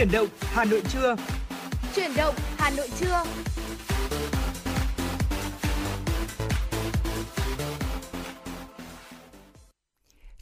[0.00, 1.16] Chuyển động Hà Nội trưa.
[1.94, 3.22] Chuyển động Hà Nội trưa.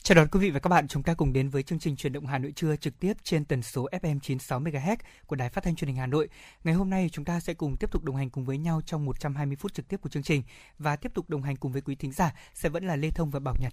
[0.03, 2.13] Chào đón quý vị và các bạn, chúng ta cùng đến với chương trình truyền
[2.13, 5.65] động Hà Nội trưa trực tiếp trên tần số FM 96 MHz của Đài Phát
[5.65, 6.29] thanh Truyền hình Hà Nội.
[6.65, 9.05] Ngày hôm nay chúng ta sẽ cùng tiếp tục đồng hành cùng với nhau trong
[9.05, 10.43] 120 phút trực tiếp của chương trình
[10.79, 13.31] và tiếp tục đồng hành cùng với quý thính giả sẽ vẫn là Lê Thông
[13.31, 13.73] và Bảo Nhật.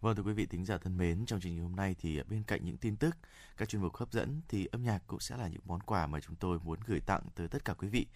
[0.00, 2.42] Vâng thưa quý vị thính giả thân mến, trong chương trình hôm nay thì bên
[2.42, 3.16] cạnh những tin tức,
[3.56, 6.20] các chuyên mục hấp dẫn thì âm nhạc cũng sẽ là những món quà mà
[6.20, 8.06] chúng tôi muốn gửi tặng tới tất cả quý vị.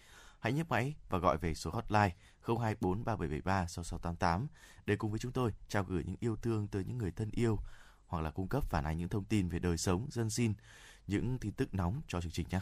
[0.41, 2.15] Hãy nhấc máy và gọi về số hotline
[2.47, 4.47] 024 3773 6688
[4.87, 7.59] để cùng với chúng tôi trao gửi những yêu thương tới những người thân yêu
[8.07, 10.53] hoặc là cung cấp phản ánh những thông tin về đời sống, dân xin,
[11.07, 12.61] những tin tức nóng cho chương trình nhé.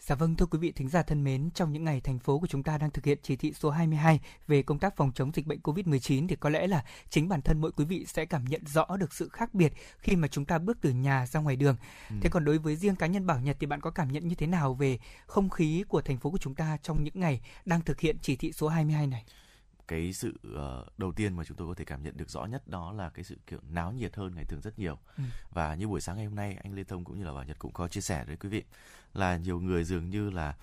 [0.00, 2.46] Dạ vâng thưa quý vị thính giả thân mến, trong những ngày thành phố của
[2.46, 5.46] chúng ta đang thực hiện chỉ thị số 22 về công tác phòng chống dịch
[5.46, 8.66] bệnh COVID-19 thì có lẽ là chính bản thân mỗi quý vị sẽ cảm nhận
[8.66, 11.76] rõ được sự khác biệt khi mà chúng ta bước từ nhà ra ngoài đường.
[12.10, 12.16] Ừ.
[12.20, 14.34] Thế còn đối với riêng cá nhân Bảo Nhật thì bạn có cảm nhận như
[14.34, 17.80] thế nào về không khí của thành phố của chúng ta trong những ngày đang
[17.80, 19.24] thực hiện chỉ thị số 22 này?
[19.90, 22.68] Cái sự uh, đầu tiên mà chúng tôi có thể cảm nhận được rõ nhất
[22.68, 25.22] đó là cái sự kiểu náo nhiệt hơn ngày thường rất nhiều ừ.
[25.50, 27.58] và như buổi sáng ngày hôm nay anh Lê Thông cũng như là Bảo Nhật
[27.58, 28.64] cũng có chia sẻ với quý vị
[29.14, 30.54] là nhiều người dường như là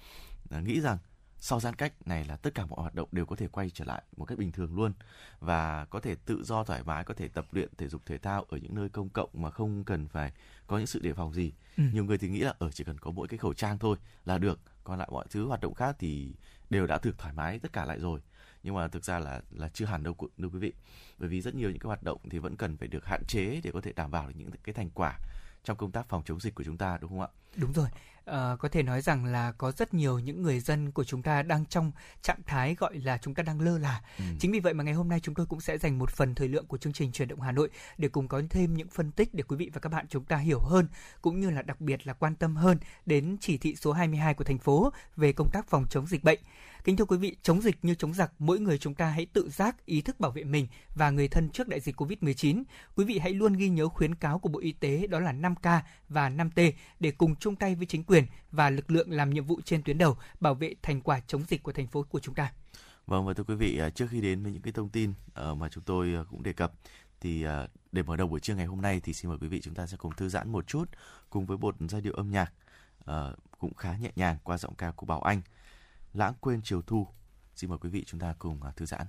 [0.57, 0.97] uh, nghĩ rằng
[1.39, 3.85] sau giãn cách này là tất cả mọi hoạt động đều có thể quay trở
[3.85, 4.93] lại một cách bình thường luôn
[5.39, 8.45] và có thể tự do thoải mái có thể tập luyện thể dục thể thao
[8.49, 10.31] ở những nơi công cộng mà không cần phải
[10.67, 11.83] có những sự đề phòng gì ừ.
[11.93, 14.37] nhiều người thì nghĩ là ở chỉ cần có mỗi cái khẩu trang thôi là
[14.37, 16.33] được còn lại mọi thứ hoạt động khác thì
[16.69, 18.19] đều đã được thoải mái tất cả lại rồi
[18.67, 20.73] nhưng mà thực ra là là chưa hẳn đâu đâu quý vị
[21.17, 23.61] bởi vì rất nhiều những cái hoạt động thì vẫn cần phải được hạn chế
[23.63, 25.19] để có thể đảm bảo được những cái thành quả
[25.63, 27.27] trong công tác phòng chống dịch của chúng ta, đúng không ạ?
[27.55, 27.87] Đúng rồi.
[28.27, 31.43] À, có thể nói rằng là có rất nhiều những người dân của chúng ta
[31.43, 34.01] đang trong trạng thái gọi là chúng ta đang lơ là.
[34.17, 34.23] Ừ.
[34.39, 36.47] Chính vì vậy mà ngày hôm nay chúng tôi cũng sẽ dành một phần thời
[36.47, 39.33] lượng của chương trình truyền động Hà Nội để cùng có thêm những phân tích
[39.33, 40.87] để quý vị và các bạn chúng ta hiểu hơn
[41.21, 44.43] cũng như là đặc biệt là quan tâm hơn đến chỉ thị số 22 của
[44.43, 46.39] thành phố về công tác phòng chống dịch bệnh.
[46.87, 49.49] Kính thưa quý vị, chống dịch như chống giặc, mỗi người chúng ta hãy tự
[49.49, 52.63] giác ý thức bảo vệ mình và người thân trước đại dịch Covid-19.
[52.95, 55.81] Quý vị hãy luôn ghi nhớ khuyến cáo của Bộ Y tế đó là 5K
[56.09, 58.16] và 5T để cùng chung tay với chính quyền
[58.51, 61.63] và lực lượng làm nhiệm vụ trên tuyến đầu bảo vệ thành quả chống dịch
[61.63, 62.51] của thành phố của chúng ta.
[63.07, 65.53] Vâng và thưa quý vị, à, trước khi đến với những cái thông tin à,
[65.53, 66.73] mà chúng tôi à, cũng đề cập
[67.21, 67.45] thì
[67.91, 69.87] để mở đầu buổi trưa ngày hôm nay thì xin mời quý vị chúng ta
[69.87, 70.85] sẽ cùng thư giãn một chút
[71.29, 72.53] cùng với một giai điệu âm nhạc
[73.59, 75.41] cũng khá nhẹ nhàng qua giọng ca của Bảo Anh
[76.13, 77.07] lãng quên chiều thu.
[77.55, 79.07] Xin mời quý vị chúng ta cùng thư giãn.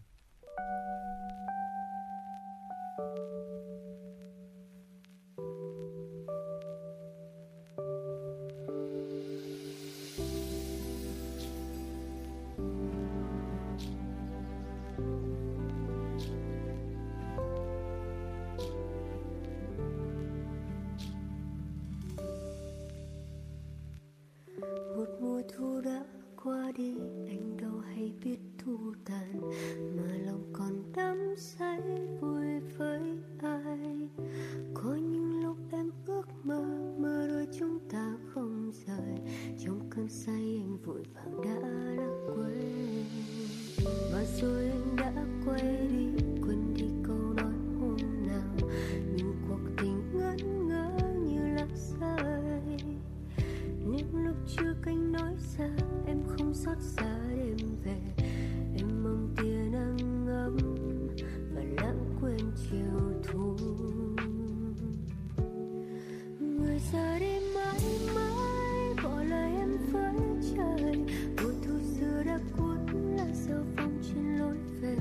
[66.93, 67.81] giờ đi mãi
[68.15, 70.13] mãi bỏ lại em với
[70.57, 70.97] trời.
[71.37, 72.79] Mùa thu xưa đã cuốn
[73.17, 74.97] lá rêu phong trên lối về.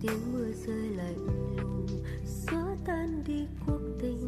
[0.00, 1.86] Tiếng mưa rơi lạnh lùng
[2.24, 4.26] xóa tan đi cuộc tình.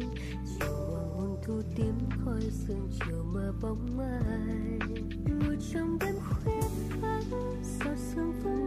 [0.59, 4.79] Chiều hoàng hôn thu tím khói sương, chiều mơ bóng mai.
[5.25, 6.61] Mùa trong đêm khuya
[7.01, 7.23] vắng
[7.63, 8.60] sao sương vương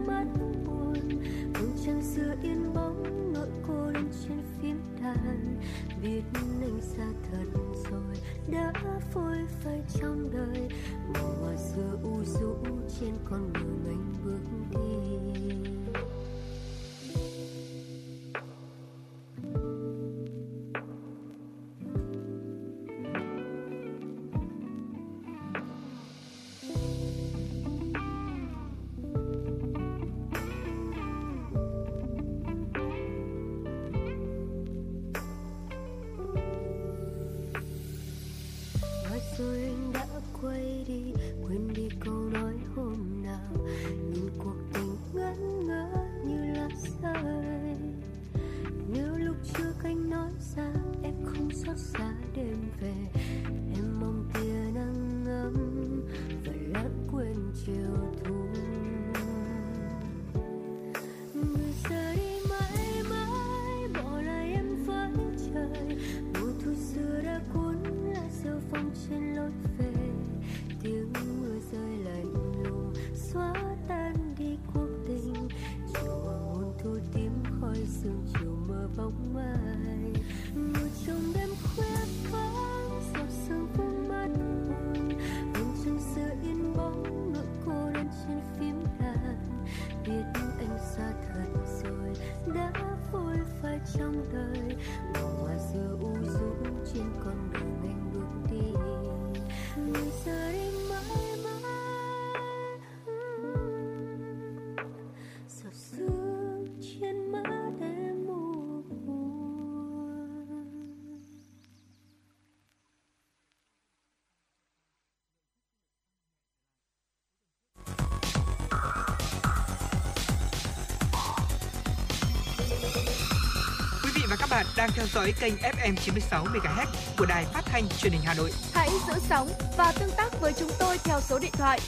[124.55, 126.85] bạn đang theo dõi kênh FM 96 MHz
[127.17, 128.51] của đài phát thanh truyền hình Hà Nội.
[128.73, 131.79] Hãy giữ sóng và tương tác với chúng tôi theo số điện thoại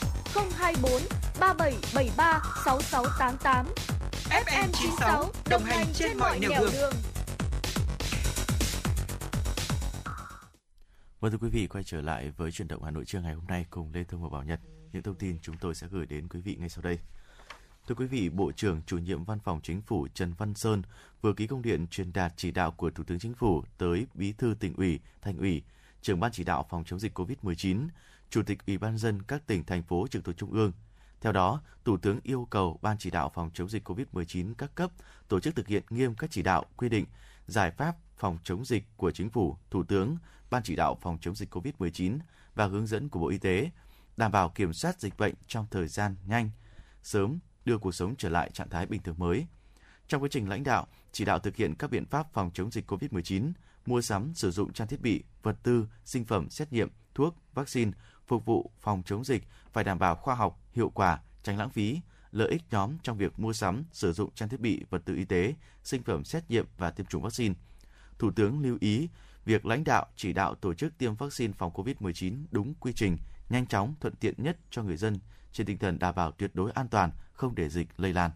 [0.57, 0.91] 024
[1.39, 3.65] 3773 6688.
[4.29, 6.71] FM 96 đồng hành trên mọi nẻo đường.
[6.73, 6.93] đường.
[11.19, 13.45] Vâng thưa quý vị, quay trở lại với chuyển động Hà Nội trưa ngày hôm
[13.47, 14.59] nay cùng Lê Thông và Bảo Nhật.
[14.91, 16.99] Những thông tin chúng tôi sẽ gửi đến quý vị ngay sau đây.
[17.87, 20.81] Thưa quý vị, Bộ trưởng chủ nhiệm Văn phòng Chính phủ Trần Văn Sơn
[21.21, 24.33] vừa ký công điện truyền đạt chỉ đạo của Thủ tướng Chính phủ tới Bí
[24.33, 25.63] thư tỉnh ủy, thành ủy,
[26.01, 27.87] trưởng ban chỉ đạo phòng chống dịch COVID-19,
[28.29, 30.71] Chủ tịch Ủy ban dân các tỉnh, thành phố trực thuộc Trung ương.
[31.21, 34.91] Theo đó, Thủ tướng yêu cầu Ban chỉ đạo phòng chống dịch COVID-19 các cấp
[35.27, 37.05] tổ chức thực hiện nghiêm các chỉ đạo, quy định,
[37.47, 40.17] giải pháp phòng chống dịch của Chính phủ, Thủ tướng,
[40.49, 42.19] Ban chỉ đạo phòng chống dịch COVID-19
[42.55, 43.71] và hướng dẫn của Bộ Y tế,
[44.17, 46.49] đảm bảo kiểm soát dịch bệnh trong thời gian nhanh,
[47.03, 49.45] sớm đưa cuộc sống trở lại trạng thái bình thường mới.
[50.07, 52.91] Trong quá trình lãnh đạo, chỉ đạo thực hiện các biện pháp phòng chống dịch
[52.91, 53.51] COVID-19,
[53.85, 57.91] mua sắm, sử dụng trang thiết bị, vật tư, sinh phẩm xét nghiệm, thuốc, vaccine
[58.27, 59.43] phục vụ phòng chống dịch
[59.73, 61.99] phải đảm bảo khoa học, hiệu quả, tránh lãng phí,
[62.31, 65.25] lợi ích nhóm trong việc mua sắm, sử dụng trang thiết bị, vật tư y
[65.25, 65.53] tế,
[65.83, 67.55] sinh phẩm xét nghiệm và tiêm chủng vaccine.
[68.19, 69.09] Thủ tướng lưu ý
[69.45, 73.17] việc lãnh đạo chỉ đạo tổ chức tiêm vaccine phòng COVID-19 đúng quy trình,
[73.49, 75.19] nhanh chóng, thuận tiện nhất cho người dân
[75.57, 78.31] trên tinh thần đảm bảo tuyệt đối an toàn, không để dịch lây lan.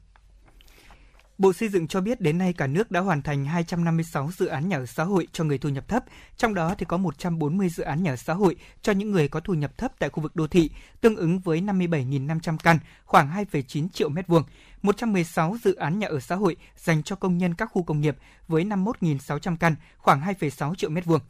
[1.38, 4.70] Bộ Xây dựng cho biết đến nay cả nước đã hoàn thành 256 dự án
[4.70, 6.04] nhà ở xã hội cho người thu nhập thấp,
[6.38, 9.40] trong đó thì có 140 dự án nhà ở xã hội cho những người có
[9.40, 10.70] thu nhập thấp tại khu vực đô thị,
[11.02, 14.44] tương ứng với 57.500 căn, khoảng 2,9 triệu mét vuông.
[14.82, 18.18] 116 dự án nhà ở xã hội dành cho công nhân các khu công nghiệp
[18.48, 21.22] với 51.600 căn, khoảng 2,6 triệu mét vuông.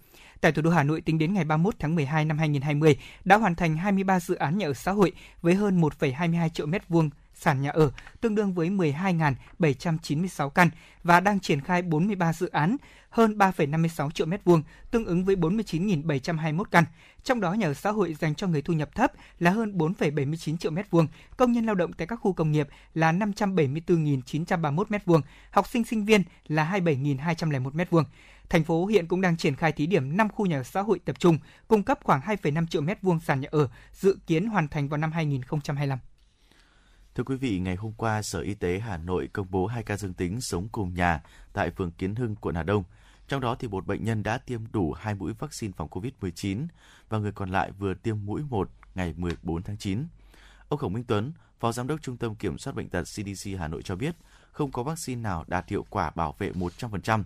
[0.41, 3.55] Tại thủ đô Hà Nội tính đến ngày 31 tháng 12 năm 2020 đã hoàn
[3.55, 5.11] thành 23 dự án nhà ở xã hội
[5.41, 7.91] với hơn 1,22 triệu mét vuông sản nhà ở,
[8.21, 10.69] tương đương với 12.796 căn
[11.03, 12.77] và đang triển khai 43 dự án
[13.09, 16.83] hơn 3,56 triệu mét vuông, tương ứng với 49.721 căn.
[17.23, 20.57] Trong đó nhà ở xã hội dành cho người thu nhập thấp là hơn 4,79
[20.57, 21.07] triệu mét vuông,
[21.37, 25.21] công nhân lao động tại các khu công nghiệp là 574.931 mét vuông,
[25.51, 28.03] học sinh sinh viên là 27.201 mét vuông.
[28.51, 30.99] Thành phố hiện cũng đang triển khai thí điểm 5 khu nhà ở xã hội
[31.05, 34.67] tập trung, cung cấp khoảng 2,5 triệu mét vuông sàn nhà ở, dự kiến hoàn
[34.67, 35.99] thành vào năm 2025.
[37.15, 39.97] Thưa quý vị, ngày hôm qua, Sở Y tế Hà Nội công bố hai ca
[39.97, 41.21] dương tính sống cùng nhà
[41.53, 42.83] tại phường Kiến Hưng, quận Hà Đông.
[43.27, 46.67] Trong đó thì một bệnh nhân đã tiêm đủ hai mũi vaccine phòng COVID-19
[47.09, 50.07] và người còn lại vừa tiêm mũi 1 ngày 14 tháng 9.
[50.69, 53.67] Ông Khổng Minh Tuấn, Phó Giám đốc Trung tâm Kiểm soát Bệnh tật CDC Hà
[53.67, 54.15] Nội cho biết,
[54.51, 57.23] không có vaccine nào đạt hiệu quả bảo vệ 100%.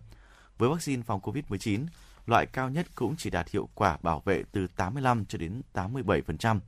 [0.58, 1.86] Với vaccine phòng COVID-19,
[2.26, 6.60] loại cao nhất cũng chỉ đạt hiệu quả bảo vệ từ 85 cho đến 87%.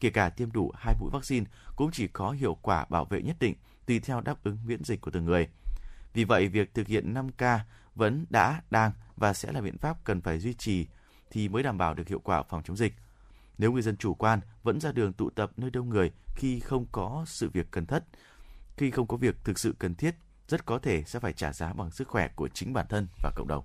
[0.00, 3.36] Kể cả tiêm đủ hai mũi vaccine cũng chỉ có hiệu quả bảo vệ nhất
[3.40, 3.54] định
[3.86, 5.48] tùy theo đáp ứng miễn dịch của từng người.
[6.12, 7.58] Vì vậy, việc thực hiện 5K
[7.94, 10.86] vẫn đã, đang và sẽ là biện pháp cần phải duy trì
[11.30, 12.94] thì mới đảm bảo được hiệu quả phòng chống dịch.
[13.58, 16.86] Nếu người dân chủ quan vẫn ra đường tụ tập nơi đông người khi không
[16.92, 18.04] có sự việc cần thất,
[18.76, 20.14] khi không có việc thực sự cần thiết,
[20.48, 23.30] rất có thể sẽ phải trả giá bằng sức khỏe của chính bản thân và
[23.36, 23.64] cộng đồng.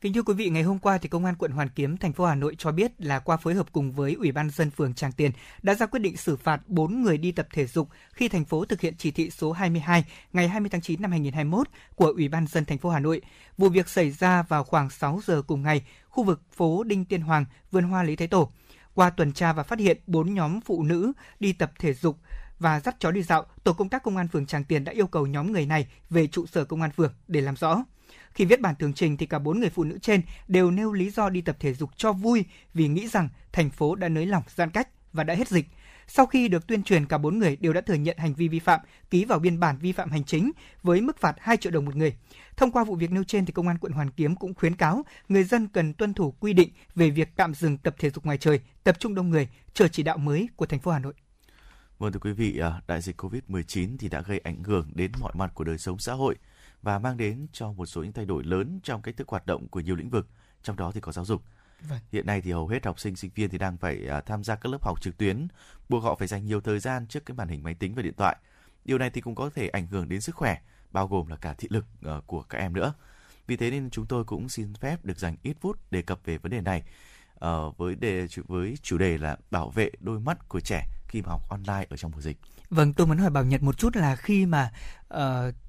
[0.00, 2.24] Kính thưa quý vị, ngày hôm qua thì Công an quận Hoàn Kiếm, thành phố
[2.24, 5.12] Hà Nội cho biết là qua phối hợp cùng với Ủy ban dân phường Tràng
[5.12, 5.30] Tiền
[5.62, 8.64] đã ra quyết định xử phạt 4 người đi tập thể dục khi thành phố
[8.64, 12.46] thực hiện chỉ thị số 22 ngày 20 tháng 9 năm 2021 của Ủy ban
[12.46, 13.22] dân thành phố Hà Nội.
[13.58, 17.20] Vụ việc xảy ra vào khoảng 6 giờ cùng ngày, khu vực phố Đinh Tiên
[17.20, 18.52] Hoàng, vườn hoa Lý Thái Tổ.
[18.94, 22.18] Qua tuần tra và phát hiện 4 nhóm phụ nữ đi tập thể dục
[22.58, 25.06] và dắt chó đi dạo, tổ công tác công an phường Tràng Tiền đã yêu
[25.06, 27.84] cầu nhóm người này về trụ sở công an phường để làm rõ.
[28.32, 31.10] Khi viết bản tường trình thì cả bốn người phụ nữ trên đều nêu lý
[31.10, 34.42] do đi tập thể dục cho vui vì nghĩ rằng thành phố đã nới lỏng
[34.56, 35.66] giãn cách và đã hết dịch.
[36.10, 38.58] Sau khi được tuyên truyền, cả bốn người đều đã thừa nhận hành vi vi
[38.58, 40.50] phạm, ký vào biên bản vi phạm hành chính
[40.82, 42.16] với mức phạt 2 triệu đồng một người.
[42.56, 45.04] Thông qua vụ việc nêu trên thì công an quận Hoàn Kiếm cũng khuyến cáo
[45.28, 48.38] người dân cần tuân thủ quy định về việc tạm dừng tập thể dục ngoài
[48.38, 51.14] trời, tập trung đông người, chờ chỉ đạo mới của thành phố Hà Nội.
[51.98, 55.32] Vâng thưa quý vị, à, đại dịch Covid-19 thì đã gây ảnh hưởng đến mọi
[55.34, 56.36] mặt của đời sống xã hội
[56.82, 59.68] và mang đến cho một số những thay đổi lớn trong cách thức hoạt động
[59.68, 60.28] của nhiều lĩnh vực,
[60.62, 61.42] trong đó thì có giáo dục.
[61.88, 61.98] Vâng.
[62.12, 64.54] Hiện nay thì hầu hết học sinh sinh viên thì đang phải uh, tham gia
[64.56, 65.48] các lớp học trực tuyến,
[65.88, 68.14] buộc họ phải dành nhiều thời gian trước cái màn hình máy tính và điện
[68.16, 68.36] thoại.
[68.84, 70.58] Điều này thì cũng có thể ảnh hưởng đến sức khỏe,
[70.90, 71.84] bao gồm là cả thị lực
[72.16, 72.94] uh, của các em nữa.
[73.46, 76.38] Vì thế nên chúng tôi cũng xin phép được dành ít phút đề cập về
[76.38, 76.82] vấn đề này
[77.44, 81.28] uh, với đề với chủ đề là bảo vệ đôi mắt của trẻ khi mà
[81.28, 82.38] học online ở trong mùa dịch.
[82.70, 84.72] Vâng, tôi muốn hỏi Bảo Nhật một chút là khi mà
[85.14, 85.20] uh,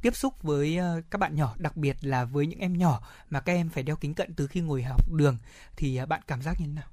[0.01, 3.39] tiếp xúc với uh, các bạn nhỏ, đặc biệt là với những em nhỏ mà
[3.39, 5.37] các em phải đeo kính cận từ khi ngồi học đường
[5.75, 6.87] thì uh, bạn cảm giác như thế nào?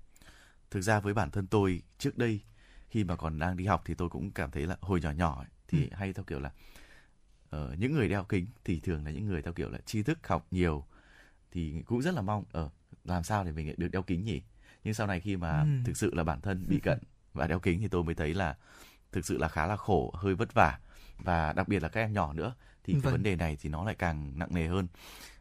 [0.70, 2.40] Thực ra với bản thân tôi trước đây
[2.90, 5.38] khi mà còn đang đi học thì tôi cũng cảm thấy là hồi nhỏ nhỏ
[5.38, 5.96] ấy, thì ừ.
[5.96, 6.50] hay theo kiểu là
[7.56, 10.26] uh, những người đeo kính thì thường là những người theo kiểu là tri thức
[10.26, 10.84] học nhiều
[11.50, 12.72] thì cũng rất là mong ở uh,
[13.04, 14.42] làm sao để mình được đeo kính nhỉ
[14.84, 15.68] nhưng sau này khi mà ừ.
[15.84, 16.98] thực sự là bản thân bị cận
[17.36, 18.56] và đeo kính thì tôi mới thấy là
[19.12, 20.78] thực sự là khá là khổ hơi vất vả.
[21.18, 23.02] Và đặc biệt là các em nhỏ nữa thì vâng.
[23.02, 24.86] cái vấn đề này thì nó lại càng nặng nề hơn.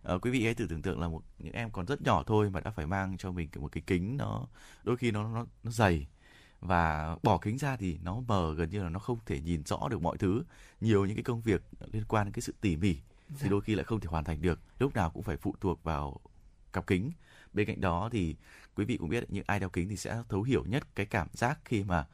[0.03, 2.49] À, quý vị hãy thử tưởng tượng là một những em còn rất nhỏ thôi
[2.49, 4.47] mà đã phải mang cho mình một cái kính nó
[4.83, 6.07] đôi khi nó nó nó dày.
[6.59, 9.87] Và bỏ kính ra thì nó mờ gần như là nó không thể nhìn rõ
[9.89, 10.43] được mọi thứ.
[10.81, 11.61] Nhiều những cái công việc
[11.91, 12.93] liên quan đến cái sự tỉ mỉ
[13.29, 13.35] dạ.
[13.39, 14.59] thì đôi khi lại không thể hoàn thành được.
[14.79, 16.19] Lúc nào cũng phải phụ thuộc vào
[16.73, 17.11] cặp kính.
[17.53, 18.35] Bên cạnh đó thì
[18.75, 21.27] quý vị cũng biết những ai đeo kính thì sẽ thấu hiểu nhất cái cảm
[21.33, 22.05] giác khi mà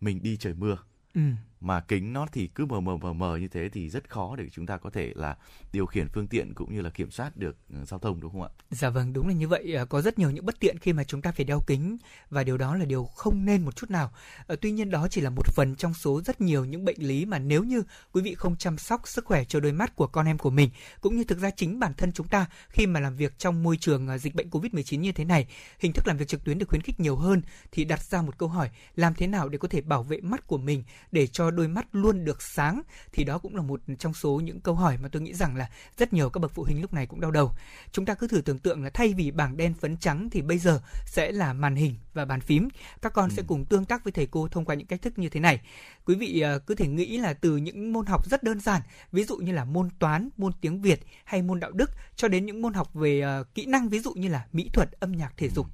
[0.00, 0.76] mình đi trời mưa
[1.14, 1.20] Ừ
[1.60, 4.44] mà kính nó thì cứ mờ mờ mờ mờ như thế thì rất khó để
[4.52, 5.36] chúng ta có thể là
[5.72, 8.42] điều khiển phương tiện cũng như là kiểm soát được ừ, giao thông đúng không
[8.42, 8.48] ạ?
[8.70, 11.04] Dạ vâng đúng là như vậy à, có rất nhiều những bất tiện khi mà
[11.04, 11.96] chúng ta phải đeo kính
[12.30, 14.12] và điều đó là điều không nên một chút nào.
[14.46, 17.24] Ờ, tuy nhiên đó chỉ là một phần trong số rất nhiều những bệnh lý
[17.24, 20.26] mà nếu như quý vị không chăm sóc sức khỏe cho đôi mắt của con
[20.26, 23.16] em của mình cũng như thực ra chính bản thân chúng ta khi mà làm
[23.16, 25.46] việc trong môi trường à, dịch bệnh Covid-19 như thế này,
[25.78, 28.38] hình thức làm việc trực tuyến được khuyến khích nhiều hơn thì đặt ra một
[28.38, 31.49] câu hỏi làm thế nào để có thể bảo vệ mắt của mình để cho
[31.50, 34.98] đôi mắt luôn được sáng thì đó cũng là một trong số những câu hỏi
[35.02, 37.30] mà tôi nghĩ rằng là rất nhiều các bậc phụ huynh lúc này cũng đau
[37.30, 37.52] đầu.
[37.92, 40.58] Chúng ta cứ thử tưởng tượng là thay vì bảng đen phấn trắng thì bây
[40.58, 42.68] giờ sẽ là màn hình và bàn phím.
[43.02, 43.34] Các con ừ.
[43.36, 45.60] sẽ cùng tương tác với thầy cô thông qua những cách thức như thế này.
[46.04, 49.24] Quý vị uh, cứ thể nghĩ là từ những môn học rất đơn giản, ví
[49.24, 52.62] dụ như là môn toán, môn tiếng Việt hay môn đạo đức cho đến những
[52.62, 55.48] môn học về uh, kỹ năng ví dụ như là mỹ thuật, âm nhạc, thể
[55.48, 55.66] dục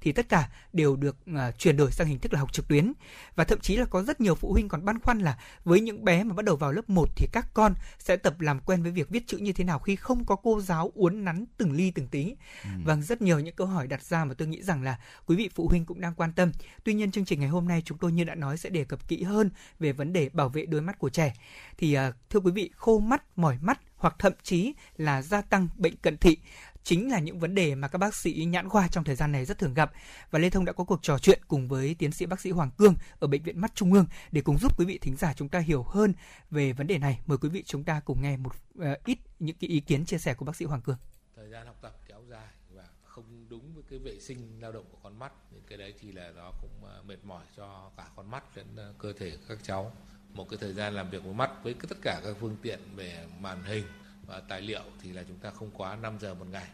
[0.00, 2.92] thì tất cả đều được uh, chuyển đổi sang hình thức là học trực tuyến
[3.34, 6.04] và thậm chí là có rất nhiều phụ huynh còn băn khoăn là với những
[6.04, 8.92] bé mà bắt đầu vào lớp 1 thì các con sẽ tập làm quen với
[8.92, 11.90] việc viết chữ như thế nào khi không có cô giáo uốn nắn từng ly
[11.90, 12.34] từng tí.
[12.62, 12.70] Ừ.
[12.84, 15.50] Vâng, rất nhiều những câu hỏi đặt ra mà tôi nghĩ rằng là quý vị
[15.54, 16.52] phụ huynh cũng đang quan tâm.
[16.84, 19.08] Tuy nhiên chương trình ngày hôm nay chúng tôi như đã nói sẽ đề cập
[19.08, 21.34] kỹ hơn về vấn đề bảo vệ đôi mắt của trẻ.
[21.78, 25.68] Thì uh, thưa quý vị, khô mắt, mỏi mắt hoặc thậm chí là gia tăng
[25.76, 26.36] bệnh cận thị
[26.84, 29.44] chính là những vấn đề mà các bác sĩ nhãn khoa trong thời gian này
[29.44, 29.92] rất thường gặp.
[30.30, 32.70] Và Lê Thông đã có cuộc trò chuyện cùng với tiến sĩ bác sĩ Hoàng
[32.78, 35.48] Cương ở Bệnh viện Mắt Trung ương để cùng giúp quý vị thính giả chúng
[35.48, 36.14] ta hiểu hơn
[36.50, 37.20] về vấn đề này.
[37.26, 40.18] Mời quý vị chúng ta cùng nghe một uh, ít những cái ý kiến chia
[40.18, 40.96] sẻ của bác sĩ Hoàng Cương.
[41.36, 44.84] Thời gian học tập kéo dài và không đúng với cái vệ sinh lao động
[44.90, 45.32] của con mắt.
[45.50, 48.76] Những cái đấy thì là nó cũng ờ, mệt mỏi cho cả con mắt lẫn
[48.76, 49.92] ờ, cơ thể các cháu
[50.32, 53.26] một cái thời gian làm việc với mắt với tất cả các phương tiện về
[53.40, 53.84] màn hình
[54.26, 56.68] và tài liệu thì là chúng ta không quá 5 giờ một ngày.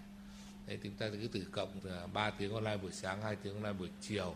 [0.67, 1.81] Đấy chúng ta cứ từ cộng
[2.13, 4.35] 3 tiếng online buổi sáng, 2 tiếng online buổi chiều.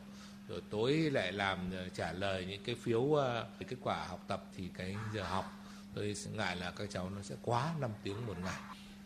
[0.49, 4.45] Rồi tối lại làm ờ, trả lời những cái phiếu ờ, kết quả học tập
[4.57, 5.53] thì cái giờ học.
[5.95, 8.61] Tôi ngại là các cháu nó sẽ quá 5 tiếng một ngày.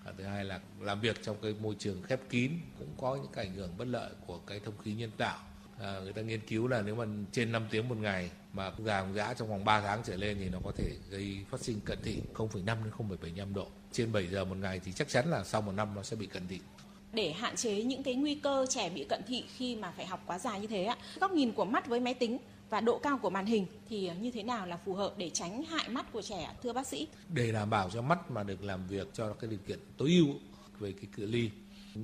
[0.05, 3.33] Và thứ hai là làm việc trong cái môi trường khép kín cũng có những
[3.33, 5.39] cái ảnh hưởng bất lợi của cái thông khí nhân tạo.
[5.81, 9.07] À, người ta nghiên cứu là nếu mà trên 5 tiếng một ngày mà già
[9.15, 11.99] dã trong vòng 3 tháng trở lên thì nó có thể gây phát sinh cận
[12.03, 15.63] thị 0,5 đến 0,75 độ trên 7 giờ một ngày thì chắc chắn là sau
[15.63, 16.61] một năm nó sẽ bị cận thị
[17.13, 20.23] để hạn chế những cái nguy cơ trẻ bị cận thị khi mà phải học
[20.27, 20.97] quá dài như thế ạ.
[21.21, 22.39] Góc nhìn của mắt với máy tính
[22.71, 25.65] và độ cao của màn hình thì như thế nào là phù hợp để tránh
[25.65, 27.09] hại mắt của trẻ thưa bác sĩ?
[27.29, 30.27] Để đảm bảo cho mắt mà được làm việc cho cái điều kiện tối ưu
[30.79, 31.51] về cái cự ly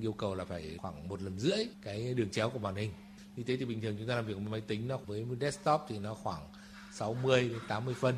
[0.01, 2.93] yêu cầu là phải khoảng một lần rưỡi cái đường chéo của màn hình.
[3.37, 5.81] Như thế thì bình thường chúng ta làm việc với máy tính nó với desktop
[5.89, 6.43] thì nó khoảng
[6.93, 8.15] 60 đến 80 phân.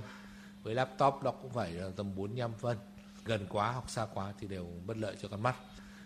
[0.63, 2.77] Với laptop nó cũng phải tầm 45 phân.
[3.27, 5.57] Gần quá hoặc xa quá thì đều bất lợi cho con mắt.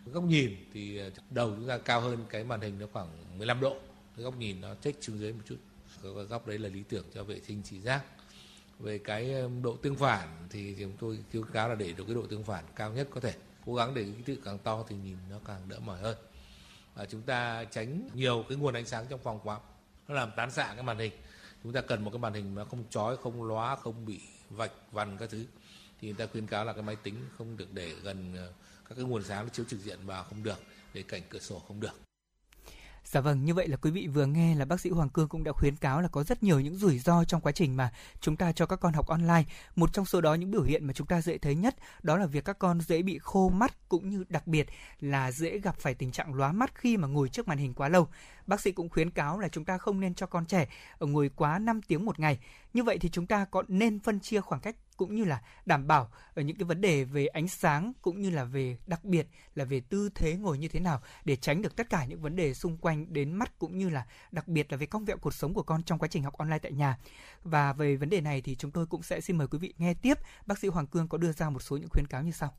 [0.07, 3.61] Góc nhìn thì ờ, đầu chúng ta cao hơn cái màn hình nó khoảng 15
[3.61, 3.77] độ.
[4.17, 5.57] Cái góc nhìn nó chếch xuống dưới một chút.
[6.03, 8.05] Cái góc đấy là lý tưởng cho vệ sinh trị giác
[8.79, 12.15] về cái ờ, độ tương phản thì chúng tôi khuyến cáo là để được cái
[12.15, 13.35] độ tương phản cao nhất có thể.
[13.67, 16.17] Cố gắng để cái tự càng to thì nhìn nó càng đỡ mỏi hơn.
[16.95, 19.61] Và chúng ta tránh nhiều cái nguồn ánh sáng trong phòng quá.
[20.09, 21.13] Nó làm tán xạ cái màn hình.
[21.63, 24.73] Chúng ta cần một cái màn hình nó không chói, không lóa, không bị vạch
[24.93, 25.45] vằn các thứ
[26.01, 28.53] thì người ta khuyến cáo là cái máy tính không được để gần ờ,
[28.89, 30.59] các cái nguồn sáng nó chiếu trực diện vào không được
[30.95, 31.95] để cảnh cửa sổ không được
[33.05, 35.45] Dạ vâng, như vậy là quý vị vừa nghe là bác sĩ Hoàng Cương cũng
[35.45, 38.37] đã khuyến cáo là có rất nhiều những rủi ro trong quá trình mà chúng
[38.37, 39.45] ta cho các con học online.
[39.77, 42.27] Một trong số đó những biểu hiện mà chúng ta dễ thấy nhất đó là
[42.27, 44.67] việc các con dễ bị khô mắt cũng như đặc biệt
[45.01, 47.89] là dễ gặp phải tình trạng lóa mắt khi mà ngồi trước màn hình quá
[47.89, 48.09] lâu.
[48.51, 50.69] Bác sĩ cũng khuyến cáo là chúng ta không nên cho con trẻ
[51.01, 52.39] ngồi quá 5 tiếng một ngày.
[52.75, 55.87] Như vậy thì chúng ta có nên phân chia khoảng cách cũng như là đảm
[55.87, 59.27] bảo ở những cái vấn đề về ánh sáng cũng như là về đặc biệt
[59.55, 62.37] là về tư thế ngồi như thế nào để tránh được tất cả những vấn
[62.37, 65.35] đề xung quanh đến mắt cũng như là đặc biệt là về cong vẹo cuộc
[65.35, 66.99] sống của con trong quá trình học online tại nhà.
[67.43, 69.95] Và về vấn đề này thì chúng tôi cũng sẽ xin mời quý vị nghe
[69.95, 72.55] tiếp bác sĩ Hoàng Cương có đưa ra một số những khuyến cáo như sau.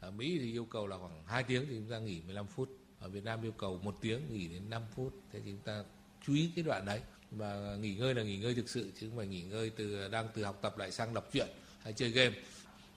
[0.00, 2.81] Ở Mỹ thì yêu cầu là khoảng 2 tiếng thì chúng ta nghỉ 15 phút.
[3.02, 5.14] Ở Việt Nam yêu cầu một tiếng nghỉ đến 5 phút.
[5.32, 5.84] Thế thì chúng ta
[6.26, 7.00] chú ý cái đoạn đấy.
[7.30, 10.28] Và nghỉ ngơi là nghỉ ngơi thực sự chứ không phải nghỉ ngơi từ đang
[10.34, 11.48] từ học tập lại sang đọc truyện
[11.82, 12.34] hay chơi game.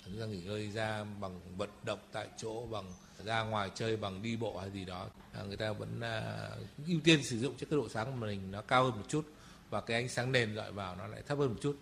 [0.05, 2.93] Chúng ta nghỉ ngơi ra bằng vận động tại chỗ bằng
[3.25, 5.09] ra ngoài chơi bằng đi bộ hay gì đó.
[5.33, 6.49] À, người ta vẫn à,
[6.87, 9.25] ưu tiên sử dụng cho cái độ sáng của mình nó cao hơn một chút.
[9.69, 11.77] Và cái ánh sáng nền dọi vào nó lại thấp hơn một chút.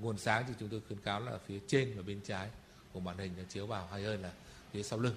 [0.00, 2.48] Nguồn sáng thì chúng tôi khuyến cáo là phía trên và bên trái
[2.92, 4.32] của màn hình nó chiếu vào hay hơn là
[4.72, 5.14] phía sau lưng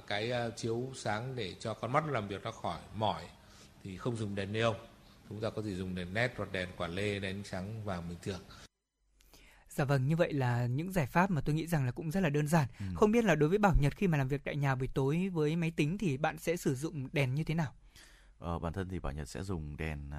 [0.00, 3.24] cái uh, chiếu sáng để cho con mắt làm việc nó khỏi mỏi
[3.82, 4.74] thì không dùng đèn neon
[5.28, 8.18] chúng ta có thể dùng đèn led hoặc đèn quả lê đèn sáng vàng bình
[8.22, 8.40] thường
[9.68, 12.20] Dạ vâng, như vậy là những giải pháp mà tôi nghĩ rằng là cũng rất
[12.20, 12.68] là đơn giản.
[12.80, 12.86] Ừ.
[12.94, 15.28] Không biết là đối với Bảo Nhật khi mà làm việc tại nhà buổi tối
[15.28, 17.72] với máy tính thì bạn sẽ sử dụng đèn như thế nào?
[18.38, 20.10] Ờ, bản thân thì Bảo Nhật sẽ dùng đèn,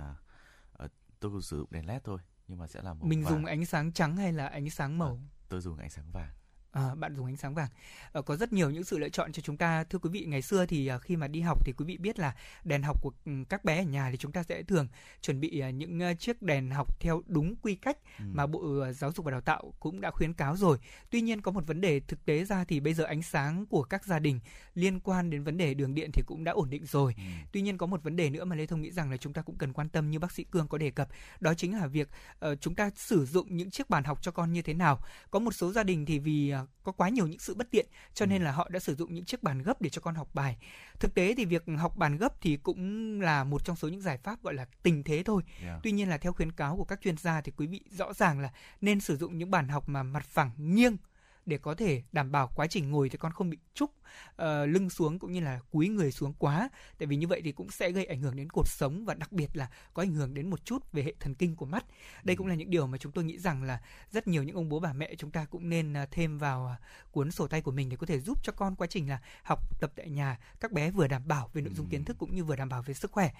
[0.84, 3.34] uh, tôi cũng sử dụng đèn led thôi, nhưng mà sẽ là màu Mình vàng.
[3.34, 5.20] dùng ánh sáng trắng hay là ánh sáng màu?
[5.24, 6.32] À, tôi dùng ánh sáng vàng.
[6.75, 7.70] À, bạn dùng ánh sáng vàng.
[8.13, 9.84] À, có rất nhiều những sự lựa chọn cho chúng ta.
[9.84, 12.20] Thưa quý vị, ngày xưa thì à, khi mà đi học thì quý vị biết
[12.20, 14.88] là đèn học của ừ, các bé ở nhà thì chúng ta sẽ thường
[15.22, 18.25] chuẩn bị à, những à, chiếc đèn học theo đúng quy cách ừ.
[18.33, 20.77] mà Bộ Giáo dục và Đào tạo cũng đã khuyến cáo rồi.
[21.09, 23.83] Tuy nhiên có một vấn đề thực tế ra thì bây giờ ánh sáng của
[23.83, 24.40] các gia đình
[24.74, 27.14] liên quan đến vấn đề đường điện thì cũng đã ổn định rồi.
[27.18, 27.24] Ừ.
[27.51, 29.42] Tuy nhiên có một vấn đề nữa mà Lê Thông nghĩ rằng là chúng ta
[29.42, 31.07] cũng cần quan tâm như bác sĩ Cương có đề cập,
[31.40, 32.09] đó chính là việc
[32.46, 35.00] uh, chúng ta sử dụng những chiếc bàn học cho con như thế nào.
[35.31, 37.86] Có một số gia đình thì vì uh, có quá nhiều những sự bất tiện
[38.14, 38.46] cho nên ừ.
[38.46, 40.58] là họ đã sử dụng những chiếc bàn gấp để cho con học bài
[41.00, 44.18] thực tế thì việc học bàn gấp thì cũng là một trong số những giải
[44.18, 45.80] pháp gọi là tình thế thôi yeah.
[45.84, 48.40] tuy nhiên là theo khuyến cáo của các chuyên gia thì quý vị rõ ràng
[48.40, 48.51] là
[48.82, 50.98] nên sử dụng những bàn học mà mặt phẳng nghiêng
[51.46, 54.90] để có thể đảm bảo quá trình ngồi thì con không bị trúc uh, lưng
[54.90, 56.70] xuống cũng như là cúi người xuống quá.
[56.98, 59.31] Tại vì như vậy thì cũng sẽ gây ảnh hưởng đến cột sống và đặc
[59.31, 61.86] biệt là có ảnh hưởng đến một chút về hệ thần kinh của mắt.
[62.24, 63.81] Đây cũng là những điều mà chúng tôi nghĩ rằng là
[64.12, 67.12] rất nhiều những ông bố bà mẹ chúng ta cũng nên uh, thêm vào uh,
[67.12, 69.79] cuốn sổ tay của mình để có thể giúp cho con quá trình là học
[69.81, 72.44] tập tại nhà các bé vừa đảm bảo về nội dung kiến thức cũng như
[72.44, 73.31] vừa đảm bảo về sức khỏe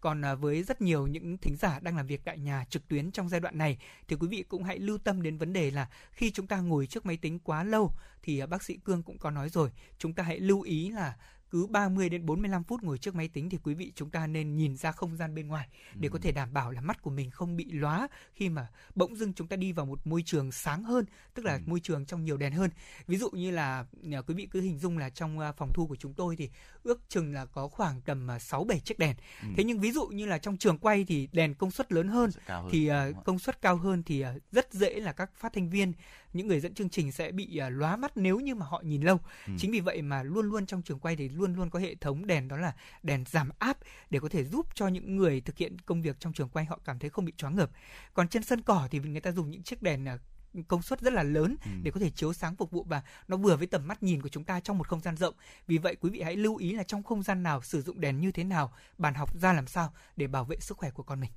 [0.00, 3.12] còn à, với rất nhiều những thính giả đang làm việc tại nhà trực tuyến
[3.12, 5.88] trong giai đoạn này thì quý vị cũng hãy lưu tâm đến vấn đề là
[6.12, 9.18] khi chúng ta ngồi trước máy tính quá lâu thì à, bác sĩ Cương cũng
[9.18, 11.16] có nói rồi, chúng ta hãy lưu ý là
[11.50, 14.56] cứ 30 đến 45 phút ngồi trước máy tính thì quý vị chúng ta nên
[14.56, 17.30] nhìn ra không gian bên ngoài để có thể đảm bảo là mắt của mình
[17.30, 20.84] không bị lóa khi mà bỗng dưng chúng ta đi vào một môi trường sáng
[20.84, 21.60] hơn, tức là ừ.
[21.66, 22.70] môi trường trong nhiều đèn hơn.
[23.06, 25.86] Ví dụ như là à, quý vị cứ hình dung là trong à, phòng thu
[25.86, 26.50] của chúng tôi thì
[26.82, 29.16] ước chừng là có khoảng tầm 6 à, 7 chiếc đèn.
[29.42, 29.48] Ừ.
[29.56, 32.30] Thế nhưng ví dụ như là trong trường quay thì đèn công suất lớn hơn,
[32.46, 32.68] hơn.
[32.70, 35.92] thì uh, công suất cao hơn thì uh, rất dễ là các phát thanh viên
[36.32, 39.02] những người dẫn chương trình sẽ bị uh, lóa mắt nếu như mà họ nhìn
[39.02, 39.18] lâu.
[39.46, 39.52] Ừ.
[39.58, 42.26] Chính vì vậy mà luôn luôn trong trường quay thì luôn luôn có hệ thống
[42.26, 43.78] đèn đó là đèn giảm áp
[44.10, 46.78] để có thể giúp cho những người thực hiện công việc trong trường quay họ
[46.84, 47.70] cảm thấy không bị choáng ngợp.
[48.14, 50.20] Còn trên sân cỏ thì người ta dùng những chiếc đèn uh,
[50.68, 51.70] công suất rất là lớn ừ.
[51.82, 54.28] để có thể chiếu sáng phục vụ và nó vừa với tầm mắt nhìn của
[54.28, 55.34] chúng ta trong một không gian rộng.
[55.66, 58.20] Vì vậy quý vị hãy lưu ý là trong không gian nào sử dụng đèn
[58.20, 61.20] như thế nào, bàn học ra làm sao để bảo vệ sức khỏe của con
[61.20, 61.30] mình.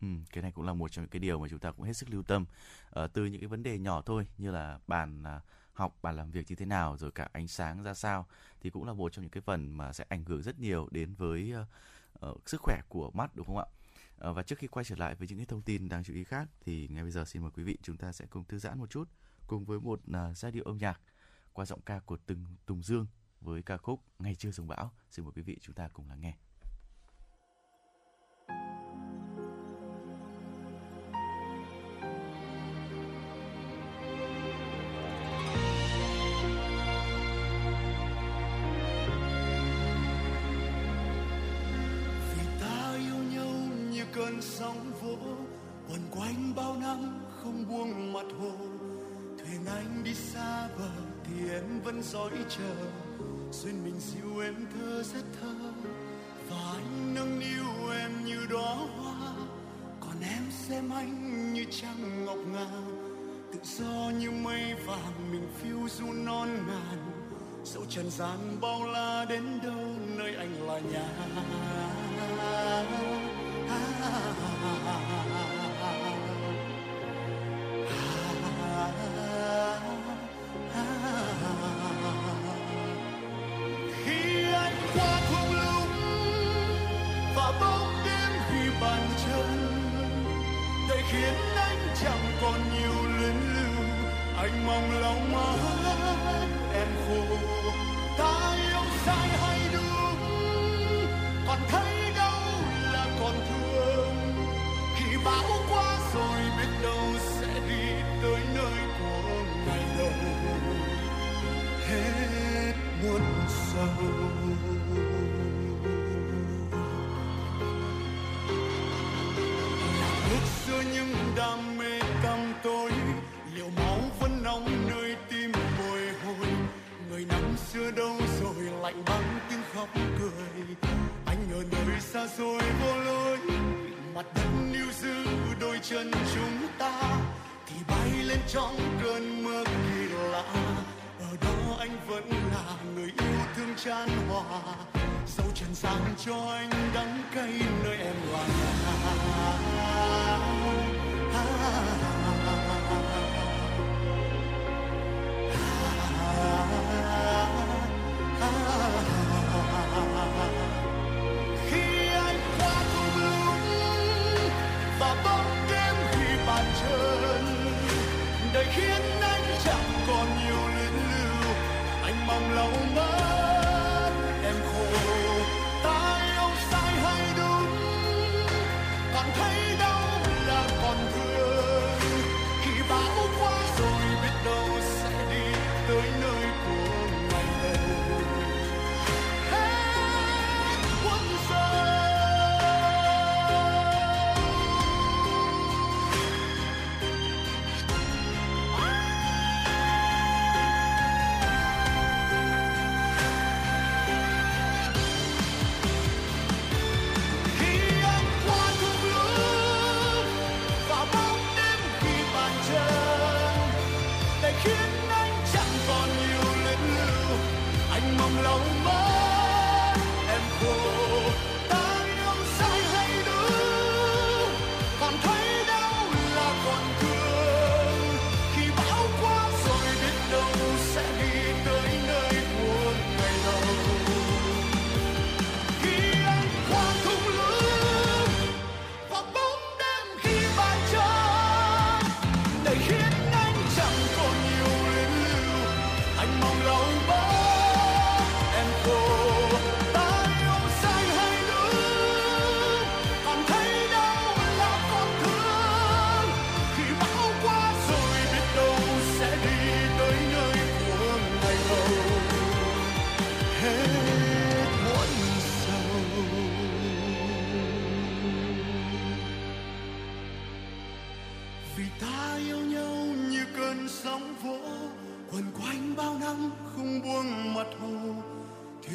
[0.00, 1.92] Ừ, cái này cũng là một trong những cái điều mà chúng ta cũng hết
[1.92, 2.44] sức lưu tâm
[3.00, 5.42] uh, từ những cái vấn đề nhỏ thôi như là bàn uh,
[5.74, 8.26] học bạn làm việc như thế nào rồi cả ánh sáng ra sao
[8.60, 11.14] thì cũng là một trong những cái phần mà sẽ ảnh hưởng rất nhiều đến
[11.14, 11.52] với
[12.22, 13.66] uh, uh, sức khỏe của mắt đúng không ạ?
[14.28, 16.24] Uh, và trước khi quay trở lại với những cái thông tin đáng chú ý
[16.24, 18.78] khác thì ngay bây giờ xin mời quý vị chúng ta sẽ cùng thư giãn
[18.78, 19.08] một chút
[19.46, 21.00] cùng với một uh, giai điệu âm nhạc
[21.52, 23.06] qua giọng ca của từng Tùng Dương
[23.40, 24.92] với ca khúc Ngày chưa dòng bão.
[25.10, 26.34] Xin mời quý vị chúng ta cùng lắng nghe.
[44.14, 45.16] Cơn sóng vỗ,
[45.90, 48.52] quần quanh bao năm không buông mặt hồ.
[49.38, 50.90] Thuyền anh đi xa bờ
[51.24, 52.74] thì em vẫn dõi chờ.
[53.52, 55.54] Duyên mình dịu em thơ rất thơ,
[56.50, 59.34] và anh nâng niu em như đóa hoa.
[60.00, 62.70] Còn em xem anh như trăng ngọc ngà,
[63.52, 67.10] tự do như mây vàng mình phiêu du non ngàn.
[67.64, 69.84] Dẫu trần gian bao la đến đâu,
[70.16, 71.08] nơi anh là nhà
[73.74, 75.53] khi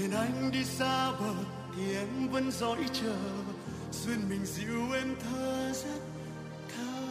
[0.09, 1.33] thuyền anh đi xa bờ
[1.75, 3.15] thì em vẫn dõi chờ.
[3.91, 6.01] Duyên mình dịu em thơ rất
[6.75, 7.09] thơ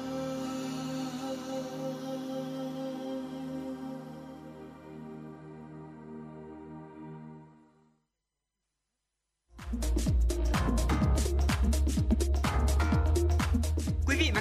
[9.70, 10.27] thank you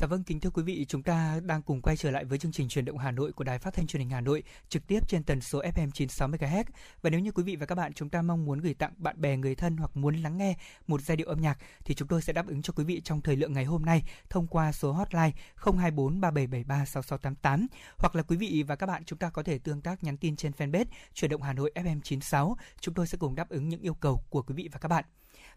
[0.00, 2.52] Dạ vâng, kính thưa quý vị, chúng ta đang cùng quay trở lại với chương
[2.52, 5.08] trình truyền động Hà Nội của Đài Phát thanh Truyền hình Hà Nội trực tiếp
[5.08, 6.64] trên tần số FM 96 MHz.
[7.02, 9.20] Và nếu như quý vị và các bạn chúng ta mong muốn gửi tặng bạn
[9.20, 12.22] bè người thân hoặc muốn lắng nghe một giai điệu âm nhạc thì chúng tôi
[12.22, 14.92] sẽ đáp ứng cho quý vị trong thời lượng ngày hôm nay thông qua số
[14.92, 17.66] hotline 024 3773 6688
[17.98, 20.36] hoặc là quý vị và các bạn chúng ta có thể tương tác nhắn tin
[20.36, 20.84] trên fanpage
[21.14, 22.56] truyền động Hà Nội FM 96.
[22.80, 25.04] Chúng tôi sẽ cùng đáp ứng những yêu cầu của quý vị và các bạn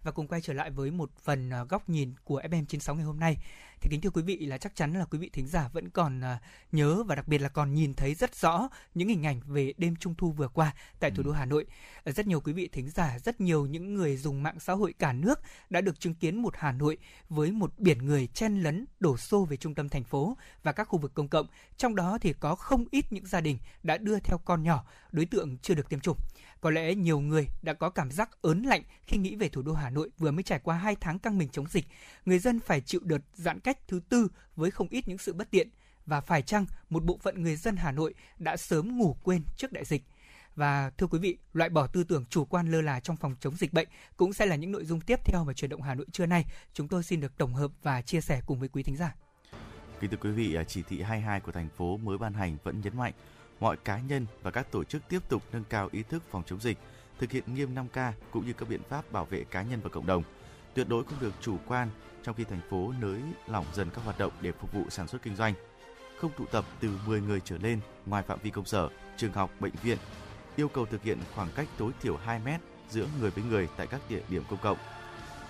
[0.04, 3.20] và cùng quay trở lại với một phần à, góc nhìn của FM96 ngày hôm
[3.20, 3.38] nay.
[3.84, 6.22] Thì kính thưa quý vị là chắc chắn là quý vị thính giả vẫn còn
[6.22, 6.40] à,
[6.72, 9.96] nhớ và đặc biệt là còn nhìn thấy rất rõ những hình ảnh về đêm
[9.96, 11.66] trung thu vừa qua tại thủ đô Hà Nội.
[12.04, 14.94] À, Rất nhiều quý vị thính giả, rất nhiều những người dùng mạng xã hội
[15.00, 16.98] cả nước đã được chứng kiến một Hà Nội
[17.30, 20.84] với một biển người chen lấn đổ xô về trung tâm thành phố và các
[20.84, 21.48] khu vực công cộng.
[21.78, 25.26] Trong đó thì có không ít những gia đình đã đưa theo con nhỏ, đối
[25.26, 26.18] tượng chưa được tiêm chủng.
[26.62, 29.74] Có lẽ nhiều người đã có cảm giác ớn lạnh khi nghĩ về thủ đô
[29.74, 31.86] Hà Nội vừa mới trải qua 2 tháng căng mình chống dịch.
[32.26, 35.52] Người dân phải chịu đợt giãn cách thứ tư với không ít những sự bất
[35.52, 35.70] tiện.
[36.06, 39.72] Và phải chăng một bộ phận người dân Hà Nội đã sớm ngủ quên trước
[39.72, 40.04] đại dịch?
[40.56, 43.56] Và thưa quý vị, loại bỏ tư tưởng chủ quan lơ là trong phòng chống
[43.56, 46.06] dịch bệnh cũng sẽ là những nội dung tiếp theo mà truyền động Hà Nội
[46.12, 48.98] trưa nay chúng tôi xin được tổng hợp và chia sẻ cùng với quý thính
[48.98, 49.16] giả.
[50.00, 52.82] Kính thưa quý vị, à, chỉ thị 22 của thành phố mới ban hành vẫn
[52.82, 53.14] nhấn mạnh
[53.60, 56.60] mọi cá nhân và các tổ chức tiếp tục nâng cao ý thức phòng chống
[56.60, 56.78] dịch,
[57.20, 60.06] thực hiện nghiêm 5K cũng như các biện pháp bảo vệ cá nhân và cộng
[60.06, 60.24] đồng.
[60.74, 61.90] Tuyệt đối không được chủ quan
[62.24, 65.22] trong khi thành phố nới lỏng dần các hoạt động để phục vụ sản xuất
[65.22, 65.54] kinh doanh.
[66.18, 69.52] Không tụ tập từ 10 người trở lên ngoài phạm vi công sở, trường học,
[69.60, 69.98] bệnh viện.
[70.56, 73.88] Yêu cầu thực hiện khoảng cách tối thiểu 2 mét giữa người với người tại
[73.88, 74.78] các địa điểm công cộng.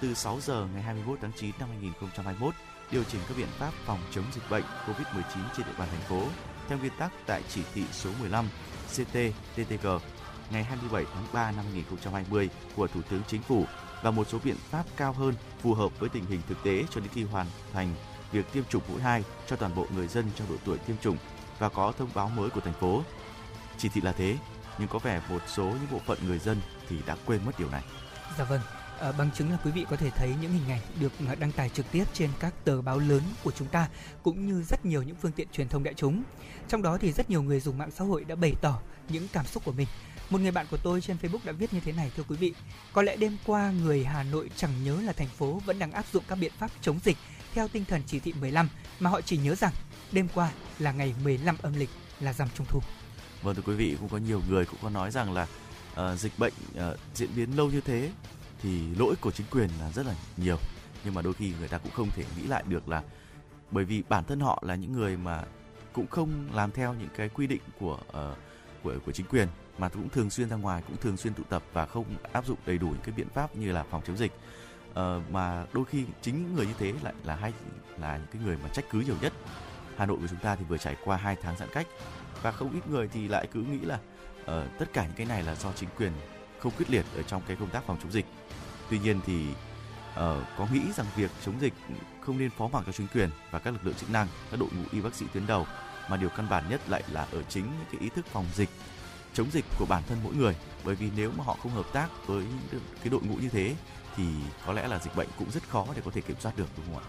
[0.02, 2.54] Từ 6 giờ ngày 21 tháng 9 năm 2021,
[2.92, 5.24] điều chỉnh các biện pháp phòng chống dịch bệnh COVID-19
[5.58, 6.24] trên địa bàn thành phố
[6.70, 8.46] theo nguyên tắc tại chỉ thị số 15
[8.94, 10.00] CT-TTG
[10.52, 13.66] ngày 27 tháng 3 năm 2020 của Thủ tướng Chính phủ
[14.04, 17.02] và một số biện pháp cao hơn phù hợp với tình hình thực tế cho
[17.02, 17.96] đến khi hoàn thành
[18.32, 21.18] việc tiêm chủng mũi 2 cho toàn bộ người dân trong độ tuổi tiêm chủng
[21.60, 23.04] và có thông báo mới của thành phố.
[23.78, 24.38] Chỉ thị là thế,
[24.80, 26.58] nhưng có vẻ một số những bộ phận người dân
[26.90, 27.84] thì đã quên mất điều này.
[28.38, 28.62] Dạ vâng,
[29.04, 31.52] À, bằng chứng là quý vị có thể thấy những hình ảnh được ờ, đăng
[31.52, 33.88] tải trực tiếp trên các tờ báo lớn của chúng ta
[34.24, 36.24] cũng như rất nhiều những phương tiện truyền thông đại chúng.
[36.68, 39.46] Trong đó thì rất nhiều người dùng mạng xã hội đã bày tỏ những cảm
[39.46, 39.88] xúc của mình.
[40.30, 42.54] Một người bạn của tôi trên Facebook đã viết như thế này thưa quý vị.
[42.94, 46.06] Có lẽ đêm qua người Hà Nội chẳng nhớ là thành phố vẫn đang áp
[46.14, 47.18] dụng các biện pháp chống dịch
[47.54, 49.74] theo tinh thần chỉ thị 15 mà họ chỉ nhớ rằng
[50.12, 52.80] đêm qua là ngày 15 âm lịch là rằm trung thu.
[53.42, 55.48] Vâng thưa quý vị, cũng có nhiều người cũng có nói rằng là
[55.94, 58.12] uh, dịch bệnh uh, diễn biến lâu như thế
[58.62, 60.58] thì lỗi của chính quyền là rất là nhiều
[61.06, 63.04] nhưng mà đôi khi người ta cũng không thể nghĩ lại được là
[63.72, 65.44] bởi vì bản thân họ là những người mà
[65.94, 68.38] cũng không làm theo những cái quy định của uh,
[68.84, 71.64] của của chính quyền mà cũng thường xuyên ra ngoài cũng thường xuyên tụ tập
[71.74, 74.32] và không áp dụng đầy đủ những cái biện pháp như là phòng chống dịch.
[74.94, 77.54] Ờ, mà đôi khi chính những người như thế lại là hay
[77.98, 79.34] là những cái người mà trách cứ nhiều nhất.
[79.98, 81.88] Hà Nội của chúng ta thì vừa trải qua 2 tháng giãn cách
[82.42, 84.00] và không ít người thì lại cứ nghĩ là
[84.42, 84.48] uh,
[84.80, 86.12] tất cả những cái này là do chính quyền
[86.60, 88.26] không quyết liệt ở trong cái công tác phòng chống dịch.
[88.90, 90.18] Tuy nhiên thì uh,
[90.58, 91.74] có nghĩ rằng việc chống dịch
[92.22, 94.70] không nên phó mặc cho chính quyền và các lực lượng chức năng, các đội
[94.76, 95.66] ngũ y bác sĩ tuyến đầu
[96.10, 98.70] mà điều căn bản nhất lại là ở chính những cái ý thức phòng dịch
[99.34, 102.08] chống dịch của bản thân mỗi người bởi vì nếu mà họ không hợp tác
[102.28, 103.76] với cái đội ngũ như thế
[104.16, 104.24] thì
[104.66, 106.86] có lẽ là dịch bệnh cũng rất khó để có thể kiểm soát được đúng
[106.86, 107.06] không ạ?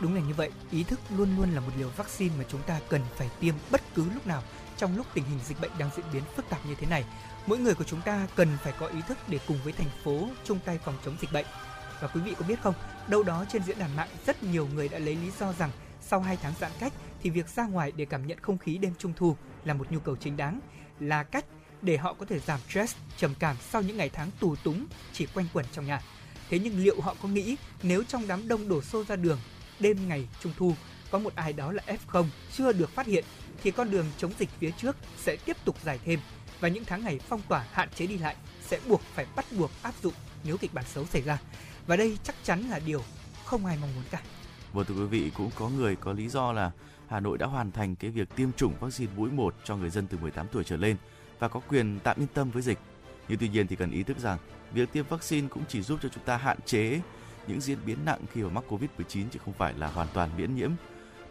[0.00, 2.80] Đúng là như vậy, ý thức luôn luôn là một liều vaccine mà chúng ta
[2.88, 4.42] cần phải tiêm bất cứ lúc nào
[4.76, 7.04] trong lúc tình hình dịch bệnh đang diễn biến phức tạp như thế này
[7.46, 10.28] mỗi người của chúng ta cần phải có ý thức để cùng với thành phố
[10.44, 11.46] chung tay phòng chống dịch bệnh.
[12.00, 12.74] Và quý vị có biết không,
[13.08, 16.20] đâu đó trên diễn đàn mạng rất nhiều người đã lấy lý do rằng sau
[16.20, 19.12] 2 tháng giãn cách thì việc ra ngoài để cảm nhận không khí đêm trung
[19.16, 20.60] thu là một nhu cầu chính đáng,
[21.00, 21.44] là cách
[21.82, 25.26] để họ có thể giảm stress, trầm cảm sau những ngày tháng tù túng chỉ
[25.34, 26.00] quanh quẩn trong nhà.
[26.50, 29.38] Thế nhưng liệu họ có nghĩ nếu trong đám đông đổ xô ra đường
[29.80, 30.74] đêm ngày trung thu
[31.10, 32.26] có một ai đó là F0
[32.56, 33.24] chưa được phát hiện
[33.62, 36.20] thì con đường chống dịch phía trước sẽ tiếp tục dài thêm
[36.60, 39.70] và những tháng ngày phong tỏa hạn chế đi lại sẽ buộc phải bắt buộc
[39.82, 41.38] áp dụng nếu kịch bản xấu xảy ra.
[41.86, 43.02] Và đây chắc chắn là điều
[43.44, 44.20] không ai mong muốn cả.
[44.72, 46.70] Vâng thưa quý vị, cũng có người có lý do là
[47.08, 50.06] Hà Nội đã hoàn thành cái việc tiêm chủng vaccine mũi 1 cho người dân
[50.06, 50.96] từ 18 tuổi trở lên
[51.38, 52.78] và có quyền tạm yên tâm với dịch.
[53.28, 54.38] Nhưng tuy nhiên thì cần ý thức rằng
[54.72, 57.00] việc tiêm vaccine cũng chỉ giúp cho chúng ta hạn chế
[57.46, 60.54] những diễn biến nặng khi mà mắc Covid-19 chứ không phải là hoàn toàn miễn
[60.54, 60.70] nhiễm.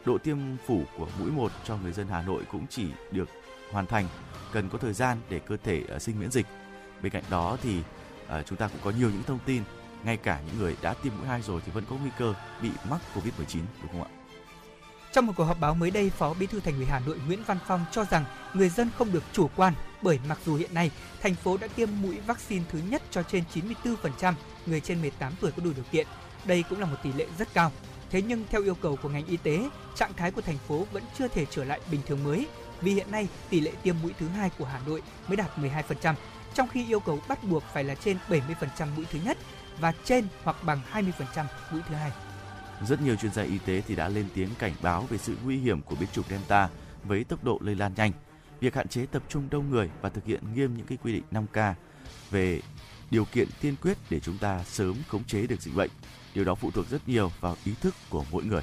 [0.05, 3.29] Độ tiêm phủ của mũi 1 cho người dân Hà Nội cũng chỉ được
[3.71, 4.07] hoàn thành,
[4.51, 6.45] cần có thời gian để cơ thể ờ, sinh miễn dịch.
[7.01, 7.81] Bên cạnh đó thì
[8.27, 9.63] ờ, chúng ta cũng có nhiều những thông tin,
[10.03, 12.69] ngay cả những người đã tiêm mũi 2 rồi thì vẫn có nguy cơ bị
[12.89, 14.22] mắc Covid-19 đúng không ạ?
[15.13, 17.43] Trong một cuộc họp báo mới đây, Phó Bí thư Thành ủy Hà Nội Nguyễn
[17.47, 20.91] Văn Phong cho rằng người dân không được chủ quan bởi mặc dù hiện nay
[21.21, 23.43] thành phố đã tiêm mũi vaccine thứ nhất cho trên
[24.13, 24.34] 94%
[24.65, 26.08] người trên 18 tuổi có đủ điều kiện.
[26.45, 27.71] Đây cũng là một tỷ lệ rất cao.
[28.10, 31.04] Thế nhưng theo yêu cầu của ngành y tế, trạng thái của thành phố vẫn
[31.17, 32.47] chưa thể trở lại bình thường mới
[32.82, 36.13] vì hiện nay tỷ lệ tiêm mũi thứ hai của Hà Nội mới đạt 12%,
[36.54, 38.41] trong khi yêu cầu bắt buộc phải là trên 70%
[38.95, 39.38] mũi thứ nhất
[39.80, 42.12] và trên hoặc bằng 20% mũi thứ hai.
[42.88, 45.58] Rất nhiều chuyên gia y tế thì đã lên tiếng cảnh báo về sự nguy
[45.58, 46.69] hiểm của biến chủng Delta
[47.04, 48.12] với tốc độ lây lan nhanh.
[48.60, 51.24] Việc hạn chế tập trung đông người và thực hiện nghiêm những cái quy định
[51.32, 51.74] 5K
[52.32, 52.62] về
[53.12, 55.89] điều kiện tiên quyết để chúng ta sớm khống chế được dịch bệnh.
[56.34, 58.62] Điều đó phụ thuộc rất nhiều vào ý thức của mỗi người.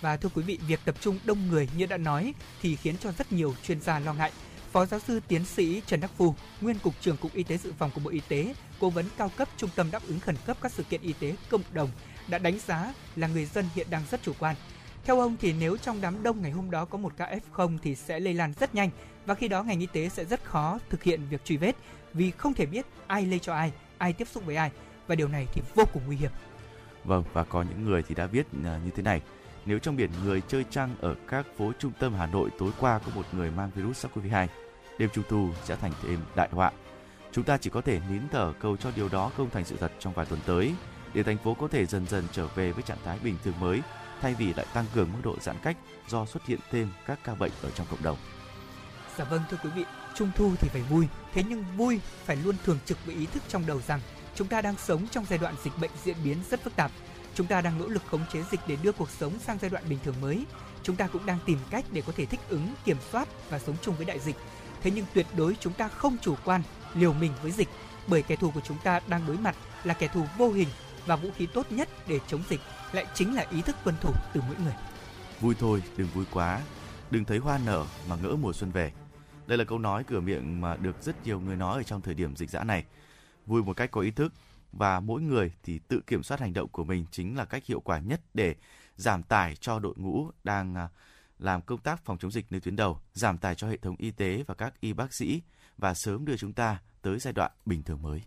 [0.00, 3.12] Và thưa quý vị, việc tập trung đông người như đã nói thì khiến cho
[3.12, 4.32] rất nhiều chuyên gia lo ngại.
[4.72, 7.72] Phó giáo sư tiến sĩ Trần Đắc Phu, nguyên cục trưởng cục Y tế dự
[7.78, 10.56] phòng của Bộ Y tế, cố vấn cao cấp Trung tâm đáp ứng khẩn cấp
[10.62, 11.90] các sự kiện y tế cộng đồng
[12.28, 14.56] đã đánh giá là người dân hiện đang rất chủ quan.
[15.04, 17.94] Theo ông thì nếu trong đám đông ngày hôm đó có một ca F0 thì
[17.94, 18.90] sẽ lây lan rất nhanh
[19.26, 21.76] và khi đó ngành y tế sẽ rất khó thực hiện việc truy vết
[22.12, 24.70] vì không thể biết ai lây cho ai, ai tiếp xúc với ai
[25.06, 26.30] và điều này thì vô cùng nguy hiểm.
[27.04, 29.20] Vâng và có những người thì đã viết à, như thế này
[29.64, 32.98] nếu trong biển người chơi trăng ở các phố trung tâm Hà Nội tối qua
[32.98, 34.46] có một người mang virus SARS-CoV-2.
[34.98, 36.72] đêm trung thu sẽ thành thêm đại họa.
[37.32, 39.92] Chúng ta chỉ có thể nín thở cầu cho điều đó không thành sự thật
[39.98, 40.72] trong vài tuần tới,
[41.14, 43.80] để thành phố có thể dần dần trở về với trạng thái bình thường mới,
[44.20, 45.76] thay vì lại tăng cường mức độ giãn cách
[46.08, 48.16] do xuất hiện thêm các ca bệnh ở trong cộng đồng.
[49.18, 52.56] Dạ vâng thưa quý vị, Trung thu thì phải vui, thế nhưng vui phải luôn
[52.64, 54.00] thường trực với ý thức trong đầu rằng
[54.34, 56.90] chúng ta đang sống trong giai đoạn dịch bệnh diễn biến rất phức tạp.
[57.34, 59.84] Chúng ta đang nỗ lực khống chế dịch để đưa cuộc sống sang giai đoạn
[59.88, 60.44] bình thường mới.
[60.82, 63.76] Chúng ta cũng đang tìm cách để có thể thích ứng, kiểm soát và sống
[63.82, 64.36] chung với đại dịch.
[64.82, 66.62] Thế nhưng tuyệt đối chúng ta không chủ quan,
[66.94, 67.68] liều mình với dịch
[68.06, 70.68] bởi kẻ thù của chúng ta đang đối mặt là kẻ thù vô hình
[71.06, 72.60] và vũ khí tốt nhất để chống dịch
[72.92, 74.74] lại chính là ý thức tuân thủ từ mỗi người.
[75.40, 76.60] Vui thôi, đừng vui quá,
[77.10, 78.92] đừng thấy hoa nở mà ngỡ mùa xuân về.
[79.46, 82.14] Đây là câu nói cửa miệng mà được rất nhiều người nói ở trong thời
[82.14, 82.84] điểm dịch dã này.
[83.46, 84.32] Vui một cách có ý thức
[84.72, 87.80] và mỗi người thì tự kiểm soát hành động của mình chính là cách hiệu
[87.80, 88.54] quả nhất để
[88.96, 90.88] giảm tải cho đội ngũ đang à,
[91.38, 94.10] làm công tác phòng chống dịch nơi tuyến đầu, giảm tải cho hệ thống y
[94.10, 95.42] tế và các y bác sĩ
[95.78, 98.22] và sớm đưa chúng ta tới giai đoạn bình thường mới.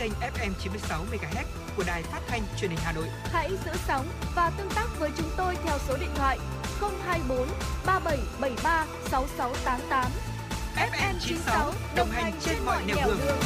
[0.00, 1.44] Kênh FM 96 MHz
[1.76, 3.04] của đài phát thanh truyền hình Hà Nội.
[3.24, 6.38] Hãy giữ sóng và tương tác với chúng tôi theo số điện thoại
[6.80, 7.48] 024
[7.86, 10.10] 3773 6688.
[10.76, 13.18] FM 96 đồng hành trên mọi nẻo đường.
[13.26, 13.38] đường.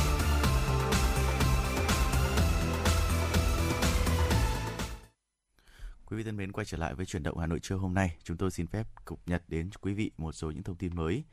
[6.07, 8.17] Quý vị thân mến, quay trở lại với chuyển động Hà Nội trưa hôm nay,
[8.25, 11.25] chúng tôi xin phép cập nhật đến quý vị một số những thông tin mới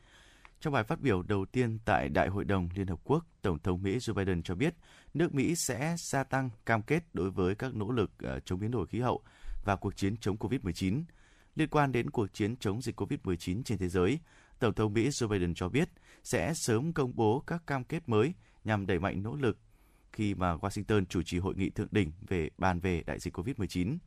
[0.62, 3.84] trong bài phát biểu đầu tiên tại Đại hội đồng Liên Hợp Quốc, Tổng thống
[3.84, 4.74] Mỹ Joe Biden cho biết
[5.14, 8.72] nước Mỹ sẽ gia tăng cam kết đối với các nỗ lực ờ, chống biến
[8.72, 9.22] đổi khí hậu
[9.66, 11.04] và cuộc chiến chống COVID-19.
[11.56, 14.20] Liên quan đến cuộc chiến chống dịch COVID-19 trên thế giới,
[14.60, 15.90] Tổng thống Mỹ Joe Biden cho biết
[16.24, 18.34] sẽ sớm công bố các cam kết mới
[18.64, 19.58] nhằm đẩy mạnh nỗ lực
[20.14, 23.98] khi mà Washington chủ trì hội nghị thượng đỉnh về bàn về đại dịch COVID-19.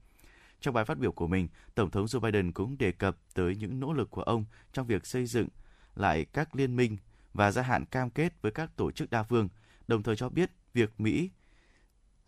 [0.61, 3.80] Trong bài phát biểu của mình, Tổng thống Joe Biden cũng đề cập tới những
[3.80, 5.48] nỗ lực của ông trong việc xây dựng
[5.94, 6.96] lại các liên minh
[7.32, 9.48] và gia hạn cam kết với các tổ chức đa phương,
[9.88, 11.30] đồng thời cho biết việc Mỹ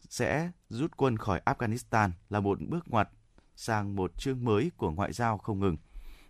[0.08, 3.08] sẽ rút quân khỏi Afghanistan là một bước ngoặt
[3.56, 5.76] sang một chương mới của ngoại giao không ngừng.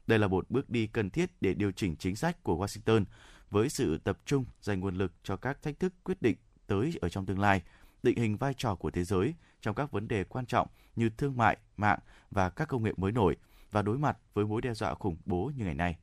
[0.07, 3.05] Đây là một bước đi cần thiết để điều chỉnh chính sách của Washington
[3.51, 6.37] với sự tập trung dành nguồn lực cho các thách thức quyết định
[6.67, 7.63] tới ở trong tương lai,
[8.03, 11.37] định hình vai trò của thế giới trong các vấn đề quan trọng như thương
[11.37, 11.99] mại, mạng
[12.31, 13.37] và các công nghệ mới nổi
[13.71, 15.97] và đối mặt với mối đe dọa khủng bố như ngày nay.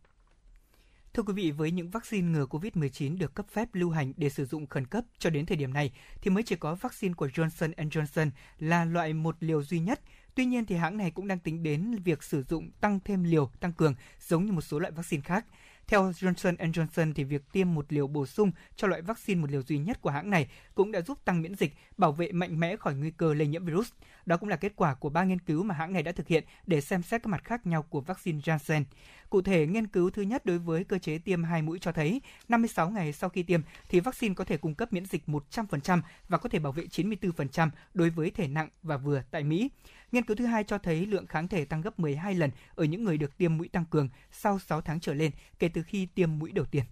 [1.13, 4.45] Thưa quý vị, với những vaccine ngừa COVID-19 được cấp phép lưu hành để sử
[4.45, 5.91] dụng khẩn cấp cho đến thời điểm này,
[6.21, 10.01] thì mới chỉ có vaccine của Johnson Johnson là loại một liều duy nhất.
[10.35, 13.51] Tuy nhiên, thì hãng này cũng đang tính đến việc sử dụng tăng thêm liều
[13.59, 15.45] tăng cường giống như một số loại vaccine khác.
[15.87, 19.61] Theo Johnson Johnson thì việc tiêm một liều bổ sung cho loại vaccine một liều
[19.61, 22.75] duy nhất của hãng này cũng đã giúp tăng miễn dịch, bảo vệ mạnh mẽ
[22.75, 23.89] khỏi nguy cơ lây nhiễm virus.
[24.25, 26.43] Đó cũng là kết quả của ba nghiên cứu mà hãng này đã thực hiện
[26.67, 28.83] để xem xét các mặt khác nhau của vaccine Janssen.
[29.29, 32.21] Cụ thể, nghiên cứu thứ nhất đối với cơ chế tiêm hai mũi cho thấy
[32.49, 36.37] 56 ngày sau khi tiêm thì vaccine có thể cung cấp miễn dịch 100% và
[36.37, 39.69] có thể bảo vệ 94% đối với thể nặng và vừa tại Mỹ.
[40.13, 43.03] Nghiên cứu thứ hai cho thấy lượng kháng thể tăng gấp 12 lần ở những
[43.03, 46.39] người được tiêm mũi tăng cường sau 6 tháng trở lên kể từ khi tiêm
[46.39, 46.83] mũi đầu tiên.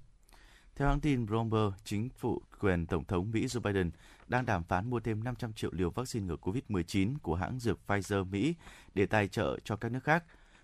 [0.76, 3.92] Theo hãng tin Bloomberg, chính phủ quyền Tổng thống Mỹ Joe Biden
[4.28, 8.26] đang đàm phán mua thêm 500 triệu liều vaccine ngừa COVID-19 của hãng dược Pfizer
[8.26, 8.56] Mỹ
[8.94, 10.24] để tài trợ cho các nước khác.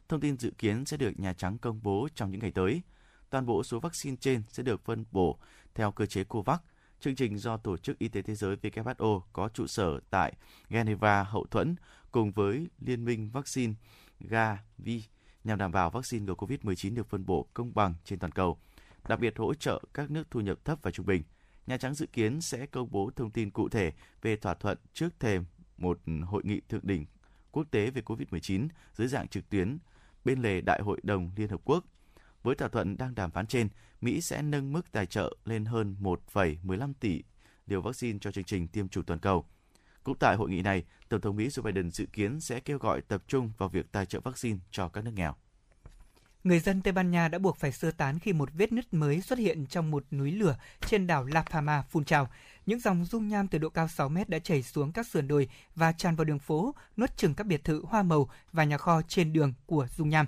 [0.10, 2.82] Thông tin dự kiến sẽ được Nhà Trắng công bố trong những ngày tới.
[3.30, 5.40] Toàn bộ số vaccine trên sẽ được phân bổ
[5.76, 6.60] theo cơ chế COVAX,
[7.00, 10.34] chương trình do Tổ chức Y tế Thế giới WHO có trụ sở tại
[10.70, 11.76] Geneva hậu thuẫn
[12.12, 13.74] cùng với Liên minh vaccine
[14.20, 15.04] Gavi
[15.44, 18.58] nhằm đảm bảo vaccine ngừa COVID-19 được phân bổ công bằng trên toàn cầu,
[19.08, 21.24] đặc biệt hỗ trợ các nước thu nhập thấp và trung bình.
[21.68, 23.92] Nhà Trắng dự kiến sẽ công bố thông tin cụ thể
[24.22, 25.46] về thỏa thuận trước thềm
[25.78, 27.06] một hội nghị thượng đỉnh
[27.52, 29.78] quốc tế về COVID-19 dưới dạng trực tuyến
[30.26, 31.86] bên lề Đại hội đồng Liên Hợp Quốc.
[32.44, 33.70] Với thỏa thuận đang đàm phán trên,
[34.02, 37.24] Mỹ sẽ nâng mức tài trợ lên hơn 1,15 tỷ
[37.68, 39.46] liều vaccine cho chương trình tiêm chủng toàn cầu.
[40.08, 43.02] Cũng tại hội nghị này, Tổng thống Mỹ Joe Biden dự kiến sẽ kêu gọi
[43.02, 45.36] tập trung vào việc tài trợ vaccine cho các nước nghèo.
[46.44, 49.22] Người dân Tây Ban Nha đã buộc phải sơ tán khi một vết nứt mới
[49.22, 52.30] xuất hiện trong một núi lửa trên đảo La Palma phun trào.
[52.66, 55.50] Những dòng dung nham từ độ cao 6 mét đã chảy xuống các sườn đồi
[55.76, 59.02] và tràn vào đường phố, nuốt chừng các biệt thự hoa màu và nhà kho
[59.02, 60.26] trên đường của dung nham.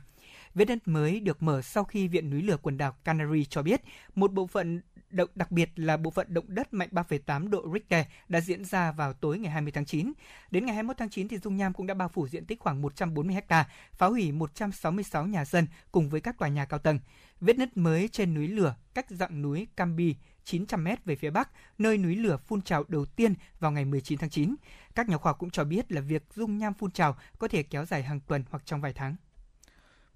[0.55, 3.81] Vết nứt mới được mở sau khi Viện núi lửa quần đảo Canary cho biết
[4.15, 4.81] một bộ phận
[5.11, 8.91] động đặc biệt là bộ phận động đất mạnh 3,8 độ Richter đã diễn ra
[8.91, 10.13] vào tối ngày 20 tháng 9.
[10.51, 12.81] Đến ngày 21 tháng 9 thì dung nham cũng đã bao phủ diện tích khoảng
[12.81, 16.99] 140 ha, phá hủy 166 nhà dân cùng với các tòa nhà cao tầng.
[17.41, 21.49] Vết nứt mới trên núi lửa cách dạng núi Cambi 900 m về phía bắc,
[21.77, 24.55] nơi núi lửa phun trào đầu tiên vào ngày 19 tháng 9.
[24.95, 27.63] Các nhà khoa học cũng cho biết là việc dung nham phun trào có thể
[27.63, 29.15] kéo dài hàng tuần hoặc trong vài tháng.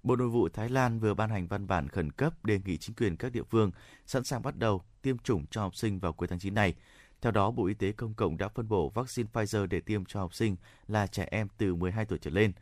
[0.04, 2.96] Bộ Nội vụ Thái Lan vừa ban hành văn bản khẩn cấp đề nghị chính
[2.96, 3.70] quyền các địa phương
[4.06, 6.74] sẵn sàng bắt đầu tiêm chủng cho học sinh vào cuối tháng 9 này.
[7.20, 10.20] Theo đó, Bộ Y tế Công cộng đã phân bổ vaccine Pfizer để tiêm cho
[10.20, 10.56] học sinh
[10.88, 12.52] là trẻ em từ 12 tuổi trở lên.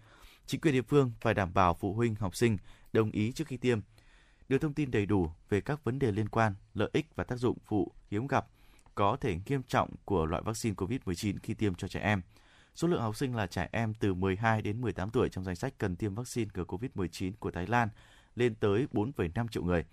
[0.47, 2.59] Chính quyền địa phương phải đảm bảo phụ huynh học sinh
[2.93, 3.80] đồng ý trước khi tiêm,
[4.49, 7.36] đưa thông tin đầy đủ về các vấn đề liên quan, lợi ích và tác
[7.36, 8.47] dụng phụ hiếm gặp
[8.95, 12.20] có thể nghiêm trọng của loại vaccine COVID-19 khi tiêm cho trẻ em–
[12.75, 15.75] Số lượng học sinh là trẻ em từ 12 đến 18 tuổi trong danh sách
[15.79, 17.89] cần tiêm vaccine ngừa COVID-19 của Thái Lan
[18.37, 19.85] lên tới 4,5 triệu người.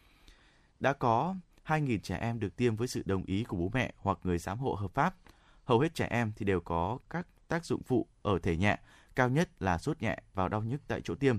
[0.80, 4.18] Đã có 2.000 trẻ em được tiêm với sự đồng ý của bố mẹ hoặc
[4.24, 5.16] người giám hộ hợp pháp.
[5.64, 8.80] Hầu hết trẻ em thì đều có các tác dụng phụ ở thể nhẹ,
[9.16, 11.38] cao nhất là sốt nhẹ và đau nhức tại chỗ tiêm.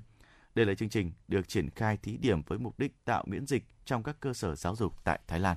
[0.54, 3.64] Đây là chương trình được triển khai thí điểm với mục đích tạo miễn dịch
[3.84, 5.56] trong các cơ sở giáo dục tại Thái Lan.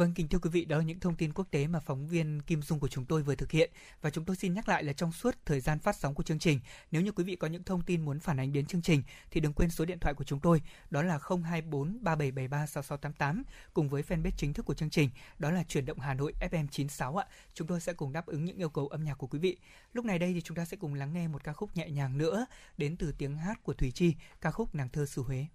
[0.00, 2.42] Vâng, kính thưa quý vị, đó là những thông tin quốc tế mà phóng viên
[2.42, 3.70] Kim Dung của chúng tôi vừa thực hiện.
[4.00, 6.38] Và chúng tôi xin nhắc lại là trong suốt thời gian phát sóng của chương
[6.38, 9.02] trình, nếu như quý vị có những thông tin muốn phản ánh đến chương trình,
[9.30, 13.42] thì đừng quên số điện thoại của chúng tôi, đó là 024 3773 6688,
[13.74, 16.66] cùng với fanpage chính thức của chương trình, đó là chuyển động Hà Nội FM
[16.70, 17.26] 96 ạ.
[17.54, 19.56] Chúng tôi sẽ cùng đáp ứng những yêu cầu âm nhạc của quý vị.
[19.92, 22.18] Lúc này đây thì chúng ta sẽ cùng lắng nghe một ca khúc nhẹ nhàng
[22.18, 22.46] nữa,
[22.76, 25.46] đến từ tiếng hát của Thủy Chi, ca khúc Nàng thơ xứ Huế.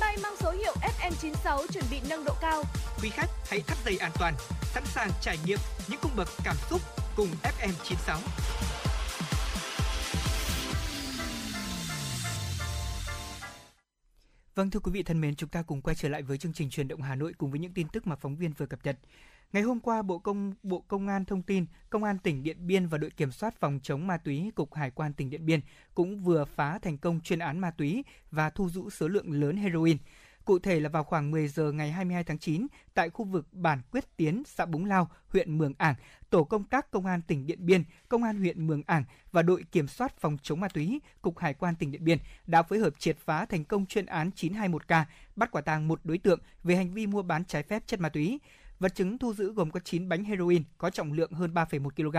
[0.00, 2.62] FM96 chuẩn bị nâng độ cao.
[3.02, 6.56] Quý khách hãy thắt dây an toàn, sẵn sàng trải nghiệm những cung bậc cảm
[6.70, 6.80] xúc
[7.16, 8.18] cùng FM96.
[14.54, 16.70] Vâng thưa quý vị thân mến, chúng ta cùng quay trở lại với chương trình
[16.70, 18.96] truyền động Hà Nội cùng với những tin tức mà phóng viên vừa cập nhật.
[19.54, 22.86] Ngày hôm qua, Bộ Công Bộ Công an thông tin, Công an tỉnh Điện Biên
[22.86, 25.60] và đội kiểm soát phòng chống ma túy Cục Hải quan tỉnh Điện Biên
[25.94, 29.56] cũng vừa phá thành công chuyên án ma túy và thu giữ số lượng lớn
[29.56, 29.96] heroin.
[30.44, 33.80] Cụ thể là vào khoảng 10 giờ ngày 22 tháng 9, tại khu vực bản
[33.90, 35.94] Quyết Tiến, xã Búng Lao, huyện Mường Ảng,
[36.30, 39.64] tổ công tác Công an tỉnh Điện Biên, Công an huyện Mường Ảng và đội
[39.72, 42.98] kiểm soát phòng chống ma túy, Cục Hải quan tỉnh Điện Biên đã phối hợp
[42.98, 45.04] triệt phá thành công chuyên án 921K,
[45.36, 48.08] bắt quả tang một đối tượng về hành vi mua bán trái phép chất ma
[48.08, 48.40] túy.
[48.84, 52.16] Vật chứng thu giữ gồm có 9 bánh heroin có trọng lượng hơn 3,1 kg,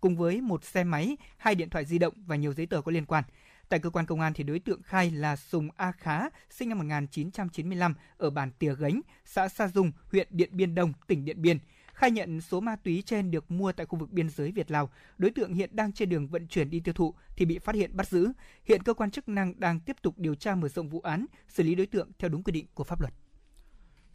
[0.00, 2.92] cùng với một xe máy, hai điện thoại di động và nhiều giấy tờ có
[2.92, 3.24] liên quan.
[3.68, 6.78] Tại cơ quan công an thì đối tượng khai là Sùng A Khá, sinh năm
[6.78, 11.58] 1995 ở bản Tìa Gánh, xã Sa Dung, huyện Điện Biên Đông, tỉnh Điện Biên.
[11.94, 14.90] Khai nhận số ma túy trên được mua tại khu vực biên giới Việt Lào.
[15.18, 17.96] Đối tượng hiện đang trên đường vận chuyển đi tiêu thụ thì bị phát hiện
[17.96, 18.32] bắt giữ.
[18.64, 21.62] Hiện cơ quan chức năng đang tiếp tục điều tra mở rộng vụ án, xử
[21.62, 23.14] lý đối tượng theo đúng quy định của pháp luật.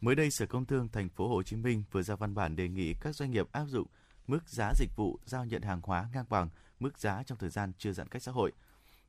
[0.00, 2.68] Mới đây, Sở Công Thương thành phố Hồ Chí Minh vừa ra văn bản đề
[2.68, 3.86] nghị các doanh nghiệp áp dụng
[4.26, 6.48] mức giá dịch vụ giao nhận hàng hóa ngang bằng
[6.80, 8.52] mức giá trong thời gian chưa giãn cách xã hội–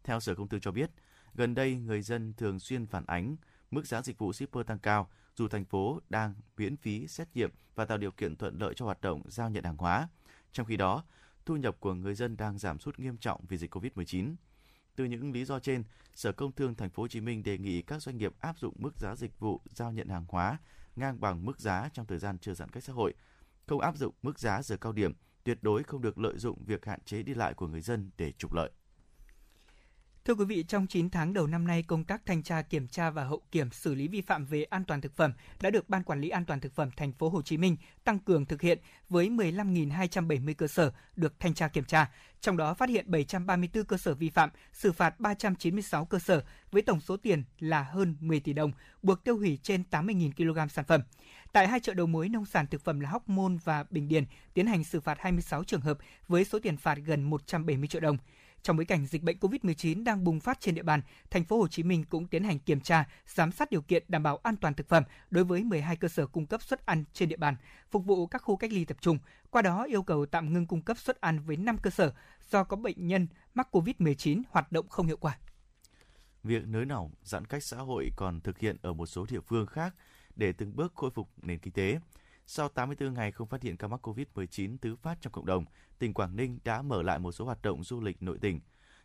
[0.04, 0.92] theo Sở Công Thương cho biết,
[1.36, 3.36] gần đây người dân thường xuyên phản ánh
[3.72, 7.52] mức giá dịch vụ shipper tăng cao dù thành phố đang miễn phí xét nghiệm
[7.76, 10.08] và tạo điều kiện thuận lợi cho hoạt động giao nhận hàng hóa.
[10.52, 11.04] Trong khi đó,
[11.46, 14.36] thu nhập của người dân đang giảm sút nghiêm trọng vì dịch Covid-19.
[14.96, 15.84] Từ những lý do trên,
[16.16, 18.74] Sở Công Thương Thành phố Hồ Chí Minh đề nghị các doanh nghiệp áp dụng
[18.78, 20.58] mức giá dịch vụ giao nhận hàng hóa
[20.96, 23.14] ngang bằng mức giá trong thời gian chưa giãn cách xã hội,
[23.68, 25.14] không áp dụng mức giá giờ cao điểm,
[25.44, 28.32] tuyệt đối không được lợi dụng việc hạn chế đi lại của người dân để
[28.32, 28.72] trục lợi.
[30.26, 33.10] Thưa quý vị, trong 9 tháng đầu năm nay, công tác thanh tra kiểm tra
[33.10, 36.04] và hậu kiểm xử lý vi phạm về an toàn thực phẩm đã được Ban
[36.04, 38.80] Quản lý An toàn thực phẩm thành phố Hồ Chí Minh tăng cường thực hiện
[39.10, 42.12] với 15.270 cơ sở được thanh tra kiểm tra,
[42.42, 46.82] trong đó phát hiện 734 cơ sở vi phạm, xử phạt 396 cơ sở với
[46.82, 50.86] tổng số tiền là hơn 10 tỷ đồng, buộc tiêu hủy trên 80.000 kg sản
[50.86, 51.02] phẩm.
[51.52, 54.26] Tại hai chợ đầu mối nông sản thực phẩm là Hóc Môn và Bình Điền
[54.54, 55.98] tiến hành xử phạt 26 trường hợp
[56.28, 58.18] với số tiền phạt gần 170 triệu đồng.
[58.64, 61.68] Trong bối cảnh dịch bệnh COVID-19 đang bùng phát trên địa bàn, thành phố Hồ
[61.68, 64.74] Chí Minh cũng tiến hành kiểm tra, giám sát điều kiện đảm bảo an toàn
[64.74, 67.56] thực phẩm đối với 12 cơ sở cung cấp suất ăn trên địa bàn,
[67.92, 69.20] phục vụ các khu cách ly tập trung.
[69.50, 72.14] Qua đó yêu cầu tạm ngưng cung cấp suất ăn với 5 cơ sở
[72.50, 75.38] do có bệnh nhân mắc COVID-19 hoạt động không hiệu quả.
[76.44, 79.66] Việc nới lỏng giãn cách xã hội còn thực hiện ở một số địa phương
[79.66, 79.96] khác
[80.36, 82.00] để từng bước khôi phục nền kinh tế.
[82.46, 85.66] Sau 84 ngày không phát hiện ca mắc COVID-19 tứ phát trong cộng đồng,
[86.00, 88.60] tỉnh Quảng Ninh đã mở lại một số hoạt động du lịch nội tỉnh.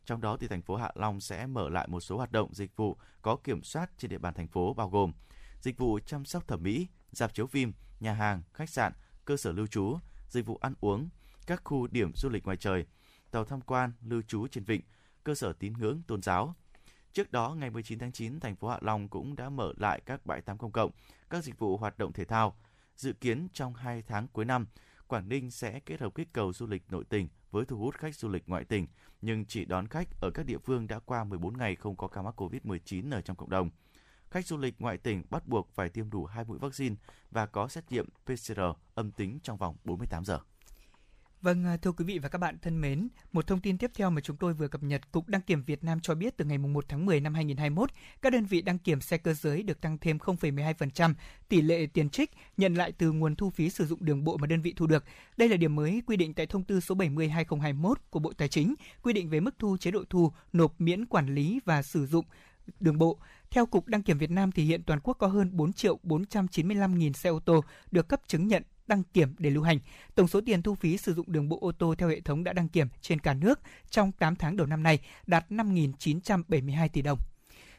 [0.05, 2.76] Trong đó thì thành phố Hạ Long sẽ mở lại một số hoạt động dịch
[2.76, 5.12] vụ có kiểm soát trên địa bàn thành phố bao gồm
[5.61, 8.93] dịch vụ chăm sóc thẩm mỹ, dạp chiếu phim, nhà hàng, khách sạn,
[9.24, 11.09] cơ sở lưu trú, dịch vụ ăn uống,
[11.47, 12.87] các khu điểm du lịch ngoài trời,
[13.30, 14.80] tàu tham quan, lưu trú trên vịnh,
[15.24, 16.55] cơ sở tín ngưỡng tôn giáo.
[17.12, 20.26] Trước đó, ngày 19 tháng 9, thành phố Hạ Long cũng đã mở lại các
[20.26, 20.91] bãi tắm công cộng,
[21.30, 22.57] các dịch vụ hoạt động thể thao.
[22.97, 24.66] Dự kiến trong 2 tháng cuối năm,
[25.07, 28.14] Quảng Ninh sẽ kết hợp kích cầu du lịch nội tỉnh với thu hút khách
[28.14, 28.86] du lịch ngoại tỉnh,
[29.22, 32.22] nhưng chỉ đón khách ở các địa phương đã qua 14 ngày không có ca
[32.22, 33.70] mắc COVID-19 ở trong cộng đồng.
[34.30, 36.97] Khách du lịch ngoại tỉnh bắt buộc phải tiêm đủ 2 mũi vaccine
[37.30, 38.61] và có xét nghiệm PCR
[38.94, 40.40] âm tính trong vòng 48 giờ.
[41.43, 44.11] Vâng, à, thưa quý vị và các bạn thân mến, một thông tin tiếp theo
[44.11, 46.59] mà chúng tôi vừa cập nhật, Cục Đăng kiểm Việt Nam cho biết từ ngày
[46.59, 47.91] 1 tháng 10 năm 2021,
[48.22, 51.14] các đơn vị đăng kiểm xe cơ giới được tăng thêm 0,12%
[51.49, 54.47] tỷ lệ tiền trích nhận lại từ nguồn thu phí sử dụng đường bộ mà
[54.47, 55.05] đơn vị thu được.
[55.37, 58.74] Đây là điểm mới quy định tại thông tư số 70/2021 của Bộ Tài chính,
[59.03, 62.24] quy định về mức thu chế độ thu nộp miễn quản lý và sử dụng
[62.80, 63.18] đường bộ.
[63.51, 66.99] Theo Cục Đăng kiểm Việt Nam thì hiện toàn quốc có hơn 4 triệu 495
[66.99, 69.78] nghìn xe ô tô được cấp chứng nhận đăng kiểm để lưu hành.
[70.14, 72.53] Tổng số tiền thu phí sử dụng đường bộ ô tô theo hệ thống đã
[72.53, 73.61] đăng kiểm trên cả nước
[73.91, 77.18] trong 8 tháng đầu năm nay đạt 5.972 tỷ đồng.